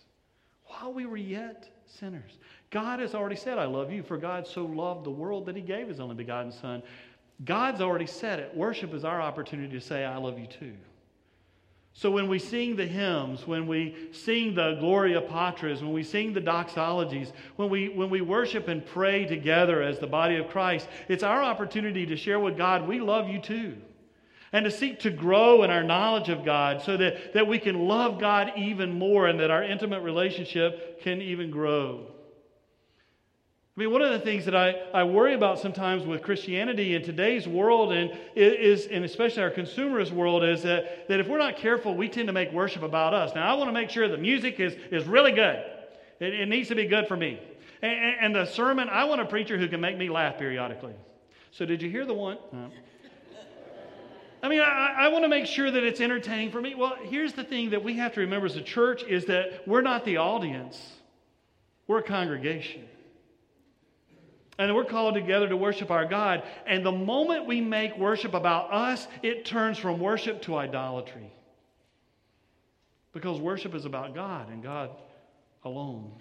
while 0.66 0.92
we 0.92 1.06
were 1.06 1.16
yet 1.16 1.68
sinners. 1.86 2.32
God 2.70 3.00
has 3.00 3.14
already 3.14 3.36
said, 3.36 3.58
I 3.58 3.66
love 3.66 3.92
you, 3.92 4.02
for 4.02 4.16
God 4.16 4.46
so 4.46 4.64
loved 4.64 5.04
the 5.04 5.10
world 5.10 5.46
that 5.46 5.56
he 5.56 5.62
gave 5.62 5.88
his 5.88 6.00
only 6.00 6.14
begotten 6.14 6.52
Son. 6.52 6.82
God's 7.44 7.80
already 7.80 8.06
said 8.06 8.38
it. 8.38 8.56
Worship 8.56 8.94
is 8.94 9.04
our 9.04 9.20
opportunity 9.20 9.72
to 9.74 9.80
say, 9.80 10.04
I 10.04 10.16
love 10.16 10.38
you 10.38 10.46
too. 10.46 10.74
So 11.92 12.10
when 12.10 12.28
we 12.28 12.38
sing 12.38 12.76
the 12.76 12.86
hymns, 12.86 13.46
when 13.46 13.66
we 13.66 14.10
sing 14.12 14.54
the 14.54 14.76
Gloria 14.80 15.22
Patris, 15.22 15.80
when 15.80 15.94
we 15.94 16.02
sing 16.02 16.34
the 16.34 16.42
doxologies, 16.42 17.32
when 17.56 17.70
we, 17.70 17.88
when 17.88 18.10
we 18.10 18.20
worship 18.20 18.68
and 18.68 18.84
pray 18.84 19.24
together 19.24 19.80
as 19.80 19.98
the 19.98 20.06
body 20.06 20.36
of 20.36 20.48
Christ, 20.48 20.88
it's 21.08 21.22
our 21.22 21.42
opportunity 21.42 22.04
to 22.04 22.16
share 22.16 22.38
with 22.38 22.56
God, 22.58 22.86
we 22.86 23.00
love 23.00 23.30
you 23.30 23.40
too. 23.40 23.78
And 24.52 24.64
to 24.66 24.70
seek 24.70 25.00
to 25.00 25.10
grow 25.10 25.62
in 25.62 25.70
our 25.70 25.82
knowledge 25.82 26.28
of 26.28 26.44
God 26.44 26.82
so 26.82 26.98
that, 26.98 27.32
that 27.32 27.46
we 27.46 27.58
can 27.58 27.86
love 27.88 28.20
God 28.20 28.52
even 28.56 28.92
more 28.92 29.26
and 29.26 29.40
that 29.40 29.50
our 29.50 29.62
intimate 29.62 30.02
relationship 30.02 31.00
can 31.00 31.22
even 31.22 31.50
grow. 31.50 32.06
I 33.76 33.82
mean, 33.82 33.90
one 33.90 34.00
of 34.00 34.10
the 34.10 34.20
things 34.20 34.46
that 34.46 34.56
I, 34.56 34.70
I 34.94 35.04
worry 35.04 35.34
about 35.34 35.58
sometimes 35.58 36.06
with 36.06 36.22
Christianity 36.22 36.94
in 36.94 37.02
today's 37.02 37.46
world, 37.46 37.92
and 37.92 38.10
is, 38.34 38.86
and 38.86 39.04
especially 39.04 39.42
our 39.42 39.50
consumerist 39.50 40.12
world, 40.12 40.42
is 40.44 40.62
that, 40.62 41.06
that 41.08 41.20
if 41.20 41.28
we're 41.28 41.36
not 41.36 41.58
careful, 41.58 41.94
we 41.94 42.08
tend 42.08 42.28
to 42.28 42.32
make 42.32 42.50
worship 42.52 42.82
about 42.82 43.12
us. 43.12 43.34
Now, 43.34 43.54
I 43.54 43.58
want 43.58 43.68
to 43.68 43.72
make 43.72 43.90
sure 43.90 44.08
the 44.08 44.16
music 44.16 44.60
is, 44.60 44.72
is 44.90 45.04
really 45.04 45.32
good. 45.32 45.62
It, 46.20 46.32
it 46.32 46.48
needs 46.48 46.68
to 46.68 46.74
be 46.74 46.86
good 46.86 47.06
for 47.06 47.18
me. 47.18 47.38
And, 47.82 48.16
and, 48.18 48.34
the 48.34 48.46
sermon, 48.46 48.88
I 48.88 49.04
want 49.04 49.20
a 49.20 49.26
preacher 49.26 49.58
who 49.58 49.68
can 49.68 49.82
make 49.82 49.98
me 49.98 50.08
laugh 50.08 50.38
periodically. 50.38 50.94
So, 51.50 51.66
did 51.66 51.82
you 51.82 51.90
hear 51.90 52.06
the 52.06 52.14
one? 52.14 52.38
Uh, 52.54 52.68
I 54.42 54.48
mean, 54.48 54.60
I, 54.60 54.94
I 55.00 55.08
want 55.08 55.24
to 55.24 55.28
make 55.28 55.44
sure 55.44 55.70
that 55.70 55.84
it's 55.84 56.00
entertaining 56.00 56.50
for 56.50 56.62
me. 56.62 56.74
Well, 56.74 56.96
here's 57.02 57.34
the 57.34 57.44
thing 57.44 57.68
that 57.70 57.84
we 57.84 57.98
have 57.98 58.14
to 58.14 58.20
remember 58.20 58.46
as 58.46 58.56
a 58.56 58.62
church 58.62 59.02
is 59.02 59.26
that 59.26 59.68
we're 59.68 59.82
not 59.82 60.06
the 60.06 60.16
audience, 60.16 60.94
we're 61.86 61.98
a 61.98 62.02
congregation. 62.02 62.88
And 64.58 64.74
we're 64.74 64.84
called 64.84 65.14
together 65.14 65.48
to 65.48 65.56
worship 65.56 65.90
our 65.90 66.06
God. 66.06 66.42
And 66.66 66.84
the 66.84 66.92
moment 66.92 67.46
we 67.46 67.60
make 67.60 67.96
worship 67.98 68.34
about 68.34 68.72
us, 68.72 69.06
it 69.22 69.44
turns 69.44 69.76
from 69.78 70.00
worship 70.00 70.42
to 70.42 70.56
idolatry. 70.56 71.32
Because 73.12 73.40
worship 73.40 73.74
is 73.74 73.84
about 73.84 74.14
God 74.14 74.48
and 74.48 74.62
God 74.62 74.90
alone. 75.64 76.12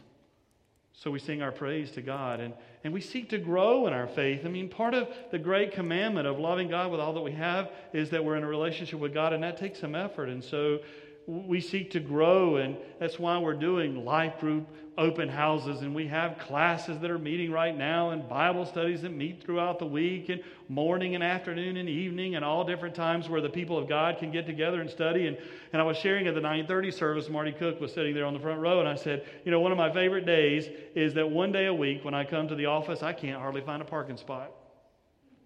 So 0.97 1.11
we 1.11 1.19
sing 1.19 1.41
our 1.41 1.51
praise 1.51 1.91
to 1.91 2.01
God 2.01 2.39
and, 2.39 2.53
and 2.83 2.93
we 2.93 3.01
seek 3.01 3.29
to 3.29 3.37
grow 3.37 3.85
in 3.87 3.93
our 3.93 4.07
faith. 4.07 4.45
I 4.45 4.47
mean, 4.47 4.69
part 4.69 4.93
of 4.93 5.09
the 5.29 5.37
great 5.37 5.73
commandment 5.73 6.25
of 6.25 6.39
loving 6.39 6.69
God 6.69 6.89
with 6.89 7.01
all 7.01 7.13
that 7.13 7.21
we 7.21 7.33
have 7.33 7.71
is 7.93 8.09
that 8.11 8.23
we're 8.23 8.37
in 8.37 8.43
a 8.43 8.47
relationship 8.47 8.99
with 8.99 9.13
God, 9.13 9.33
and 9.33 9.43
that 9.43 9.57
takes 9.57 9.79
some 9.79 9.93
effort. 9.93 10.29
And 10.29 10.41
so 10.41 10.79
we 11.27 11.59
seek 11.59 11.91
to 11.91 11.99
grow, 11.99 12.57
and 12.57 12.77
that's 12.99 13.19
why 13.19 13.37
we're 13.39 13.55
doing 13.55 14.05
life 14.05 14.39
group 14.39 14.67
open 14.97 15.27
houses, 15.27 15.81
and 15.81 15.93
we 15.93 16.07
have 16.07 16.37
classes 16.37 16.99
that 16.99 17.11
are 17.11 17.19
meeting 17.19 17.51
right 17.51 17.75
now, 17.75 18.11
and 18.11 18.27
Bible 18.27 18.65
studies 18.65 19.01
that 19.01 19.11
meet 19.11 19.43
throughout 19.43 19.79
the 19.79 19.85
week, 19.85 20.29
and 20.29 20.41
morning 20.69 21.15
and 21.15 21.23
afternoon 21.23 21.77
and 21.77 21.89
evening, 21.89 22.35
and 22.35 22.45
all 22.45 22.63
different 22.63 22.95
times 22.95 23.27
where 23.27 23.41
the 23.41 23.49
people 23.49 23.77
of 23.77 23.89
God 23.89 24.17
can 24.17 24.31
get 24.31 24.45
together 24.45 24.81
and 24.81 24.89
study. 24.89 25.27
And, 25.27 25.37
and 25.73 25.81
I 25.81 25.85
was 25.85 25.97
sharing 25.97 26.27
at 26.27 26.35
the 26.35 26.41
9:30 26.41 26.93
service. 26.93 27.29
Marty 27.29 27.51
Cook 27.51 27.79
was 27.81 27.93
sitting 27.93 28.13
there 28.13 28.25
on 28.25 28.33
the 28.33 28.39
front 28.39 28.59
row, 28.59 28.79
and 28.79 28.87
I 28.87 28.95
said, 28.95 29.25
you 29.43 29.51
know, 29.51 29.59
one 29.59 29.71
of 29.71 29.77
my 29.77 29.91
favorite 29.91 30.25
days 30.25 30.69
is 30.95 31.13
that 31.15 31.29
one 31.29 31.51
day 31.51 31.65
a 31.65 31.73
week 31.73 32.05
when 32.05 32.13
I 32.13 32.23
come 32.23 32.47
to 32.47 32.55
the 32.55 32.67
office, 32.67 33.03
I 33.03 33.13
can't 33.13 33.39
hardly 33.39 33.61
find 33.61 33.81
a 33.81 33.85
parking 33.85 34.17
spot. 34.17 34.51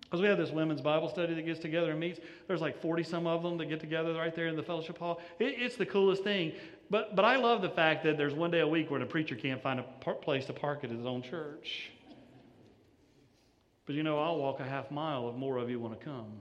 Because 0.09 0.21
we 0.21 0.27
have 0.27 0.39
this 0.39 0.49
women's 0.49 0.81
Bible 0.81 1.07
study 1.07 1.35
that 1.35 1.45
gets 1.45 1.59
together 1.59 1.91
and 1.91 1.99
meets. 1.99 2.19
There's 2.47 2.61
like 2.61 2.81
40 2.81 3.03
some 3.03 3.27
of 3.27 3.43
them 3.43 3.59
that 3.59 3.67
get 3.67 3.79
together 3.79 4.13
right 4.13 4.33
there 4.33 4.47
in 4.47 4.55
the 4.55 4.63
fellowship 4.63 4.97
hall. 4.97 5.21
It, 5.37 5.55
it's 5.59 5.75
the 5.75 5.85
coolest 5.85 6.23
thing. 6.23 6.53
But, 6.89 7.15
but 7.15 7.23
I 7.23 7.35
love 7.35 7.61
the 7.61 7.69
fact 7.69 8.03
that 8.05 8.17
there's 8.17 8.33
one 8.33 8.49
day 8.51 8.61
a 8.61 8.67
week 8.67 8.89
where 8.89 8.99
the 8.99 9.05
preacher 9.05 9.35
can't 9.35 9.61
find 9.61 9.79
a 9.79 9.83
par- 9.83 10.15
place 10.15 10.45
to 10.45 10.53
park 10.53 10.83
at 10.83 10.89
his 10.89 11.05
own 11.05 11.21
church. 11.21 11.91
But 13.85 13.95
you 13.95 14.03
know, 14.03 14.19
I'll 14.19 14.37
walk 14.37 14.59
a 14.59 14.63
half 14.63 14.89
mile 14.91 15.29
if 15.29 15.35
more 15.35 15.57
of 15.57 15.69
you 15.69 15.79
want 15.79 15.99
to 15.99 16.05
come. 16.05 16.31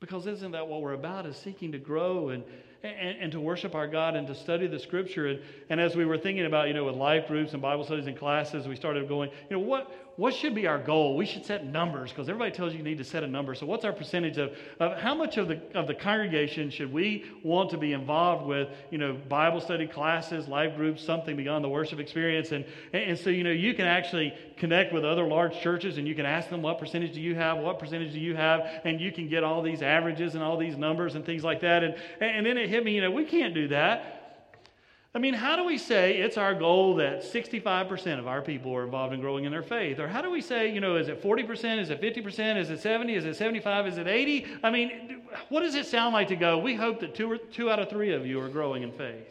Because 0.00 0.26
isn't 0.26 0.52
that 0.52 0.66
what 0.66 0.80
we're 0.80 0.94
about? 0.94 1.26
Is 1.26 1.36
seeking 1.36 1.72
to 1.72 1.78
grow 1.78 2.30
and, 2.30 2.42
and, 2.82 3.18
and, 3.18 3.32
to 3.32 3.40
worship 3.40 3.74
our 3.74 3.86
God 3.86 4.16
and 4.16 4.26
to 4.28 4.34
study 4.34 4.66
the 4.66 4.78
scripture. 4.78 5.26
And, 5.26 5.40
and 5.68 5.78
as 5.78 5.94
we 5.94 6.06
were 6.06 6.16
thinking 6.16 6.46
about, 6.46 6.68
you 6.68 6.74
know, 6.74 6.84
with 6.84 6.94
life 6.96 7.28
groups 7.28 7.52
and 7.52 7.60
Bible 7.60 7.84
studies 7.84 8.06
and 8.06 8.18
classes, 8.18 8.66
we 8.66 8.76
started 8.76 9.08
going, 9.08 9.30
you 9.50 9.56
know, 9.56 9.62
what, 9.62 10.09
what 10.20 10.34
should 10.34 10.54
be 10.54 10.66
our 10.66 10.76
goal? 10.76 11.16
We 11.16 11.24
should 11.24 11.46
set 11.46 11.64
numbers 11.64 12.10
because 12.10 12.28
everybody 12.28 12.50
tells 12.50 12.72
you 12.72 12.78
you 12.78 12.84
need 12.84 12.98
to 12.98 13.04
set 13.04 13.24
a 13.24 13.26
number. 13.26 13.54
So, 13.54 13.64
what's 13.64 13.86
our 13.86 13.92
percentage 13.94 14.36
of, 14.36 14.52
of 14.78 14.98
how 14.98 15.14
much 15.14 15.38
of 15.38 15.48
the, 15.48 15.62
of 15.74 15.86
the 15.86 15.94
congregation 15.94 16.68
should 16.68 16.92
we 16.92 17.24
want 17.42 17.70
to 17.70 17.78
be 17.78 17.94
involved 17.94 18.46
with, 18.46 18.68
you 18.90 18.98
know, 18.98 19.16
Bible 19.30 19.62
study 19.62 19.86
classes, 19.86 20.46
life 20.46 20.76
groups, 20.76 21.02
something 21.02 21.38
beyond 21.38 21.64
the 21.64 21.70
worship 21.70 22.00
experience? 22.00 22.52
And, 22.52 22.66
and 22.92 23.18
so, 23.18 23.30
you 23.30 23.42
know, 23.42 23.50
you 23.50 23.72
can 23.72 23.86
actually 23.86 24.34
connect 24.58 24.92
with 24.92 25.06
other 25.06 25.26
large 25.26 25.58
churches 25.58 25.96
and 25.96 26.06
you 26.06 26.14
can 26.14 26.26
ask 26.26 26.50
them 26.50 26.60
what 26.60 26.78
percentage 26.78 27.14
do 27.14 27.20
you 27.22 27.34
have, 27.34 27.56
what 27.56 27.78
percentage 27.78 28.12
do 28.12 28.20
you 28.20 28.36
have, 28.36 28.68
and 28.84 29.00
you 29.00 29.12
can 29.12 29.26
get 29.26 29.42
all 29.42 29.62
these 29.62 29.80
averages 29.80 30.34
and 30.34 30.44
all 30.44 30.58
these 30.58 30.76
numbers 30.76 31.14
and 31.14 31.24
things 31.24 31.42
like 31.42 31.62
that. 31.62 31.82
And, 31.82 31.94
and 32.20 32.44
then 32.44 32.58
it 32.58 32.68
hit 32.68 32.84
me, 32.84 32.94
you 32.94 33.00
know, 33.00 33.10
we 33.10 33.24
can't 33.24 33.54
do 33.54 33.68
that. 33.68 34.19
I 35.12 35.18
mean, 35.18 35.34
how 35.34 35.56
do 35.56 35.64
we 35.64 35.76
say 35.76 36.18
it's 36.18 36.36
our 36.36 36.54
goal 36.54 36.94
that 36.96 37.22
65% 37.22 38.20
of 38.20 38.28
our 38.28 38.40
people 38.40 38.72
are 38.76 38.84
involved 38.84 39.12
in 39.12 39.20
growing 39.20 39.44
in 39.44 39.50
their 39.50 39.62
faith? 39.62 39.98
Or 39.98 40.06
how 40.06 40.22
do 40.22 40.30
we 40.30 40.40
say, 40.40 40.72
you 40.72 40.80
know, 40.80 40.96
is 40.96 41.08
it 41.08 41.20
40%? 41.20 41.80
Is 41.80 41.90
it 41.90 42.00
50%? 42.00 42.56
Is 42.56 42.70
it 42.70 42.78
70? 42.78 43.14
Is 43.14 43.24
it 43.24 43.34
75? 43.34 43.88
Is 43.88 43.98
it 43.98 44.06
80? 44.06 44.46
I 44.62 44.70
mean, 44.70 45.22
what 45.48 45.62
does 45.62 45.74
it 45.74 45.86
sound 45.86 46.12
like 46.12 46.28
to 46.28 46.36
go, 46.36 46.58
we 46.58 46.76
hope 46.76 47.00
that 47.00 47.16
two, 47.16 47.32
or, 47.32 47.38
two 47.38 47.68
out 47.70 47.80
of 47.80 47.90
three 47.90 48.12
of 48.12 48.24
you 48.24 48.40
are 48.40 48.48
growing 48.48 48.84
in 48.84 48.92
faith? 48.92 49.26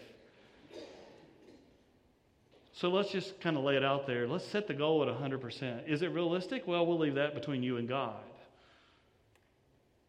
So 2.73 2.89
let's 2.89 3.11
just 3.11 3.39
kind 3.39 3.55
of 3.55 3.63
lay 3.63 3.77
it 3.77 3.83
out 3.83 4.05
there. 4.05 4.27
Let's 4.27 4.45
set 4.45 4.67
the 4.67 4.73
goal 4.73 5.01
at 5.03 5.09
100%. 5.09 5.87
Is 5.87 6.01
it 6.01 6.07
realistic? 6.07 6.67
Well, 6.67 6.85
we'll 6.85 6.99
leave 6.99 7.15
that 7.15 7.35
between 7.35 7.63
you 7.63 7.77
and 7.77 7.87
God. 7.87 8.15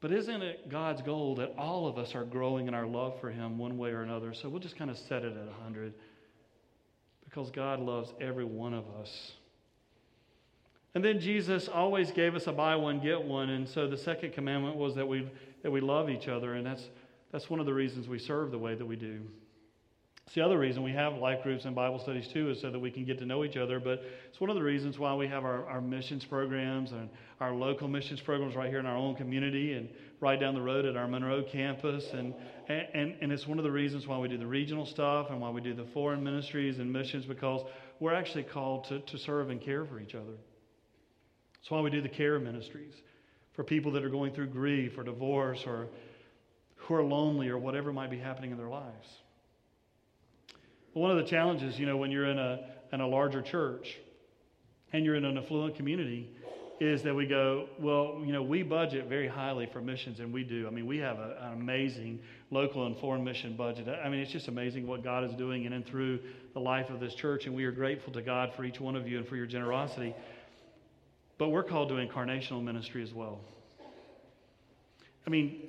But 0.01 0.13
isn't 0.13 0.43
it 0.43 0.69
God's 0.71 1.03
goal 1.03 1.35
that 1.37 1.55
all 1.59 1.87
of 1.87 1.99
us 1.99 2.15
are 2.15 2.25
growing 2.25 2.69
in 2.69 2.75
our 2.75 2.87
love 2.87 3.21
for 3.21 3.31
Him 3.31 3.59
one 3.59 3.77
way 3.77 3.91
or 3.91 4.03
another? 4.03 4.33
So 4.33 4.49
we'll 4.49 4.61
just 4.61 4.77
kind 4.77 4.91
of 4.91 4.97
set 4.97 5.25
it 5.25 5.37
at 5.37 5.47
100 5.47 5.93
because 7.25 7.51
God 7.51 7.81
loves 7.81 8.13
every 8.21 8.45
one 8.45 8.73
of 8.73 8.85
us. 9.01 9.33
And 10.95 11.05
then 11.05 11.21
Jesus 11.21 11.69
always 11.69 12.11
gave 12.11 12.35
us 12.35 12.47
a 12.47 12.53
buy 12.53 12.75
one, 12.77 12.99
get 12.99 13.23
one. 13.23 13.51
And 13.51 13.69
so 13.69 13.87
the 13.87 13.97
second 13.97 14.33
commandment 14.33 14.77
was 14.77 14.95
that 14.97 15.07
we, 15.07 15.29
that 15.63 15.71
we 15.71 15.81
love 15.81 16.11
each 16.11 16.27
other. 16.27 16.55
And 16.55 16.67
that's, 16.67 16.89
that's 17.31 17.49
one 17.49 17.61
of 17.61 17.67
the 17.67 17.75
reasons 17.75 18.09
we 18.09 18.19
serve 18.19 18.51
the 18.51 18.59
way 18.59 18.75
that 18.75 18.87
we 18.87 18.97
do. 18.97 19.21
It's 20.31 20.37
the 20.37 20.45
other 20.45 20.59
reason 20.59 20.85
we 20.85 20.93
have 20.93 21.15
life 21.15 21.43
groups 21.43 21.65
and 21.65 21.75
Bible 21.75 21.99
studies 21.99 22.29
too, 22.29 22.51
is 22.51 22.61
so 22.61 22.71
that 22.71 22.79
we 22.79 22.93
can 22.93 23.05
get 23.05 23.19
to 23.19 23.27
know 23.27 23.43
each 23.43 23.57
other. 23.57 23.81
But 23.81 24.05
it's 24.29 24.41
one 24.41 24.49
of 24.49 24.55
the 24.55 24.63
reasons 24.63 24.97
why 24.97 25.13
we 25.13 25.27
have 25.27 25.45
our, 25.45 25.67
our 25.67 25.81
missions 25.81 26.25
programs 26.25 26.93
and 26.93 27.11
our 27.41 27.53
local 27.53 27.89
missions 27.89 28.21
programs 28.21 28.55
right 28.55 28.71
here 28.71 28.79
in 28.79 28.87
our 28.87 28.97
own 28.97 29.17
community 29.17 29.73
and 29.73 29.89
right 30.21 30.39
down 30.39 30.55
the 30.55 30.63
road 30.63 30.85
at 30.85 30.97
our 30.97 31.09
Monroe 31.09 31.43
campus. 31.43 32.13
And, 32.13 32.33
and, 32.69 33.17
and 33.21 33.33
it's 33.33 33.49
one 33.49 33.59
of 33.59 33.65
the 33.65 33.73
reasons 33.73 34.07
why 34.07 34.19
we 34.19 34.29
do 34.29 34.39
the 34.39 34.47
regional 34.47 34.87
stuff 34.87 35.31
and 35.31 35.41
why 35.41 35.51
we 35.51 35.61
do 35.61 35.75
the 35.75 35.87
foreign 35.87 36.23
ministries 36.23 36.79
and 36.79 36.93
missions 36.93 37.25
because 37.25 37.67
we're 37.99 38.15
actually 38.15 38.45
called 38.45 38.85
to, 38.85 39.01
to 39.01 39.19
serve 39.19 39.51
and 39.51 39.61
care 39.61 39.85
for 39.85 39.99
each 39.99 40.15
other. 40.15 40.37
That's 41.55 41.73
why 41.73 41.81
we 41.81 41.91
do 41.91 42.03
the 42.03 42.09
care 42.09 42.39
ministries 42.39 42.95
for 43.55 43.65
people 43.65 43.91
that 43.91 44.05
are 44.05 44.09
going 44.09 44.33
through 44.33 44.51
grief 44.51 44.97
or 44.97 45.03
divorce 45.03 45.65
or 45.67 45.89
who 46.77 46.95
are 46.95 47.03
lonely 47.03 47.49
or 47.49 47.59
whatever 47.59 47.93
might 47.93 48.13
be 48.13 48.19
happening 48.21 48.53
in 48.53 48.59
their 48.59 48.69
lives. 48.69 49.09
One 50.93 51.11
of 51.11 51.17
the 51.17 51.25
challenges, 51.25 51.79
you 51.79 51.87
know, 51.87 51.97
when 51.97 52.11
you're 52.11 52.27
in 52.27 52.39
a, 52.39 52.61
in 52.93 53.01
a 53.01 53.07
larger 53.07 53.43
church 53.43 53.99
and 54.93 55.05
you're 55.05 55.15
in 55.15 55.25
an 55.25 55.39
affluent 55.39 55.77
community 55.77 56.31
is 56.81 57.03
that 57.03 57.15
we 57.15 57.27
go, 57.27 57.69
well, 57.79 58.23
you 58.25 58.33
know, 58.33 58.43
we 58.43 58.63
budget 58.63 59.07
very 59.07 59.29
highly 59.29 59.67
for 59.67 59.83
missions, 59.83 60.19
and 60.19 60.33
we 60.33 60.43
do. 60.43 60.67
I 60.67 60.71
mean, 60.71 60.87
we 60.87 60.97
have 60.99 61.19
a, 61.19 61.37
an 61.43 61.53
amazing 61.53 62.21
local 62.51 62.87
and 62.87 62.97
foreign 62.97 63.23
mission 63.23 63.55
budget. 63.55 63.87
I 63.87 64.09
mean, 64.09 64.21
it's 64.21 64.33
just 64.33 64.49
amazing 64.49 64.87
what 64.87 65.05
God 65.05 65.23
is 65.23 65.33
doing 65.35 65.65
in 65.65 65.75
and 65.75 65.87
through 65.87 66.21
the 66.55 66.61
life 66.61 66.89
of 66.89 66.99
this 66.99 67.15
church, 67.15 67.45
and 67.45 67.55
we 67.55 67.65
are 67.65 67.71
grateful 67.71 68.15
to 68.15 68.23
God 68.23 68.55
for 68.55 68.65
each 68.65 68.81
one 68.81 68.97
of 68.97 69.07
you 69.07 69.19
and 69.19 69.29
for 69.29 69.37
your 69.37 69.45
generosity. 69.45 70.15
But 71.37 71.51
we're 71.51 71.65
called 71.65 71.91
to 71.91 71.97
incarnational 71.97 72.65
ministry 72.65 73.03
as 73.03 73.13
well. 73.13 73.41
I 75.27 75.31
mean, 75.31 75.69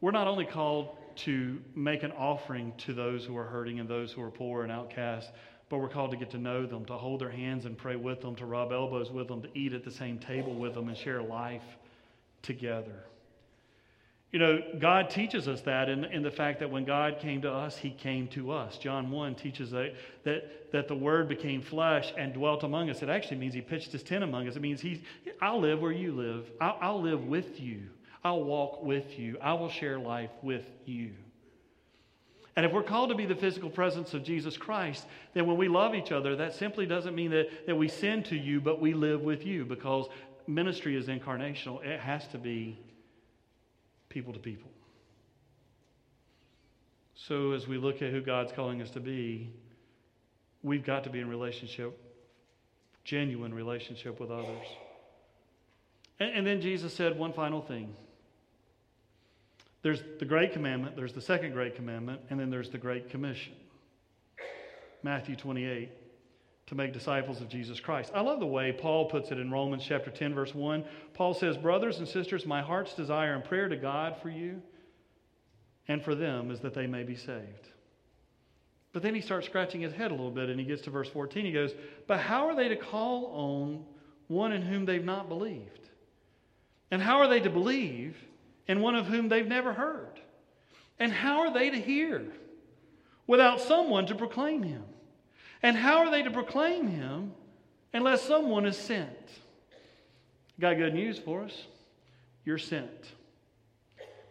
we're 0.00 0.10
not 0.10 0.26
only 0.26 0.44
called 0.44 0.96
to 1.18 1.60
make 1.74 2.02
an 2.02 2.12
offering 2.12 2.72
to 2.78 2.92
those 2.92 3.24
who 3.24 3.36
are 3.36 3.44
hurting 3.44 3.80
and 3.80 3.88
those 3.88 4.12
who 4.12 4.22
are 4.22 4.30
poor 4.30 4.62
and 4.62 4.72
outcast. 4.72 5.30
but 5.68 5.78
we're 5.78 5.88
called 5.88 6.12
to 6.12 6.16
get 6.16 6.30
to 6.30 6.38
know 6.38 6.64
them, 6.64 6.84
to 6.84 6.92
hold 6.94 7.20
their 7.20 7.30
hands 7.30 7.64
and 7.64 7.76
pray 7.76 7.96
with 7.96 8.20
them, 8.20 8.36
to 8.36 8.46
rub 8.46 8.70
elbows 8.70 9.10
with 9.10 9.26
them, 9.26 9.42
to 9.42 9.48
eat 9.54 9.72
at 9.72 9.84
the 9.84 9.90
same 9.90 10.18
table 10.18 10.54
with 10.54 10.74
them, 10.74 10.88
and 10.88 10.96
share 10.96 11.20
life 11.22 11.64
together. 12.42 13.04
You 14.32 14.40
know, 14.40 14.62
God 14.78 15.08
teaches 15.08 15.48
us 15.48 15.60
that 15.62 15.88
in, 15.88 16.04
in 16.04 16.22
the 16.22 16.30
fact 16.30 16.58
that 16.60 16.70
when 16.70 16.84
God 16.84 17.20
came 17.20 17.40
to 17.42 17.50
us, 17.50 17.76
He 17.76 17.90
came 17.90 18.28
to 18.28 18.52
us. 18.52 18.76
John 18.76 19.10
1 19.10 19.34
teaches 19.36 19.70
that, 19.70 19.94
that, 20.24 20.72
that 20.72 20.88
the 20.88 20.94
Word 20.94 21.28
became 21.28 21.62
flesh 21.62 22.12
and 22.18 22.34
dwelt 22.34 22.64
among 22.64 22.90
us. 22.90 23.02
It 23.02 23.08
actually 23.08 23.38
means 23.38 23.54
He 23.54 23.60
pitched 23.60 23.92
His 23.92 24.02
tent 24.02 24.24
among 24.24 24.48
us. 24.48 24.56
It 24.56 24.62
means 24.62 24.80
He, 24.80 25.02
I'll 25.40 25.60
live 25.60 25.80
where 25.80 25.92
you 25.92 26.12
live, 26.12 26.50
I'll, 26.60 26.78
I'll 26.80 27.00
live 27.00 27.24
with 27.24 27.60
you, 27.60 27.82
I'll 28.26 28.42
walk 28.42 28.82
with 28.82 29.18
you, 29.20 29.38
I 29.40 29.52
will 29.54 29.68
share 29.68 30.00
life 30.00 30.32
with 30.42 30.64
you. 30.84 31.12
And 32.56 32.66
if 32.66 32.72
we're 32.72 32.82
called 32.82 33.10
to 33.10 33.14
be 33.14 33.24
the 33.24 33.36
physical 33.36 33.70
presence 33.70 34.14
of 34.14 34.24
Jesus 34.24 34.56
Christ, 34.56 35.06
then 35.32 35.46
when 35.46 35.56
we 35.56 35.68
love 35.68 35.94
each 35.94 36.10
other, 36.10 36.34
that 36.36 36.52
simply 36.52 36.86
doesn't 36.86 37.14
mean 37.14 37.30
that, 37.30 37.66
that 37.66 37.76
we 37.76 37.86
send 37.86 38.24
to 38.26 38.36
you, 38.36 38.60
but 38.60 38.80
we 38.80 38.94
live 38.94 39.20
with 39.20 39.46
you 39.46 39.64
because 39.64 40.08
ministry 40.48 40.96
is 40.96 41.06
incarnational. 41.06 41.84
It 41.84 42.00
has 42.00 42.26
to 42.28 42.38
be 42.38 42.80
people 44.08 44.32
to 44.32 44.40
people. 44.40 44.70
So 47.14 47.52
as 47.52 47.68
we 47.68 47.78
look 47.78 48.02
at 48.02 48.10
who 48.10 48.20
God's 48.20 48.50
calling 48.50 48.82
us 48.82 48.90
to 48.90 49.00
be, 49.00 49.52
we've 50.64 50.84
got 50.84 51.04
to 51.04 51.10
be 51.10 51.20
in 51.20 51.28
relationship, 51.28 51.96
genuine 53.04 53.54
relationship 53.54 54.18
with 54.18 54.32
others. 54.32 54.66
And, 56.18 56.30
and 56.30 56.46
then 56.46 56.60
Jesus 56.60 56.92
said 56.92 57.16
one 57.16 57.32
final 57.32 57.60
thing. 57.60 57.94
There's 59.86 60.02
the 60.18 60.24
Great 60.24 60.52
Commandment, 60.52 60.96
there's 60.96 61.12
the 61.12 61.20
second 61.20 61.52
Great 61.52 61.76
Commandment, 61.76 62.20
and 62.28 62.40
then 62.40 62.50
there's 62.50 62.70
the 62.70 62.76
Great 62.76 63.08
Commission. 63.08 63.52
Matthew 65.04 65.36
28, 65.36 65.90
to 66.66 66.74
make 66.74 66.92
disciples 66.92 67.40
of 67.40 67.48
Jesus 67.48 67.78
Christ. 67.78 68.10
I 68.12 68.20
love 68.20 68.40
the 68.40 68.46
way 68.46 68.72
Paul 68.72 69.04
puts 69.04 69.30
it 69.30 69.38
in 69.38 69.48
Romans 69.48 69.84
chapter 69.86 70.10
10, 70.10 70.34
verse 70.34 70.52
1. 70.52 70.84
Paul 71.14 71.34
says, 71.34 71.56
Brothers 71.56 71.98
and 71.98 72.08
sisters, 72.08 72.44
my 72.44 72.62
heart's 72.62 72.94
desire 72.94 73.34
and 73.34 73.44
prayer 73.44 73.68
to 73.68 73.76
God 73.76 74.16
for 74.20 74.28
you 74.28 74.60
and 75.86 76.02
for 76.02 76.16
them 76.16 76.50
is 76.50 76.58
that 76.62 76.74
they 76.74 76.88
may 76.88 77.04
be 77.04 77.14
saved. 77.14 77.68
But 78.92 79.04
then 79.04 79.14
he 79.14 79.20
starts 79.20 79.46
scratching 79.46 79.82
his 79.82 79.92
head 79.92 80.10
a 80.10 80.14
little 80.14 80.32
bit 80.32 80.48
and 80.48 80.58
he 80.58 80.66
gets 80.66 80.82
to 80.82 80.90
verse 80.90 81.10
14. 81.10 81.44
He 81.44 81.52
goes, 81.52 81.70
But 82.08 82.18
how 82.18 82.48
are 82.48 82.56
they 82.56 82.66
to 82.70 82.76
call 82.76 83.26
on 83.26 83.84
one 84.26 84.50
in 84.50 84.62
whom 84.62 84.84
they've 84.84 85.04
not 85.04 85.28
believed? 85.28 85.90
And 86.90 87.00
how 87.00 87.18
are 87.18 87.28
they 87.28 87.38
to 87.38 87.50
believe 87.50 88.16
and 88.68 88.82
one 88.82 88.94
of 88.94 89.06
whom 89.06 89.28
they've 89.28 89.46
never 89.46 89.72
heard? 89.72 90.20
And 90.98 91.12
how 91.12 91.40
are 91.40 91.52
they 91.52 91.70
to 91.70 91.80
hear 91.80 92.24
without 93.26 93.60
someone 93.60 94.06
to 94.06 94.14
proclaim 94.14 94.62
him? 94.62 94.82
And 95.62 95.76
how 95.76 95.98
are 95.98 96.10
they 96.10 96.22
to 96.22 96.30
proclaim 96.30 96.88
him 96.88 97.32
unless 97.92 98.22
someone 98.22 98.66
is 98.66 98.76
sent? 98.76 99.08
Got 100.60 100.76
good 100.76 100.94
news 100.94 101.18
for 101.18 101.42
us. 101.42 101.66
You're 102.44 102.58
sent. 102.58 103.12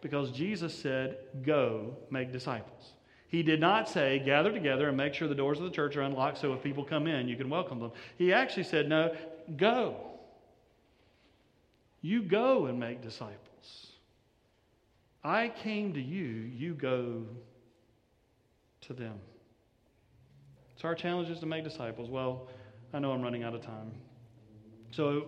Because 0.00 0.30
Jesus 0.30 0.74
said, 0.74 1.18
Go 1.44 1.96
make 2.10 2.32
disciples. 2.32 2.92
He 3.28 3.42
did 3.42 3.60
not 3.60 3.88
say, 3.88 4.18
Gather 4.18 4.52
together 4.52 4.88
and 4.88 4.96
make 4.96 5.14
sure 5.14 5.28
the 5.28 5.34
doors 5.34 5.58
of 5.58 5.64
the 5.64 5.70
church 5.70 5.96
are 5.96 6.02
unlocked 6.02 6.38
so 6.38 6.52
if 6.52 6.62
people 6.62 6.84
come 6.84 7.06
in, 7.06 7.28
you 7.28 7.36
can 7.36 7.50
welcome 7.50 7.80
them. 7.80 7.92
He 8.18 8.32
actually 8.32 8.64
said, 8.64 8.88
No, 8.88 9.14
go. 9.56 9.96
You 12.02 12.22
go 12.22 12.66
and 12.66 12.78
make 12.78 13.02
disciples. 13.02 13.45
I 15.26 15.48
came 15.48 15.92
to 15.94 16.00
you, 16.00 16.24
you 16.24 16.74
go 16.74 17.24
to 18.82 18.92
them. 18.92 19.18
So 20.76 20.86
our 20.86 20.94
challenge 20.94 21.30
is 21.30 21.40
to 21.40 21.46
make 21.46 21.64
disciples. 21.64 22.08
Well, 22.08 22.48
I 22.94 23.00
know 23.00 23.10
I'm 23.10 23.22
running 23.22 23.42
out 23.42 23.52
of 23.52 23.60
time. 23.60 23.90
So 24.92 25.26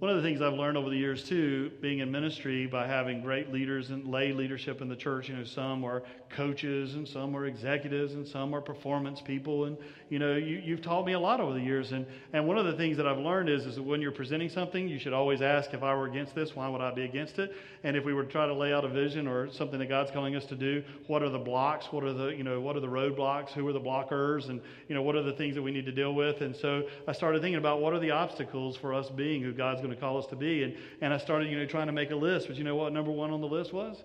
one 0.00 0.10
of 0.10 0.16
the 0.16 0.22
things 0.22 0.42
I've 0.42 0.54
learned 0.54 0.76
over 0.76 0.90
the 0.90 0.96
years 0.96 1.22
too, 1.22 1.70
being 1.80 2.00
in 2.00 2.10
ministry 2.10 2.66
by 2.66 2.88
having 2.88 3.20
great 3.20 3.52
leaders 3.52 3.90
and 3.90 4.08
lay 4.08 4.32
leadership 4.32 4.80
in 4.80 4.88
the 4.88 4.96
church, 4.96 5.28
you 5.28 5.36
know, 5.36 5.44
some 5.44 5.84
are 5.84 6.02
coaches 6.30 6.94
and 6.94 7.06
some 7.06 7.36
are 7.36 7.46
executives 7.46 8.14
and 8.14 8.26
some 8.26 8.52
are 8.52 8.60
performance 8.60 9.20
people. 9.20 9.66
And, 9.66 9.76
you 10.08 10.18
know, 10.18 10.36
you, 10.36 10.60
you've 10.64 10.82
taught 10.82 11.04
me 11.04 11.12
a 11.12 11.18
lot 11.20 11.40
over 11.40 11.52
the 11.52 11.60
years. 11.60 11.92
And, 11.92 12.06
and 12.32 12.46
one 12.46 12.58
of 12.58 12.66
the 12.66 12.74
things 12.74 12.96
that 12.96 13.06
I've 13.06 13.18
learned 13.18 13.48
is, 13.48 13.66
is 13.66 13.76
that 13.76 13.82
when 13.82 14.00
you're 14.00 14.12
presenting 14.12 14.48
something, 14.48 14.88
you 14.88 14.98
should 14.98 15.12
always 15.12 15.42
ask, 15.42 15.72
if 15.74 15.82
I 15.82 15.94
were 15.94 16.06
against 16.06 16.34
this, 16.34 16.50
why 16.54 16.68
would 16.68 16.80
I 16.80 16.92
be 16.94 17.04
against 17.04 17.38
it? 17.38 17.52
And 17.84 17.96
if 17.96 18.04
we 18.04 18.14
were 18.14 18.24
to 18.24 18.30
try 18.30 18.46
to 18.46 18.54
lay 18.54 18.72
out 18.72 18.84
a 18.84 18.88
vision 18.88 19.26
or 19.26 19.50
something 19.52 19.78
that 19.78 19.88
God's 19.88 20.10
calling 20.10 20.34
us 20.34 20.44
to 20.46 20.56
do, 20.56 20.82
what 21.06 21.22
are 21.22 21.28
the 21.28 21.38
blocks? 21.38 21.86
What 21.90 22.04
are 22.04 22.12
the, 22.12 22.28
you 22.28 22.44
know, 22.44 22.60
what 22.60 22.76
are 22.76 22.80
the 22.80 22.88
roadblocks? 22.88 23.52
Who 23.52 23.66
are 23.68 23.72
the 23.72 23.80
blockers? 23.80 24.48
And, 24.48 24.60
you 24.88 24.94
know, 24.94 25.02
what 25.02 25.14
are 25.14 25.22
the 25.22 25.34
things 25.34 25.54
that 25.54 25.62
we 25.62 25.70
need 25.70 25.86
to 25.86 25.92
deal 25.92 26.14
with? 26.14 26.40
And 26.40 26.56
so 26.56 26.84
I 27.06 27.12
started 27.12 27.42
thinking 27.42 27.58
about 27.58 27.80
what 27.80 27.92
are 27.92 28.00
the 28.00 28.12
obstacles 28.12 28.76
for 28.80 28.94
us 28.94 29.08
being 29.10 29.42
who 29.42 29.52
God's 29.52 29.80
going 29.80 29.94
to 29.94 30.00
call 30.00 30.18
us 30.18 30.26
to 30.30 30.36
be. 30.36 30.62
And, 30.62 30.74
and 31.00 31.12
I 31.12 31.18
started, 31.18 31.50
you 31.50 31.58
know, 31.58 31.66
trying 31.66 31.86
to 31.86 31.92
make 31.92 32.10
a 32.10 32.16
list. 32.16 32.46
But 32.48 32.56
you 32.56 32.64
know 32.64 32.76
what 32.76 32.92
number 32.92 33.10
one 33.10 33.30
on 33.30 33.40
the 33.40 33.46
list 33.46 33.72
was? 33.72 33.96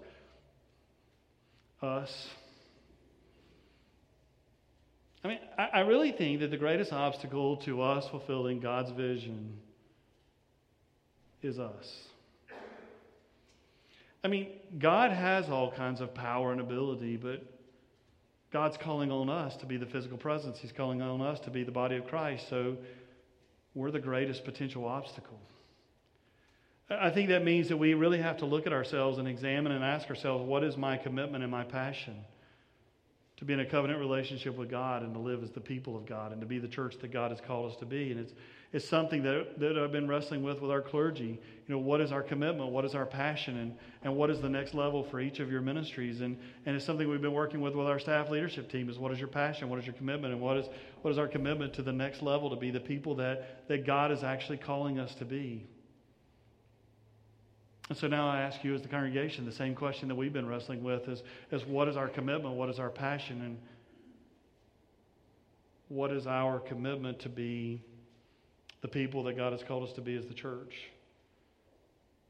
Us. 1.82 2.28
I 5.24 5.28
mean, 5.28 5.40
I, 5.58 5.70
I 5.74 5.80
really 5.82 6.12
think 6.12 6.42
that 6.42 6.52
the 6.52 6.58
greatest 6.58 6.92
obstacle 6.92 7.58
to 7.58 7.82
us 7.82 8.08
fulfilling 8.10 8.60
God's 8.60 8.92
vision 8.92 9.58
is 11.42 11.60
us. 11.60 12.04
I 14.24 14.30
mean, 14.30 14.48
God 14.80 15.12
has 15.12 15.50
all 15.50 15.72
kinds 15.72 16.00
of 16.00 16.14
power 16.14 16.52
and 16.52 16.62
ability, 16.62 17.18
but 17.18 17.44
God's 18.52 18.78
calling 18.78 19.12
on 19.12 19.30
us 19.30 19.58
to 19.58 19.66
be 19.66 19.78
the 19.78 19.86
physical 19.86 20.18
presence. 20.18 20.60
He's 20.60 20.72
calling 20.72 21.02
on 21.02 21.22
us 21.22 21.40
to 21.42 21.50
be 21.50 21.64
the 21.64 21.72
body 21.72 21.98
of 21.98 22.08
Christ. 22.08 22.48
So 22.50 22.78
we're 23.74 23.92
the 23.92 24.00
greatest 24.00 24.46
potential 24.46 24.86
obstacle. 24.86 25.40
I 26.90 27.10
think 27.10 27.30
that 27.30 27.44
means 27.44 27.70
that 27.70 27.78
we 27.78 27.94
really 27.94 28.20
have 28.20 28.38
to 28.38 28.46
look 28.46 28.68
at 28.68 28.74
ourselves 28.74 29.18
and 29.18 29.28
examine 29.28 29.72
and 29.72 29.84
ask 29.84 30.10
ourselves, 30.10 30.46
what 30.46 30.64
is 30.64 30.78
my 30.78 30.98
commitment 30.98 31.44
and 31.44 31.52
my 31.52 31.64
passion? 31.64 32.16
To 33.44 33.48
be 33.48 33.52
in 33.52 33.60
a 33.60 33.66
covenant 33.66 34.00
relationship 34.00 34.56
with 34.56 34.70
God 34.70 35.04
and 35.04 35.14
to 35.14 35.20
live 35.20 35.44
as 35.44 35.52
the 35.52 35.60
people 35.60 35.98
of 35.98 36.06
God 36.06 36.32
and 36.32 36.40
to 36.40 36.48
be 36.48 36.60
the 36.60 36.68
church 36.70 36.98
that 37.02 37.12
God 37.12 37.30
has 37.30 37.42
called 37.42 37.70
us 37.70 37.78
to 37.80 37.86
be. 37.86 38.10
And 38.10 38.18
it's, 38.18 38.32
it's 38.72 38.88
something 38.88 39.22
that, 39.24 39.60
that 39.60 39.78
I've 39.78 39.92
been 39.92 40.08
wrestling 40.08 40.44
with 40.44 40.62
with 40.62 40.72
our 40.72 40.80
clergy. 40.80 41.42
You 41.68 41.76
know, 41.76 41.78
what 41.78 42.00
is 42.00 42.14
our 42.14 42.22
commitment? 42.24 42.72
What 42.72 42.86
is 42.86 42.96
our 42.96 43.06
passion? 43.06 43.58
And, 43.58 43.76
and 44.02 44.16
what 44.16 44.30
is 44.30 44.40
the 44.40 44.48
next 44.48 44.74
level 44.74 45.04
for 45.04 45.20
each 45.20 45.42
of 45.42 45.52
your 45.52 45.60
ministries? 45.60 46.22
And, 46.22 46.38
and 46.66 46.74
it's 46.74 46.86
something 46.86 47.10
we've 47.10 47.22
been 47.22 47.34
working 47.34 47.60
with 47.60 47.76
with 47.76 47.86
our 47.86 48.00
staff 48.00 48.30
leadership 48.30 48.72
team 48.72 48.90
is 48.90 48.98
what 48.98 49.12
is 49.12 49.20
your 49.20 49.28
passion? 49.28 49.68
What 49.68 49.78
is 49.78 49.86
your 49.86 49.96
commitment? 49.96 50.34
And 50.34 50.42
what 50.42 50.56
is, 50.56 50.68
what 51.02 51.12
is 51.12 51.18
our 51.18 51.28
commitment 51.28 51.74
to 51.74 51.82
the 51.82 51.92
next 51.92 52.22
level 52.22 52.50
to 52.50 52.56
be 52.56 52.72
the 52.72 52.80
people 52.80 53.14
that, 53.16 53.68
that 53.68 53.86
God 53.86 54.14
is 54.14 54.24
actually 54.24 54.60
calling 54.60 55.00
us 55.00 55.16
to 55.16 55.26
be? 55.26 55.68
And 57.90 57.98
so 57.98 58.08
now 58.08 58.30
I 58.30 58.42
ask 58.42 58.64
you 58.64 58.74
as 58.74 58.82
the 58.82 58.88
congregation 58.88 59.46
the 59.46 59.52
same 59.52 59.76
question 59.76 60.08
that 60.08 60.16
we've 60.16 60.32
been 60.32 60.48
wrestling 60.48 60.84
with 60.84 61.08
is, 61.08 61.22
is 61.52 61.66
what 61.66 61.88
is 61.88 61.98
our 61.98 62.08
commitment? 62.08 62.56
What 62.56 62.70
is 62.70 62.80
our 62.80 62.90
passion? 62.90 63.42
And 63.42 63.58
what 65.90 66.12
is 66.12 66.26
our 66.26 66.60
commitment 66.60 67.20
to 67.20 67.30
be 67.30 67.82
the 68.82 68.88
people 68.88 69.24
that 69.24 69.36
God 69.36 69.52
has 69.52 69.64
called 69.64 69.88
us 69.88 69.94
to 69.94 70.02
be 70.02 70.16
as 70.16 70.26
the 70.26 70.34
church? 70.34 70.76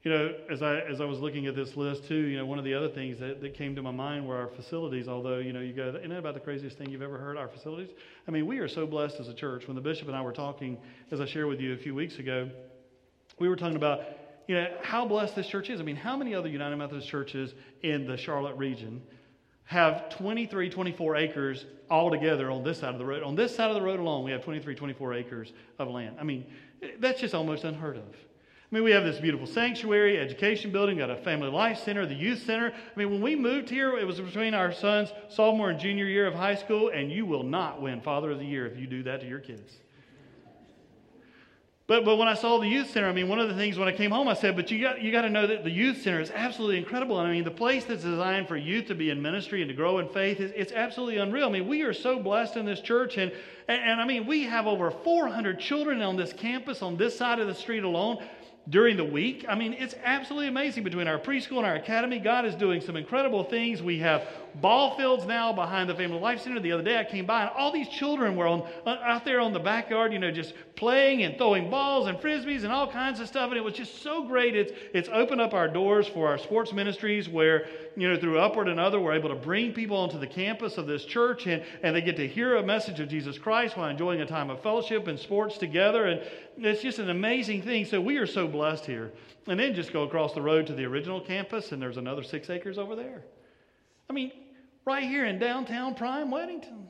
You 0.02 0.10
know, 0.10 0.34
as 0.50 0.60
I, 0.60 0.80
as 0.80 1.00
I 1.00 1.06
was 1.06 1.20
looking 1.20 1.46
at 1.46 1.56
this 1.56 1.76
list 1.76 2.06
too, 2.08 2.14
you 2.14 2.36
know, 2.36 2.44
one 2.44 2.58
of 2.58 2.64
the 2.64 2.74
other 2.74 2.90
things 2.90 3.18
that, 3.20 3.40
that 3.40 3.54
came 3.54 3.74
to 3.76 3.82
my 3.82 3.90
mind 3.90 4.28
were 4.28 4.36
our 4.36 4.48
facilities. 4.48 5.08
Although, 5.08 5.38
you 5.38 5.54
know, 5.54 5.60
you 5.60 5.72
go, 5.72 5.88
isn't 5.96 6.10
that 6.10 6.18
about 6.18 6.34
the 6.34 6.40
craziest 6.40 6.76
thing 6.76 6.90
you've 6.90 7.00
ever 7.00 7.16
heard, 7.16 7.38
our 7.38 7.48
facilities? 7.48 7.88
I 8.28 8.30
mean, 8.30 8.46
we 8.46 8.58
are 8.58 8.68
so 8.68 8.86
blessed 8.86 9.18
as 9.18 9.28
a 9.28 9.34
church. 9.34 9.66
When 9.66 9.76
the 9.76 9.80
bishop 9.80 10.08
and 10.08 10.16
I 10.16 10.20
were 10.20 10.32
talking, 10.32 10.76
as 11.10 11.22
I 11.22 11.26
shared 11.26 11.46
with 11.46 11.60
you 11.60 11.72
a 11.72 11.78
few 11.78 11.94
weeks 11.94 12.18
ago, 12.18 12.50
we 13.38 13.48
were 13.48 13.56
talking 13.56 13.76
about 13.76 14.00
you 14.46 14.54
know, 14.54 14.66
how 14.82 15.06
blessed 15.06 15.36
this 15.36 15.46
church 15.46 15.70
is. 15.70 15.80
I 15.80 15.84
mean, 15.84 15.96
how 15.96 16.16
many 16.16 16.34
other 16.34 16.48
United 16.48 16.76
Methodist 16.76 17.08
churches 17.08 17.54
in 17.82 18.06
the 18.06 18.16
Charlotte 18.16 18.56
region 18.56 19.02
have 19.64 20.10
23, 20.10 20.68
24 20.68 21.16
acres 21.16 21.66
all 21.90 22.10
together 22.10 22.50
on 22.50 22.62
this 22.62 22.78
side 22.80 22.92
of 22.92 22.98
the 22.98 23.04
road? 23.04 23.22
On 23.22 23.34
this 23.34 23.54
side 23.54 23.70
of 23.70 23.74
the 23.74 23.82
road 23.82 24.00
alone, 24.00 24.24
we 24.24 24.30
have 24.30 24.44
23, 24.44 24.74
24 24.74 25.14
acres 25.14 25.52
of 25.78 25.88
land. 25.88 26.16
I 26.20 26.24
mean, 26.24 26.46
that's 26.98 27.20
just 27.20 27.34
almost 27.34 27.64
unheard 27.64 27.96
of. 27.96 28.04
I 28.74 28.74
mean, 28.74 28.84
we 28.84 28.90
have 28.90 29.04
this 29.04 29.20
beautiful 29.20 29.46
sanctuary, 29.46 30.18
education 30.18 30.72
building, 30.72 30.98
got 30.98 31.08
a 31.08 31.16
family 31.16 31.48
life 31.48 31.78
center, 31.78 32.06
the 32.06 32.14
youth 32.14 32.42
center. 32.42 32.72
I 32.72 32.98
mean, 32.98 33.10
when 33.10 33.22
we 33.22 33.36
moved 33.36 33.70
here, 33.70 33.96
it 33.96 34.04
was 34.04 34.20
between 34.20 34.52
our 34.52 34.72
son's 34.72 35.12
sophomore 35.28 35.70
and 35.70 35.78
junior 35.78 36.06
year 36.06 36.26
of 36.26 36.34
high 36.34 36.56
school, 36.56 36.88
and 36.88 37.12
you 37.12 37.24
will 37.24 37.44
not 37.44 37.80
win 37.80 38.00
Father 38.00 38.32
of 38.32 38.38
the 38.38 38.44
Year 38.44 38.66
if 38.66 38.76
you 38.76 38.86
do 38.86 39.04
that 39.04 39.20
to 39.20 39.28
your 39.28 39.38
kids. 39.38 39.76
But, 41.86 42.06
but 42.06 42.16
when 42.16 42.28
I 42.28 42.34
saw 42.34 42.58
the 42.58 42.66
youth 42.66 42.90
center, 42.90 43.08
I 43.08 43.12
mean, 43.12 43.28
one 43.28 43.38
of 43.38 43.48
the 43.48 43.54
things 43.54 43.76
when 43.76 43.88
I 43.88 43.92
came 43.92 44.10
home, 44.10 44.26
I 44.26 44.32
said, 44.32 44.56
but 44.56 44.70
you 44.70 44.80
got, 44.80 45.02
you 45.02 45.12
got 45.12 45.22
to 45.22 45.30
know 45.30 45.46
that 45.46 45.64
the 45.64 45.70
youth 45.70 46.00
center 46.00 46.18
is 46.18 46.30
absolutely 46.30 46.78
incredible. 46.78 47.18
And 47.18 47.28
I 47.28 47.32
mean, 47.32 47.44
the 47.44 47.50
place 47.50 47.84
that's 47.84 48.02
designed 48.02 48.48
for 48.48 48.56
youth 48.56 48.86
to 48.86 48.94
be 48.94 49.10
in 49.10 49.20
ministry 49.20 49.60
and 49.60 49.68
to 49.68 49.74
grow 49.74 49.98
in 49.98 50.08
faith, 50.08 50.40
is, 50.40 50.50
it's 50.56 50.72
absolutely 50.72 51.18
unreal. 51.18 51.46
I 51.46 51.50
mean, 51.50 51.68
we 51.68 51.82
are 51.82 51.92
so 51.92 52.18
blessed 52.18 52.56
in 52.56 52.64
this 52.64 52.80
church. 52.80 53.18
And, 53.18 53.30
and, 53.68 53.82
and 53.82 54.00
I 54.00 54.06
mean, 54.06 54.26
we 54.26 54.44
have 54.44 54.66
over 54.66 54.90
400 54.90 55.60
children 55.60 56.00
on 56.00 56.16
this 56.16 56.32
campus 56.32 56.80
on 56.80 56.96
this 56.96 57.18
side 57.18 57.38
of 57.38 57.48
the 57.48 57.54
street 57.54 57.84
alone 57.84 58.24
during 58.70 58.96
the 58.96 59.04
week. 59.04 59.44
I 59.46 59.54
mean, 59.54 59.74
it's 59.74 59.94
absolutely 60.04 60.48
amazing 60.48 60.84
between 60.84 61.06
our 61.06 61.18
preschool 61.18 61.58
and 61.58 61.66
our 61.66 61.74
academy. 61.74 62.18
God 62.18 62.46
is 62.46 62.54
doing 62.54 62.80
some 62.80 62.96
incredible 62.96 63.44
things. 63.44 63.82
We 63.82 63.98
have 63.98 64.26
ball 64.60 64.96
fields 64.96 65.26
now 65.26 65.52
behind 65.52 65.88
the 65.88 65.94
Family 65.94 66.18
Life 66.18 66.40
Center. 66.40 66.60
The 66.60 66.72
other 66.72 66.82
day 66.82 66.98
I 66.98 67.04
came 67.04 67.26
by 67.26 67.42
and 67.42 67.50
all 67.50 67.72
these 67.72 67.88
children 67.88 68.36
were 68.36 68.46
on, 68.46 68.62
uh, 68.86 68.98
out 69.02 69.24
there 69.24 69.40
on 69.40 69.52
the 69.52 69.60
backyard, 69.60 70.12
you 70.12 70.18
know, 70.18 70.30
just 70.30 70.54
playing 70.76 71.22
and 71.22 71.36
throwing 71.36 71.70
balls 71.70 72.08
and 72.08 72.18
frisbees 72.18 72.64
and 72.64 72.72
all 72.72 72.90
kinds 72.90 73.20
of 73.20 73.28
stuff. 73.28 73.48
And 73.48 73.56
it 73.56 73.64
was 73.64 73.74
just 73.74 74.02
so 74.02 74.24
great. 74.24 74.56
It's, 74.56 74.72
it's 74.92 75.08
opened 75.12 75.40
up 75.40 75.54
our 75.54 75.68
doors 75.68 76.06
for 76.06 76.28
our 76.28 76.38
sports 76.38 76.72
ministries 76.72 77.28
where, 77.28 77.66
you 77.96 78.08
know, 78.08 78.18
through 78.18 78.38
Upward 78.38 78.68
and 78.68 78.80
Other, 78.80 79.00
we're 79.00 79.14
able 79.14 79.28
to 79.28 79.34
bring 79.34 79.72
people 79.72 79.96
onto 79.96 80.18
the 80.18 80.26
campus 80.26 80.78
of 80.78 80.86
this 80.86 81.04
church 81.04 81.46
and, 81.46 81.62
and 81.82 81.94
they 81.94 82.00
get 82.00 82.16
to 82.16 82.26
hear 82.26 82.56
a 82.56 82.62
message 82.62 83.00
of 83.00 83.08
Jesus 83.08 83.38
Christ 83.38 83.76
while 83.76 83.88
enjoying 83.88 84.20
a 84.20 84.26
time 84.26 84.50
of 84.50 84.62
fellowship 84.62 85.08
and 85.08 85.18
sports 85.18 85.58
together. 85.58 86.06
And 86.06 86.22
it's 86.58 86.82
just 86.82 86.98
an 86.98 87.10
amazing 87.10 87.62
thing. 87.62 87.84
So 87.84 88.00
we 88.00 88.16
are 88.18 88.26
so 88.26 88.46
blessed 88.46 88.86
here. 88.86 89.12
And 89.46 89.60
then 89.60 89.74
just 89.74 89.92
go 89.92 90.04
across 90.04 90.32
the 90.32 90.40
road 90.40 90.66
to 90.68 90.72
the 90.72 90.84
original 90.84 91.20
campus, 91.20 91.72
and 91.72 91.82
there's 91.82 91.98
another 91.98 92.22
six 92.22 92.48
acres 92.48 92.78
over 92.78 92.96
there. 92.96 93.24
I 94.08 94.12
mean, 94.12 94.32
right 94.84 95.04
here 95.04 95.24
in 95.26 95.38
downtown 95.38 95.94
Prime, 95.94 96.30
Weddington. 96.30 96.88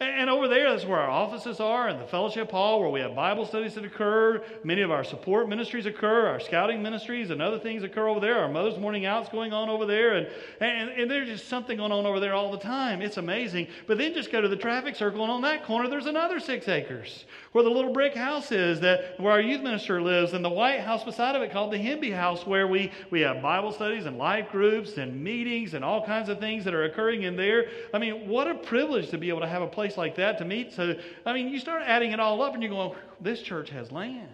And 0.00 0.30
over 0.30 0.46
there, 0.46 0.70
that's 0.70 0.84
where 0.84 1.00
our 1.00 1.10
offices 1.10 1.58
are, 1.58 1.88
and 1.88 2.00
the 2.00 2.06
fellowship 2.06 2.52
hall 2.52 2.78
where 2.78 2.88
we 2.88 3.00
have 3.00 3.16
Bible 3.16 3.44
studies 3.44 3.74
that 3.74 3.84
occur. 3.84 4.44
Many 4.62 4.82
of 4.82 4.92
our 4.92 5.02
support 5.02 5.48
ministries 5.48 5.86
occur, 5.86 6.28
our 6.28 6.38
scouting 6.38 6.80
ministries 6.80 7.30
and 7.30 7.42
other 7.42 7.58
things 7.58 7.82
occur 7.82 8.06
over 8.06 8.20
there. 8.20 8.38
Our 8.38 8.48
Mother's 8.48 8.78
Morning 8.78 9.06
Out's 9.06 9.28
going 9.28 9.52
on 9.52 9.68
over 9.68 9.86
there, 9.86 10.14
and, 10.14 10.28
and, 10.60 10.90
and 10.90 11.10
there's 11.10 11.26
just 11.26 11.48
something 11.48 11.78
going 11.78 11.90
on 11.90 12.06
over 12.06 12.20
there 12.20 12.32
all 12.32 12.52
the 12.52 12.60
time. 12.60 13.02
It's 13.02 13.16
amazing. 13.16 13.66
But 13.88 13.98
then 13.98 14.14
just 14.14 14.30
go 14.30 14.40
to 14.40 14.46
the 14.46 14.54
traffic 14.54 14.94
circle, 14.94 15.22
and 15.22 15.32
on 15.32 15.42
that 15.42 15.64
corner, 15.64 15.88
there's 15.88 16.06
another 16.06 16.38
six 16.38 16.68
acres 16.68 17.24
where 17.52 17.64
the 17.64 17.70
little 17.70 17.92
brick 17.92 18.14
house 18.14 18.52
is, 18.52 18.80
that 18.80 19.18
where 19.18 19.32
our 19.32 19.40
youth 19.40 19.62
minister 19.62 20.02
lives, 20.02 20.32
and 20.32 20.44
the 20.44 20.50
white 20.50 20.80
house 20.80 21.04
beside 21.04 21.34
of 21.34 21.42
it 21.42 21.50
called 21.50 21.72
the 21.72 21.78
Himby 21.78 22.14
House, 22.14 22.46
where 22.46 22.66
we, 22.66 22.92
we 23.10 23.20
have 23.20 23.40
Bible 23.40 23.72
studies 23.72 24.06
and 24.06 24.18
life 24.18 24.50
groups 24.50 24.98
and 24.98 25.22
meetings 25.22 25.74
and 25.74 25.84
all 25.84 26.04
kinds 26.04 26.28
of 26.28 26.38
things 26.38 26.64
that 26.64 26.74
are 26.74 26.84
occurring 26.84 27.22
in 27.22 27.36
there. 27.36 27.68
I 27.94 27.98
mean, 27.98 28.28
what 28.28 28.48
a 28.48 28.54
privilege 28.54 29.10
to 29.10 29.18
be 29.18 29.28
able 29.28 29.40
to 29.40 29.48
have 29.48 29.62
a 29.62 29.66
place 29.66 29.96
like 29.96 30.16
that 30.16 30.38
to 30.38 30.44
meet. 30.44 30.72
So, 30.72 30.94
I 31.24 31.32
mean, 31.32 31.48
you 31.48 31.58
start 31.58 31.82
adding 31.84 32.12
it 32.12 32.20
all 32.20 32.42
up 32.42 32.54
and 32.54 32.62
you're 32.62 32.72
going, 32.72 32.92
this 33.20 33.40
church 33.40 33.70
has 33.70 33.90
land. 33.90 34.28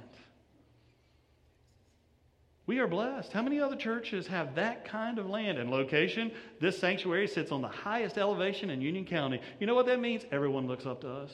We 2.66 2.78
are 2.78 2.88
blessed. 2.88 3.30
How 3.30 3.42
many 3.42 3.60
other 3.60 3.76
churches 3.76 4.26
have 4.28 4.54
that 4.54 4.86
kind 4.86 5.18
of 5.18 5.28
land 5.28 5.58
and 5.58 5.70
location? 5.70 6.32
This 6.60 6.78
sanctuary 6.78 7.28
sits 7.28 7.52
on 7.52 7.60
the 7.60 7.68
highest 7.68 8.16
elevation 8.16 8.70
in 8.70 8.80
Union 8.80 9.04
County. 9.04 9.40
You 9.60 9.66
know 9.66 9.74
what 9.74 9.84
that 9.86 10.00
means? 10.00 10.24
Everyone 10.32 10.66
looks 10.66 10.86
up 10.86 11.02
to 11.02 11.10
us. 11.10 11.30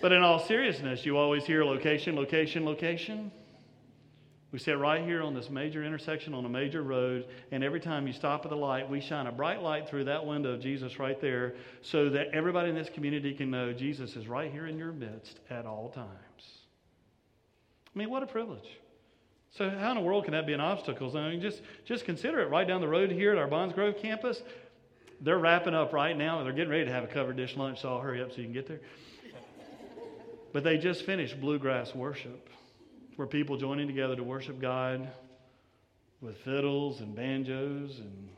But 0.00 0.12
in 0.12 0.22
all 0.22 0.38
seriousness, 0.38 1.04
you 1.04 1.16
always 1.16 1.44
hear 1.44 1.64
location, 1.64 2.14
location, 2.16 2.64
location. 2.64 3.30
We 4.50 4.58
sit 4.58 4.78
right 4.78 5.04
here 5.04 5.22
on 5.22 5.34
this 5.34 5.50
major 5.50 5.84
intersection 5.84 6.32
on 6.32 6.46
a 6.46 6.48
major 6.48 6.82
road, 6.82 7.26
and 7.52 7.62
every 7.62 7.80
time 7.80 8.06
you 8.06 8.14
stop 8.14 8.46
at 8.46 8.50
the 8.50 8.56
light, 8.56 8.88
we 8.88 9.00
shine 9.00 9.26
a 9.26 9.32
bright 9.32 9.62
light 9.62 9.88
through 9.88 10.04
that 10.04 10.24
window 10.24 10.54
of 10.54 10.60
Jesus 10.60 10.98
right 10.98 11.20
there 11.20 11.54
so 11.82 12.08
that 12.08 12.28
everybody 12.32 12.70
in 12.70 12.74
this 12.74 12.88
community 12.88 13.34
can 13.34 13.50
know 13.50 13.74
Jesus 13.74 14.16
is 14.16 14.26
right 14.26 14.50
here 14.50 14.66
in 14.66 14.78
your 14.78 14.92
midst 14.92 15.40
at 15.50 15.66
all 15.66 15.90
times. 15.90 16.08
I 17.94 17.98
mean, 17.98 18.08
what 18.08 18.22
a 18.22 18.26
privilege. 18.26 18.78
So, 19.50 19.68
how 19.68 19.90
in 19.90 19.96
the 19.96 20.02
world 20.02 20.24
can 20.24 20.32
that 20.32 20.46
be 20.46 20.52
an 20.52 20.60
obstacle? 20.60 21.14
I 21.16 21.30
mean, 21.30 21.40
just, 21.40 21.60
just 21.84 22.04
consider 22.04 22.40
it 22.40 22.48
right 22.48 22.66
down 22.66 22.80
the 22.80 22.88
road 22.88 23.10
here 23.10 23.32
at 23.32 23.38
our 23.38 23.48
Bonds 23.48 23.74
Grove 23.74 23.96
campus. 24.00 24.42
They're 25.20 25.38
wrapping 25.38 25.74
up 25.74 25.92
right 25.92 26.16
now. 26.16 26.38
and 26.38 26.46
They're 26.46 26.54
getting 26.54 26.70
ready 26.70 26.84
to 26.84 26.92
have 26.92 27.04
a 27.04 27.08
covered 27.08 27.36
dish 27.36 27.56
lunch, 27.56 27.82
so 27.82 27.88
I'll 27.88 28.00
hurry 28.00 28.22
up 28.22 28.30
so 28.30 28.38
you 28.38 28.44
can 28.44 28.52
get 28.52 28.68
there. 28.68 28.80
But 30.52 30.64
they 30.64 30.78
just 30.78 31.04
finished 31.04 31.40
bluegrass 31.40 31.94
worship 31.94 32.48
where 33.16 33.26
people 33.26 33.56
joining 33.56 33.86
together 33.86 34.16
to 34.16 34.22
worship 34.22 34.60
God 34.60 35.08
with 36.20 36.36
fiddles 36.38 37.00
and 37.00 37.14
banjos 37.14 37.98
and 37.98 38.28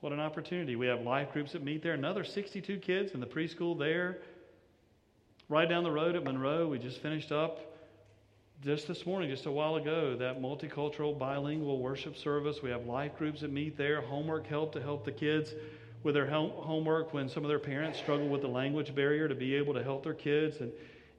what 0.00 0.12
an 0.12 0.20
opportunity. 0.20 0.76
We 0.76 0.86
have 0.86 1.00
life 1.02 1.32
groups 1.32 1.52
that 1.52 1.62
meet 1.62 1.82
there. 1.82 1.94
Another 1.94 2.24
62 2.24 2.78
kids 2.78 3.12
in 3.12 3.20
the 3.20 3.26
preschool 3.26 3.78
there. 3.78 4.18
Right 5.48 5.68
down 5.68 5.84
the 5.84 5.90
road 5.90 6.16
at 6.16 6.24
Monroe, 6.24 6.68
we 6.68 6.78
just 6.78 7.00
finished 7.00 7.30
up 7.30 7.60
just 8.62 8.88
this 8.88 9.06
morning, 9.06 9.30
just 9.30 9.46
a 9.46 9.50
while 9.50 9.76
ago, 9.76 10.16
that 10.16 10.40
multicultural 10.40 11.16
bilingual 11.16 11.78
worship 11.80 12.16
service. 12.16 12.62
We 12.62 12.70
have 12.70 12.86
life 12.86 13.16
groups 13.16 13.42
that 13.42 13.52
meet 13.52 13.76
there, 13.76 14.00
homework 14.00 14.46
help 14.46 14.72
to 14.72 14.82
help 14.82 15.04
the 15.04 15.12
kids 15.12 15.52
with 16.02 16.14
their 16.14 16.26
homework 16.26 17.12
when 17.12 17.28
some 17.28 17.44
of 17.44 17.48
their 17.48 17.58
parents 17.58 17.98
struggle 17.98 18.28
with 18.28 18.42
the 18.42 18.48
language 18.48 18.94
barrier 18.94 19.28
to 19.28 19.34
be 19.34 19.54
able 19.54 19.74
to 19.74 19.82
help 19.82 20.02
their 20.04 20.14
kids. 20.14 20.60
And 20.60 20.72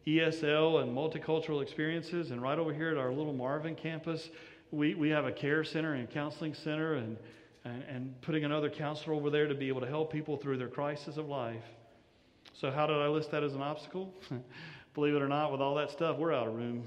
ESL 0.07 0.81
and 0.81 0.95
multicultural 0.95 1.61
experiences. 1.61 2.31
And 2.31 2.41
right 2.41 2.57
over 2.57 2.73
here 2.73 2.89
at 2.89 2.97
our 2.97 3.11
little 3.11 3.33
Marvin 3.33 3.75
campus, 3.75 4.29
we, 4.71 4.95
we 4.95 5.09
have 5.09 5.25
a 5.25 5.31
care 5.31 5.63
center 5.63 5.95
and 5.95 6.09
counseling 6.09 6.53
center 6.53 6.95
and, 6.95 7.17
and, 7.65 7.83
and 7.83 8.21
putting 8.21 8.45
another 8.45 8.69
counselor 8.69 9.13
over 9.13 9.29
there 9.29 9.47
to 9.47 9.55
be 9.55 9.67
able 9.67 9.81
to 9.81 9.87
help 9.87 10.11
people 10.11 10.37
through 10.37 10.57
their 10.57 10.69
crisis 10.69 11.17
of 11.17 11.27
life. 11.27 11.63
So, 12.53 12.71
how 12.71 12.87
did 12.87 12.95
I 12.95 13.07
list 13.07 13.31
that 13.31 13.43
as 13.43 13.53
an 13.53 13.61
obstacle? 13.61 14.13
Believe 14.93 15.13
it 15.13 15.21
or 15.21 15.27
not, 15.27 15.51
with 15.51 15.61
all 15.61 15.75
that 15.75 15.91
stuff, 15.91 16.17
we're 16.17 16.33
out 16.33 16.47
of 16.47 16.55
room. 16.55 16.83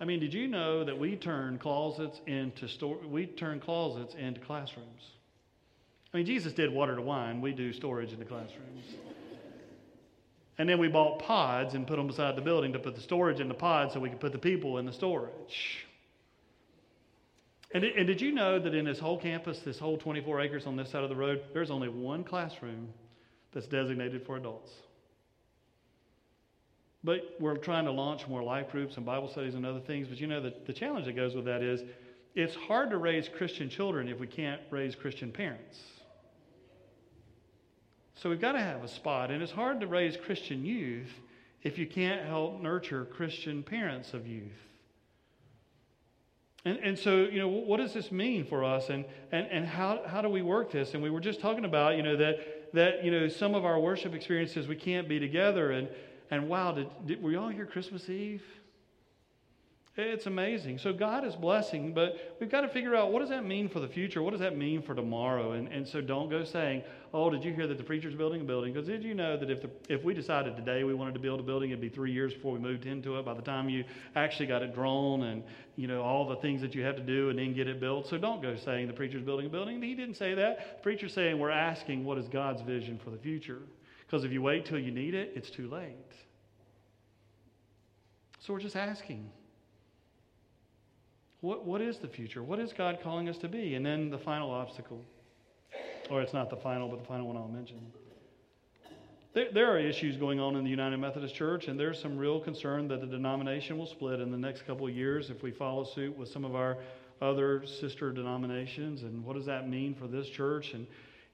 I 0.00 0.04
mean, 0.04 0.20
did 0.20 0.34
you 0.34 0.48
know 0.48 0.84
that 0.84 0.98
we 0.98 1.16
turn 1.16 1.58
closets 1.58 2.20
into 2.26 2.66
store, 2.66 2.98
we 3.06 3.26
turn 3.26 3.60
closets 3.60 4.14
into 4.14 4.40
classrooms? 4.40 5.15
I 6.16 6.20
mean, 6.20 6.26
Jesus 6.26 6.54
did 6.54 6.72
water 6.72 6.96
to 6.96 7.02
wine. 7.02 7.42
We 7.42 7.52
do 7.52 7.74
storage 7.74 8.10
in 8.10 8.18
the 8.18 8.24
classrooms. 8.24 8.86
And 10.56 10.66
then 10.66 10.78
we 10.78 10.88
bought 10.88 11.18
pods 11.18 11.74
and 11.74 11.86
put 11.86 11.98
them 11.98 12.06
beside 12.06 12.36
the 12.36 12.40
building 12.40 12.72
to 12.72 12.78
put 12.78 12.94
the 12.94 13.02
storage 13.02 13.38
in 13.38 13.48
the 13.48 13.54
pods 13.54 13.92
so 13.92 14.00
we 14.00 14.08
could 14.08 14.18
put 14.18 14.32
the 14.32 14.38
people 14.38 14.78
in 14.78 14.86
the 14.86 14.94
storage. 14.94 15.84
And, 17.74 17.84
and 17.84 18.06
did 18.06 18.22
you 18.22 18.32
know 18.32 18.58
that 18.58 18.74
in 18.74 18.86
this 18.86 18.98
whole 18.98 19.20
campus, 19.20 19.58
this 19.58 19.78
whole 19.78 19.98
24 19.98 20.40
acres 20.40 20.64
on 20.64 20.74
this 20.74 20.90
side 20.90 21.02
of 21.02 21.10
the 21.10 21.16
road, 21.16 21.42
there's 21.52 21.70
only 21.70 21.90
one 21.90 22.24
classroom 22.24 22.88
that's 23.52 23.66
designated 23.66 24.24
for 24.24 24.38
adults? 24.38 24.70
But 27.04 27.36
we're 27.38 27.58
trying 27.58 27.84
to 27.84 27.92
launch 27.92 28.26
more 28.26 28.42
life 28.42 28.70
groups 28.70 28.96
and 28.96 29.04
Bible 29.04 29.28
studies 29.28 29.54
and 29.54 29.66
other 29.66 29.80
things. 29.80 30.08
But 30.08 30.18
you 30.18 30.28
know, 30.28 30.40
the, 30.40 30.54
the 30.66 30.72
challenge 30.72 31.04
that 31.04 31.14
goes 31.14 31.34
with 31.34 31.44
that 31.44 31.62
is 31.62 31.82
it's 32.34 32.54
hard 32.54 32.88
to 32.88 32.96
raise 32.96 33.28
Christian 33.36 33.68
children 33.68 34.08
if 34.08 34.18
we 34.18 34.26
can't 34.26 34.62
raise 34.70 34.94
Christian 34.94 35.30
parents. 35.30 35.76
So 38.16 38.30
we've 38.30 38.40
got 38.40 38.52
to 38.52 38.60
have 38.60 38.82
a 38.82 38.88
spot. 38.88 39.30
And 39.30 39.42
it's 39.42 39.52
hard 39.52 39.80
to 39.80 39.86
raise 39.86 40.16
Christian 40.16 40.64
youth 40.64 41.10
if 41.62 41.78
you 41.78 41.86
can't 41.86 42.26
help 42.26 42.60
nurture 42.60 43.04
Christian 43.04 43.62
parents 43.62 44.14
of 44.14 44.26
youth. 44.26 44.52
And, 46.64 46.78
and 46.78 46.98
so, 46.98 47.24
you 47.24 47.38
know, 47.38 47.48
what 47.48 47.76
does 47.76 47.94
this 47.94 48.10
mean 48.10 48.44
for 48.44 48.64
us? 48.64 48.88
And, 48.88 49.04
and, 49.30 49.46
and 49.46 49.66
how, 49.66 50.02
how 50.06 50.20
do 50.22 50.28
we 50.28 50.42
work 50.42 50.72
this? 50.72 50.94
And 50.94 51.02
we 51.02 51.10
were 51.10 51.20
just 51.20 51.40
talking 51.40 51.64
about, 51.64 51.96
you 51.96 52.02
know, 52.02 52.16
that, 52.16 52.72
that, 52.72 53.04
you 53.04 53.10
know, 53.10 53.28
some 53.28 53.54
of 53.54 53.64
our 53.64 53.78
worship 53.78 54.14
experiences, 54.14 54.66
we 54.66 54.76
can't 54.76 55.08
be 55.08 55.20
together. 55.20 55.70
And, 55.70 55.88
and 56.30 56.48
wow, 56.48 56.72
did, 56.72 56.88
did, 57.06 57.22
were 57.22 57.30
y'all 57.30 57.50
here 57.50 57.66
Christmas 57.66 58.08
Eve? 58.08 58.42
It's 59.98 60.26
amazing. 60.26 60.76
So 60.76 60.92
God 60.92 61.24
is 61.24 61.34
blessing, 61.34 61.94
but 61.94 62.36
we've 62.38 62.50
got 62.50 62.60
to 62.60 62.68
figure 62.68 62.94
out 62.94 63.12
what 63.12 63.20
does 63.20 63.30
that 63.30 63.46
mean 63.46 63.66
for 63.66 63.80
the 63.80 63.88
future? 63.88 64.22
What 64.22 64.32
does 64.32 64.40
that 64.40 64.54
mean 64.54 64.82
for 64.82 64.94
tomorrow? 64.94 65.52
And, 65.52 65.68
and 65.68 65.88
so 65.88 66.02
don't 66.02 66.28
go 66.28 66.44
saying, 66.44 66.82
oh, 67.14 67.30
did 67.30 67.42
you 67.42 67.54
hear 67.54 67.66
that 67.66 67.78
the 67.78 67.84
preacher's 67.84 68.14
building 68.14 68.42
a 68.42 68.44
building? 68.44 68.74
Because 68.74 68.86
did 68.86 69.02
you 69.02 69.14
know 69.14 69.38
that 69.38 69.48
if, 69.48 69.62
the, 69.62 69.70
if 69.88 70.04
we 70.04 70.12
decided 70.12 70.54
today 70.54 70.84
we 70.84 70.92
wanted 70.92 71.14
to 71.14 71.20
build 71.20 71.40
a 71.40 71.42
building, 71.42 71.70
it'd 71.70 71.80
be 71.80 71.88
three 71.88 72.12
years 72.12 72.34
before 72.34 72.52
we 72.52 72.58
moved 72.58 72.84
into 72.84 73.18
it. 73.18 73.24
By 73.24 73.32
the 73.32 73.40
time 73.40 73.70
you 73.70 73.84
actually 74.14 74.44
got 74.44 74.60
it 74.62 74.74
drawn 74.74 75.22
and, 75.22 75.42
you 75.76 75.86
know, 75.86 76.02
all 76.02 76.28
the 76.28 76.36
things 76.36 76.60
that 76.60 76.74
you 76.74 76.82
have 76.82 76.96
to 76.96 77.02
do 77.02 77.30
and 77.30 77.38
then 77.38 77.54
get 77.54 77.66
it 77.66 77.80
built. 77.80 78.06
So 78.06 78.18
don't 78.18 78.42
go 78.42 78.54
saying 78.54 78.88
the 78.88 78.92
preacher's 78.92 79.22
building 79.22 79.46
a 79.46 79.48
building. 79.48 79.80
He 79.80 79.94
didn't 79.94 80.16
say 80.16 80.34
that. 80.34 80.76
The 80.76 80.82
preacher's 80.82 81.14
saying 81.14 81.38
we're 81.38 81.48
asking 81.48 82.04
what 82.04 82.18
is 82.18 82.28
God's 82.28 82.60
vision 82.60 83.00
for 83.02 83.08
the 83.08 83.18
future. 83.18 83.62
Because 84.06 84.24
if 84.24 84.30
you 84.30 84.42
wait 84.42 84.66
till 84.66 84.78
you 84.78 84.90
need 84.90 85.14
it, 85.14 85.32
it's 85.34 85.48
too 85.48 85.70
late. 85.70 85.96
So 88.40 88.52
we're 88.52 88.60
just 88.60 88.76
asking. 88.76 89.30
What, 91.40 91.64
what 91.64 91.80
is 91.80 91.98
the 91.98 92.08
future? 92.08 92.42
What 92.42 92.58
is 92.58 92.72
God 92.72 92.98
calling 93.02 93.28
us 93.28 93.38
to 93.38 93.48
be? 93.48 93.74
And 93.74 93.84
then 93.84 94.10
the 94.10 94.18
final 94.18 94.50
obstacle. 94.50 95.04
Or 96.10 96.22
it's 96.22 96.32
not 96.32 96.50
the 96.50 96.56
final, 96.56 96.88
but 96.88 97.00
the 97.00 97.06
final 97.06 97.26
one 97.26 97.36
I'll 97.36 97.48
mention. 97.48 97.80
There, 99.34 99.52
there 99.52 99.70
are 99.70 99.78
issues 99.78 100.16
going 100.16 100.40
on 100.40 100.56
in 100.56 100.64
the 100.64 100.70
United 100.70 100.96
Methodist 100.96 101.34
Church, 101.34 101.68
and 101.68 101.78
there's 101.78 102.00
some 102.00 102.16
real 102.16 102.40
concern 102.40 102.88
that 102.88 103.00
the 103.00 103.06
denomination 103.06 103.76
will 103.76 103.86
split 103.86 104.20
in 104.20 104.30
the 104.30 104.38
next 104.38 104.66
couple 104.66 104.86
of 104.86 104.94
years 104.94 105.28
if 105.28 105.42
we 105.42 105.50
follow 105.50 105.84
suit 105.84 106.16
with 106.16 106.30
some 106.30 106.44
of 106.44 106.54
our 106.54 106.78
other 107.20 107.66
sister 107.66 108.12
denominations. 108.12 109.02
And 109.02 109.24
what 109.24 109.36
does 109.36 109.46
that 109.46 109.68
mean 109.68 109.94
for 109.94 110.06
this 110.06 110.28
church? 110.28 110.72
And 110.72 110.86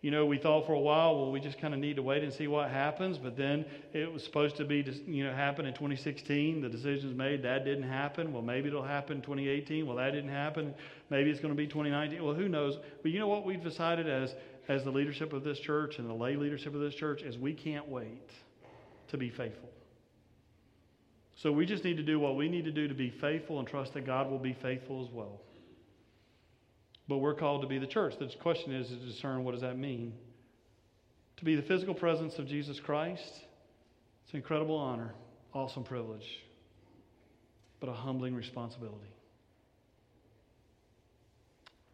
you 0.02 0.10
know, 0.10 0.26
we 0.26 0.36
thought 0.36 0.66
for 0.66 0.72
a 0.72 0.80
while, 0.80 1.16
well, 1.16 1.30
we 1.30 1.40
just 1.40 1.60
kind 1.60 1.72
of 1.72 1.80
need 1.80 1.96
to 1.96 2.02
wait 2.02 2.24
and 2.24 2.32
see 2.32 2.48
what 2.48 2.70
happens. 2.70 3.18
But 3.18 3.36
then 3.36 3.64
it 3.92 4.12
was 4.12 4.24
supposed 4.24 4.56
to 4.56 4.64
be, 4.64 4.84
you 5.06 5.24
know, 5.24 5.32
happen 5.32 5.64
in 5.64 5.74
2016. 5.74 6.60
The 6.60 6.68
decision's 6.68 7.16
made. 7.16 7.42
That 7.42 7.64
didn't 7.64 7.88
happen. 7.88 8.32
Well, 8.32 8.42
maybe 8.42 8.68
it'll 8.68 8.82
happen 8.82 9.18
in 9.18 9.22
2018. 9.22 9.86
Well, 9.86 9.96
that 9.96 10.10
didn't 10.10 10.30
happen. 10.30 10.74
Maybe 11.08 11.30
it's 11.30 11.40
going 11.40 11.54
to 11.54 11.56
be 11.56 11.68
2019. 11.68 12.22
Well, 12.22 12.34
who 12.34 12.48
knows? 12.48 12.78
But 13.02 13.12
you 13.12 13.20
know 13.20 13.28
what 13.28 13.46
we've 13.46 13.62
decided 13.62 14.08
as 14.08 14.34
as 14.68 14.84
the 14.84 14.90
leadership 14.90 15.32
of 15.32 15.44
this 15.44 15.58
church 15.58 15.98
and 15.98 16.08
the 16.08 16.14
lay 16.14 16.36
leadership 16.36 16.74
of 16.74 16.80
this 16.80 16.94
church 16.94 17.22
is 17.22 17.36
we 17.36 17.52
can't 17.52 17.88
wait 17.88 18.30
to 19.08 19.16
be 19.16 19.28
faithful. 19.28 19.68
So 21.34 21.50
we 21.50 21.66
just 21.66 21.84
need 21.84 21.96
to 21.96 22.02
do 22.02 22.20
what 22.20 22.36
we 22.36 22.48
need 22.48 22.64
to 22.66 22.72
do 22.72 22.86
to 22.86 22.94
be 22.94 23.10
faithful 23.10 23.58
and 23.58 23.66
trust 23.66 23.94
that 23.94 24.06
God 24.06 24.30
will 24.30 24.38
be 24.38 24.52
faithful 24.52 25.04
as 25.04 25.12
well. 25.12 25.40
But 27.12 27.18
we're 27.18 27.34
called 27.34 27.60
to 27.60 27.68
be 27.68 27.76
the 27.76 27.86
church. 27.86 28.14
The 28.18 28.32
question 28.40 28.72
is 28.72 28.88
to 28.88 28.94
discern 28.94 29.44
what 29.44 29.52
does 29.52 29.60
that 29.60 29.76
mean? 29.76 30.14
To 31.36 31.44
be 31.44 31.56
the 31.56 31.60
physical 31.60 31.92
presence 31.92 32.38
of 32.38 32.46
Jesus 32.46 32.80
Christ, 32.80 33.42
it's 34.24 34.32
an 34.32 34.38
incredible 34.38 34.76
honor, 34.76 35.12
awesome 35.52 35.84
privilege, 35.84 36.42
but 37.80 37.90
a 37.90 37.92
humbling 37.92 38.34
responsibility. 38.34 39.12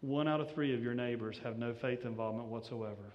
One 0.02 0.28
out 0.28 0.40
of 0.40 0.54
three 0.54 0.72
of 0.72 0.84
your 0.84 0.94
neighbors 0.94 1.40
have 1.42 1.58
no 1.58 1.74
faith 1.74 2.04
involvement 2.04 2.46
whatsoever. 2.46 3.12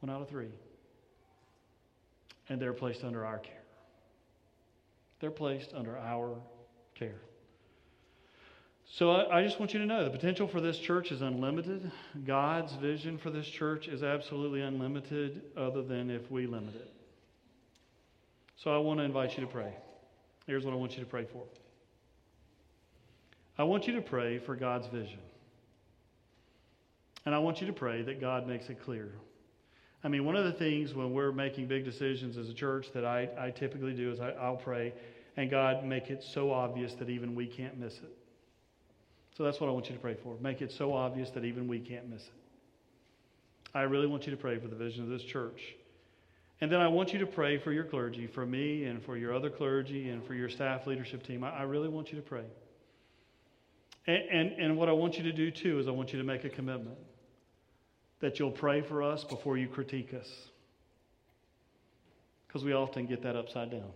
One 0.00 0.08
out 0.08 0.22
of 0.22 0.30
three. 0.30 0.54
And 2.48 2.58
they're 2.58 2.72
placed 2.72 3.04
under 3.04 3.26
our 3.26 3.40
care. 3.40 3.52
They're 5.20 5.30
placed 5.30 5.74
under 5.74 5.98
our 5.98 6.38
care. 6.94 7.20
So 8.92 9.10
I, 9.10 9.38
I, 9.38 9.42
just 9.42 9.58
want 9.58 9.74
you 9.74 9.80
to 9.80 9.86
know 9.86 10.04
the 10.04 10.10
potential 10.10 10.46
for 10.46 10.60
this 10.60 10.78
church 10.78 11.10
is 11.10 11.20
unlimited. 11.20 11.90
God's 12.24 12.72
vision 12.74 13.18
for 13.18 13.30
this 13.30 13.46
church 13.46 13.88
is 13.88 14.02
absolutely 14.02 14.62
unlimited, 14.62 15.42
other 15.56 15.82
than 15.82 16.08
if 16.08 16.30
we 16.30 16.46
limit 16.46 16.74
it. 16.76 16.90
So 18.62 18.74
I 18.74 18.78
want 18.78 19.00
to 19.00 19.04
invite 19.04 19.36
you 19.36 19.44
to 19.44 19.50
pray. 19.50 19.74
Here's 20.46 20.64
what 20.64 20.72
I 20.72 20.76
want 20.76 20.92
you 20.96 21.00
to 21.00 21.10
pray 21.10 21.26
for. 21.30 21.42
I 23.58 23.64
want 23.64 23.86
you 23.86 23.94
to 23.94 24.02
pray 24.02 24.38
for 24.38 24.54
God's 24.54 24.86
vision. 24.86 25.18
And 27.24 27.34
I 27.34 27.38
want 27.38 27.60
you 27.60 27.66
to 27.66 27.72
pray 27.72 28.02
that 28.02 28.20
God 28.20 28.46
makes 28.46 28.68
it 28.68 28.82
clear. 28.84 29.10
I 30.04 30.08
mean, 30.08 30.24
one 30.24 30.36
of 30.36 30.44
the 30.44 30.52
things 30.52 30.94
when 30.94 31.12
we're 31.12 31.32
making 31.32 31.66
big 31.66 31.84
decisions 31.84 32.36
as 32.36 32.48
a 32.48 32.54
church 32.54 32.86
that 32.94 33.04
I, 33.04 33.28
I 33.38 33.50
typically 33.50 33.94
do 33.94 34.12
is 34.12 34.20
I, 34.20 34.30
I'll 34.30 34.56
pray, 34.56 34.94
and 35.36 35.50
God 35.50 35.84
make 35.84 36.08
it 36.08 36.22
so 36.22 36.52
obvious 36.52 36.94
that 36.94 37.10
even 37.10 37.34
we 37.34 37.46
can't 37.46 37.76
miss 37.78 37.94
it. 37.94 38.16
So 39.36 39.42
that's 39.42 39.60
what 39.60 39.68
I 39.68 39.72
want 39.72 39.86
you 39.86 39.94
to 39.94 40.00
pray 40.00 40.16
for. 40.22 40.36
Make 40.40 40.62
it 40.62 40.72
so 40.72 40.94
obvious 40.94 41.28
that 41.30 41.44
even 41.44 41.68
we 41.68 41.78
can't 41.78 42.08
miss 42.08 42.22
it. 42.22 42.32
I 43.74 43.82
really 43.82 44.06
want 44.06 44.24
you 44.24 44.30
to 44.30 44.36
pray 44.36 44.58
for 44.58 44.68
the 44.68 44.76
vision 44.76 45.04
of 45.04 45.10
this 45.10 45.22
church. 45.22 45.60
And 46.62 46.72
then 46.72 46.80
I 46.80 46.88
want 46.88 47.12
you 47.12 47.18
to 47.18 47.26
pray 47.26 47.58
for 47.58 47.70
your 47.70 47.84
clergy, 47.84 48.26
for 48.26 48.46
me 48.46 48.84
and 48.84 49.04
for 49.04 49.18
your 49.18 49.34
other 49.34 49.50
clergy 49.50 50.08
and 50.08 50.26
for 50.26 50.32
your 50.32 50.48
staff 50.48 50.86
leadership 50.86 51.22
team. 51.22 51.44
I, 51.44 51.50
I 51.50 51.62
really 51.64 51.88
want 51.88 52.10
you 52.10 52.16
to 52.16 52.22
pray. 52.22 52.46
And, 54.06 54.22
and, 54.30 54.52
and 54.52 54.76
what 54.78 54.88
I 54.88 54.92
want 54.92 55.18
you 55.18 55.24
to 55.24 55.32
do 55.32 55.50
too 55.50 55.78
is 55.80 55.86
I 55.86 55.90
want 55.90 56.12
you 56.14 56.18
to 56.18 56.24
make 56.24 56.44
a 56.44 56.48
commitment 56.48 56.96
that 58.20 58.38
you'll 58.38 58.52
pray 58.52 58.80
for 58.80 59.02
us 59.02 59.22
before 59.24 59.58
you 59.58 59.68
critique 59.68 60.14
us. 60.14 60.30
Because 62.46 62.64
we 62.64 62.72
often 62.72 63.04
get 63.04 63.22
that 63.24 63.36
upside 63.36 63.70
down. 63.70 63.90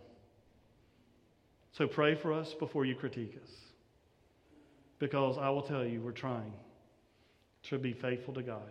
So 1.73 1.87
pray 1.87 2.15
for 2.15 2.35
us 2.35 2.53
before 2.59 2.85
you 2.85 2.95
critique 2.95 3.39
us. 3.43 3.51
Because 5.01 5.37
I 5.39 5.49
will 5.51 5.63
tell 5.63 5.85
you, 5.85 6.01
we're 6.01 6.13
trying 6.13 6.53
to 7.65 7.79
be 7.79 7.93
faithful 7.93 8.35
to 8.35 8.43
God. 8.43 8.71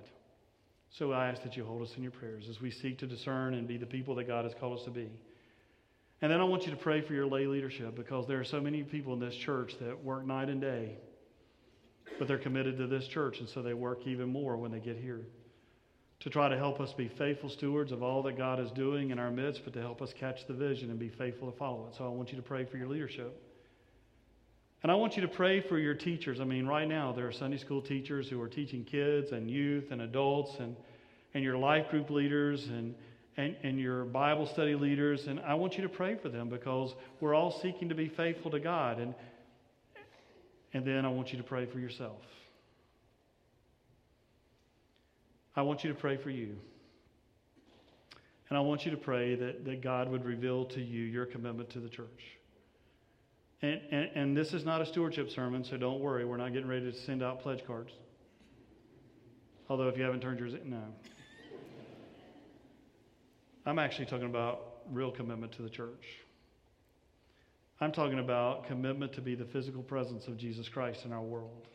So 0.91 1.11
I 1.11 1.27
ask 1.27 1.43
that 1.43 1.57
you 1.57 1.65
hold 1.65 1.81
us 1.81 1.91
in 1.97 2.03
your 2.03 2.11
prayers 2.11 2.47
as 2.49 2.61
we 2.61 2.71
seek 2.71 2.99
to 2.99 3.07
discern 3.07 3.53
and 3.53 3.67
be 3.67 3.77
the 3.77 3.85
people 3.85 4.15
that 4.15 4.27
God 4.27 4.45
has 4.45 4.53
called 4.59 4.79
us 4.79 4.85
to 4.85 4.91
be. 4.91 5.09
And 6.21 6.31
then 6.31 6.39
I 6.39 6.43
want 6.45 6.65
you 6.65 6.71
to 6.71 6.77
pray 6.77 7.01
for 7.01 7.13
your 7.13 7.27
lay 7.27 7.45
leadership 7.45 7.95
because 7.95 8.27
there 8.27 8.39
are 8.39 8.45
so 8.45 8.61
many 8.61 8.83
people 8.83 9.13
in 9.13 9.19
this 9.19 9.35
church 9.35 9.73
that 9.81 10.03
work 10.03 10.25
night 10.25 10.49
and 10.49 10.61
day, 10.61 10.97
but 12.17 12.27
they're 12.27 12.37
committed 12.37 12.77
to 12.77 12.87
this 12.87 13.07
church, 13.07 13.39
and 13.39 13.49
so 13.49 13.61
they 13.61 13.73
work 13.73 14.05
even 14.05 14.29
more 14.29 14.57
when 14.57 14.71
they 14.71 14.79
get 14.79 14.97
here 14.97 15.25
to 16.21 16.29
try 16.29 16.49
to 16.49 16.57
help 16.57 16.81
us 16.81 16.91
be 16.93 17.07
faithful 17.07 17.49
stewards 17.49 17.91
of 17.93 18.03
all 18.03 18.21
that 18.23 18.37
God 18.37 18.59
is 18.59 18.69
doing 18.71 19.11
in 19.11 19.19
our 19.19 19.31
midst, 19.31 19.61
but 19.63 19.73
to 19.73 19.81
help 19.81 20.01
us 20.01 20.13
catch 20.19 20.45
the 20.47 20.53
vision 20.53 20.89
and 20.89 20.99
be 20.99 21.09
faithful 21.09 21.49
to 21.49 21.57
follow 21.57 21.87
it. 21.87 21.95
So 21.97 22.05
I 22.05 22.09
want 22.09 22.29
you 22.31 22.35
to 22.35 22.41
pray 22.41 22.65
for 22.65 22.77
your 22.77 22.87
leadership. 22.87 23.41
And 24.81 24.91
I 24.91 24.95
want 24.95 25.17
you 25.17 25.21
to 25.23 25.27
pray 25.27 25.59
for 25.59 25.77
your 25.77 25.93
teachers. 25.93 26.39
I 26.39 26.45
mean, 26.45 26.65
right 26.65 26.87
now, 26.87 27.11
there 27.11 27.27
are 27.27 27.33
Sunday 27.33 27.57
school 27.57 27.81
teachers 27.81 28.29
who 28.29 28.41
are 28.41 28.47
teaching 28.47 28.85
kids 28.85 29.31
and 29.31 29.51
youth 29.51 29.91
and 29.91 30.01
adults 30.01 30.51
and, 30.59 30.75
and 31.33 31.43
your 31.43 31.57
life 31.57 31.89
group 31.89 32.09
leaders 32.09 32.65
and, 32.67 32.95
and, 33.35 33.57
and 33.61 33.77
your 33.77 34.05
Bible 34.05 34.45
study 34.45 34.75
leaders. 34.75 35.27
And 35.27 35.41
I 35.41 35.55
want 35.55 35.75
you 35.75 35.83
to 35.83 35.89
pray 35.89 36.15
for 36.15 36.29
them 36.29 36.47
because 36.47 36.93
we're 37.19 37.35
all 37.35 37.59
seeking 37.61 37.89
to 37.89 37.95
be 37.95 38.07
faithful 38.07 38.51
to 38.51 38.59
God. 38.59 38.99
And, 38.99 39.13
and 40.73 40.85
then 40.85 41.05
I 41.05 41.09
want 41.09 41.33
you 41.33 41.37
to 41.39 41.43
pray 41.43 41.65
for 41.65 41.79
yourself. 41.79 42.21
I 45.57 45.61
want 45.63 45.83
you 45.83 45.91
to 45.91 45.99
pray 45.99 46.15
for 46.15 46.29
you. 46.29 46.55
And 48.47 48.57
I 48.57 48.61
want 48.61 48.85
you 48.85 48.91
to 48.91 48.97
pray 48.97 49.35
that, 49.35 49.65
that 49.65 49.81
God 49.81 50.09
would 50.09 50.23
reveal 50.23 50.65
to 50.65 50.81
you 50.81 51.03
your 51.03 51.25
commitment 51.25 51.69
to 51.71 51.79
the 51.81 51.89
church. 51.89 52.38
And, 53.61 53.81
and, 53.91 54.09
and 54.15 54.37
this 54.37 54.53
is 54.53 54.63
not 54.63 54.81
a 54.81 54.85
stewardship 54.85 55.29
sermon, 55.29 55.63
so 55.63 55.75
don't 55.75 55.99
worry. 55.99 56.23
We're 56.23 56.37
not 56.37 56.53
getting 56.53 56.69
ready 56.69 56.89
to 56.91 56.97
send 56.97 57.21
out 57.21 57.41
pledge 57.41 57.65
cards. 57.65 57.91
Although, 59.69 59.89
if 59.89 59.97
you 59.97 60.03
haven't 60.03 60.21
turned 60.21 60.39
yours 60.39 60.53
in, 60.53 60.69
no. 60.69 60.83
I'm 63.65 63.77
actually 63.77 64.05
talking 64.05 64.25
about 64.25 64.77
real 64.91 65.11
commitment 65.11 65.51
to 65.53 65.61
the 65.61 65.69
church. 65.69 66.19
I'm 67.81 67.91
talking 67.91 68.19
about 68.19 68.65
commitment 68.65 69.13
to 69.13 69.21
be 69.21 69.35
the 69.35 69.45
physical 69.45 69.83
presence 69.83 70.27
of 70.27 70.37
Jesus 70.37 70.67
Christ 70.67 71.05
in 71.05 71.13
our 71.13 71.21
world. 71.21 71.67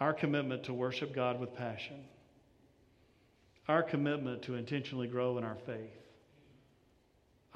Our 0.00 0.12
commitment 0.12 0.64
to 0.64 0.74
worship 0.74 1.14
God 1.14 1.38
with 1.38 1.54
passion. 1.54 2.04
Our 3.68 3.82
commitment 3.82 4.42
to 4.42 4.54
intentionally 4.54 5.06
grow 5.06 5.38
in 5.38 5.44
our 5.44 5.56
faith 5.66 6.05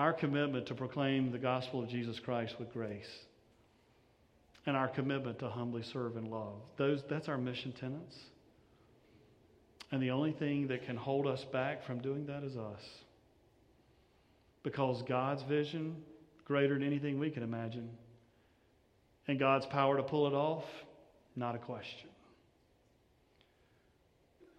our 0.00 0.14
commitment 0.14 0.66
to 0.66 0.74
proclaim 0.74 1.30
the 1.30 1.38
gospel 1.38 1.82
of 1.82 1.90
Jesus 1.90 2.18
Christ 2.18 2.54
with 2.58 2.72
grace, 2.72 3.10
and 4.64 4.74
our 4.74 4.88
commitment 4.88 5.38
to 5.40 5.48
humbly 5.50 5.82
serve 5.92 6.16
and 6.16 6.28
love. 6.28 6.62
Those, 6.78 7.02
that's 7.10 7.28
our 7.28 7.36
mission 7.36 7.74
tenets. 7.78 8.16
And 9.92 10.02
the 10.02 10.10
only 10.10 10.32
thing 10.32 10.68
that 10.68 10.86
can 10.86 10.96
hold 10.96 11.26
us 11.26 11.44
back 11.52 11.84
from 11.86 12.00
doing 12.00 12.24
that 12.26 12.44
is 12.44 12.56
us. 12.56 12.80
Because 14.62 15.02
God's 15.06 15.42
vision, 15.42 15.96
greater 16.46 16.78
than 16.78 16.86
anything 16.86 17.18
we 17.18 17.28
can 17.28 17.42
imagine, 17.42 17.90
and 19.28 19.38
God's 19.38 19.66
power 19.66 19.98
to 19.98 20.02
pull 20.02 20.26
it 20.26 20.32
off, 20.32 20.64
not 21.36 21.54
a 21.54 21.58
question. 21.58 22.08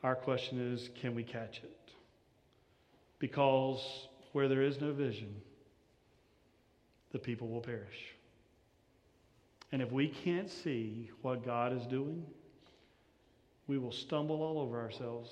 Our 0.04 0.16
question 0.16 0.74
is 0.74 0.88
can 1.02 1.16
we 1.16 1.24
catch 1.24 1.58
it? 1.64 1.80
Because 3.18 3.80
where 4.32 4.47
there 4.47 4.61
is 4.61 4.79
no 4.79 4.93
vision, 4.93 5.34
the 7.11 7.19
people 7.19 7.47
will 7.47 7.61
perish. 7.61 8.15
And 9.71 9.82
if 9.82 9.91
we 9.91 10.07
can't 10.07 10.49
see 10.49 11.09
what 11.21 11.45
God 11.45 11.73
is 11.73 11.86
doing, 11.88 12.25
we 13.67 13.77
will 13.77 13.91
stumble 13.91 14.41
all 14.41 14.59
over 14.59 14.79
ourselves. 14.79 15.29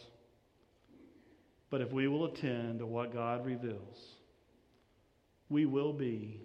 But 1.69 1.81
if 1.81 1.91
we 1.91 2.07
will 2.07 2.25
attend 2.25 2.79
to 2.79 2.85
what 2.85 3.13
God 3.13 3.45
reveals, 3.45 4.15
we 5.49 5.65
will 5.65 5.93
be 5.93 6.41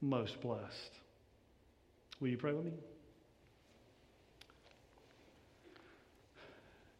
most 0.00 0.40
blessed. 0.40 0.92
Will 2.20 2.28
you 2.28 2.36
pray 2.36 2.52
with 2.52 2.64
me? 2.64 2.72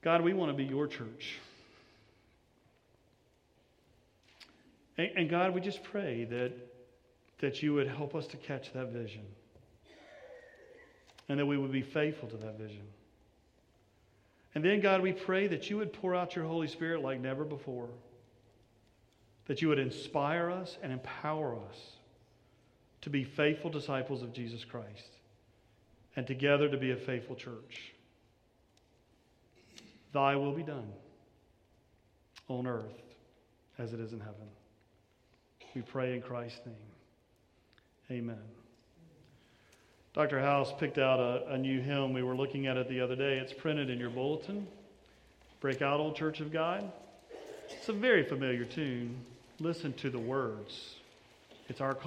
God, 0.02 0.22
we 0.22 0.34
want 0.34 0.50
to 0.50 0.56
be 0.56 0.64
your 0.64 0.86
church. 0.86 1.38
And, 4.98 5.10
and 5.16 5.30
God, 5.30 5.54
we 5.54 5.60
just 5.60 5.82
pray 5.82 6.24
that, 6.24 6.52
that 7.40 7.62
you 7.62 7.74
would 7.74 7.88
help 7.88 8.14
us 8.14 8.26
to 8.28 8.36
catch 8.36 8.72
that 8.72 8.88
vision 8.88 9.24
and 11.28 11.38
that 11.38 11.46
we 11.46 11.58
would 11.58 11.72
be 11.72 11.82
faithful 11.82 12.28
to 12.28 12.36
that 12.36 12.58
vision. 12.58 12.82
And 14.54 14.64
then, 14.64 14.80
God, 14.80 15.02
we 15.02 15.12
pray 15.12 15.48
that 15.48 15.68
you 15.68 15.76
would 15.76 15.92
pour 15.92 16.14
out 16.14 16.34
your 16.34 16.46
Holy 16.46 16.68
Spirit 16.68 17.02
like 17.02 17.20
never 17.20 17.44
before, 17.44 17.88
that 19.46 19.60
you 19.60 19.68
would 19.68 19.78
inspire 19.78 20.50
us 20.50 20.78
and 20.82 20.92
empower 20.92 21.56
us 21.56 21.76
to 23.02 23.10
be 23.10 23.22
faithful 23.22 23.70
disciples 23.70 24.22
of 24.22 24.32
Jesus 24.32 24.64
Christ 24.64 25.10
and 26.16 26.26
together 26.26 26.68
to 26.68 26.76
be 26.78 26.92
a 26.92 26.96
faithful 26.96 27.36
church. 27.36 27.92
Thy 30.12 30.36
will 30.36 30.52
be 30.52 30.62
done 30.62 30.90
on 32.48 32.66
earth 32.66 33.02
as 33.78 33.92
it 33.92 34.00
is 34.00 34.12
in 34.12 34.20
heaven. 34.20 34.48
We 35.76 35.82
pray 35.82 36.14
in 36.14 36.22
Christ's 36.22 36.60
name. 36.64 38.18
Amen. 38.18 38.40
Dr. 40.14 40.40
House 40.40 40.72
picked 40.78 40.96
out 40.96 41.20
a, 41.20 41.52
a, 41.52 41.58
new 41.58 41.82
hymn. 41.82 42.14
We 42.14 42.22
were 42.22 42.34
looking 42.34 42.66
at 42.66 42.78
it 42.78 42.88
the 42.88 43.02
other 43.02 43.14
day. 43.14 43.36
It's 43.36 43.52
printed 43.52 43.90
in 43.90 43.98
your 43.98 44.08
bulletin. 44.08 44.66
Break 45.60 45.82
out, 45.82 46.00
Old 46.00 46.16
Church 46.16 46.40
of 46.40 46.50
God. 46.50 46.90
It's 47.68 47.90
a 47.90 47.92
very 47.92 48.24
familiar 48.24 48.64
tune. 48.64 49.18
Listen 49.60 49.92
to 49.98 50.08
the 50.08 50.18
words. 50.18 50.94
It's 51.68 51.82
our 51.82 51.94
call. 51.94 52.04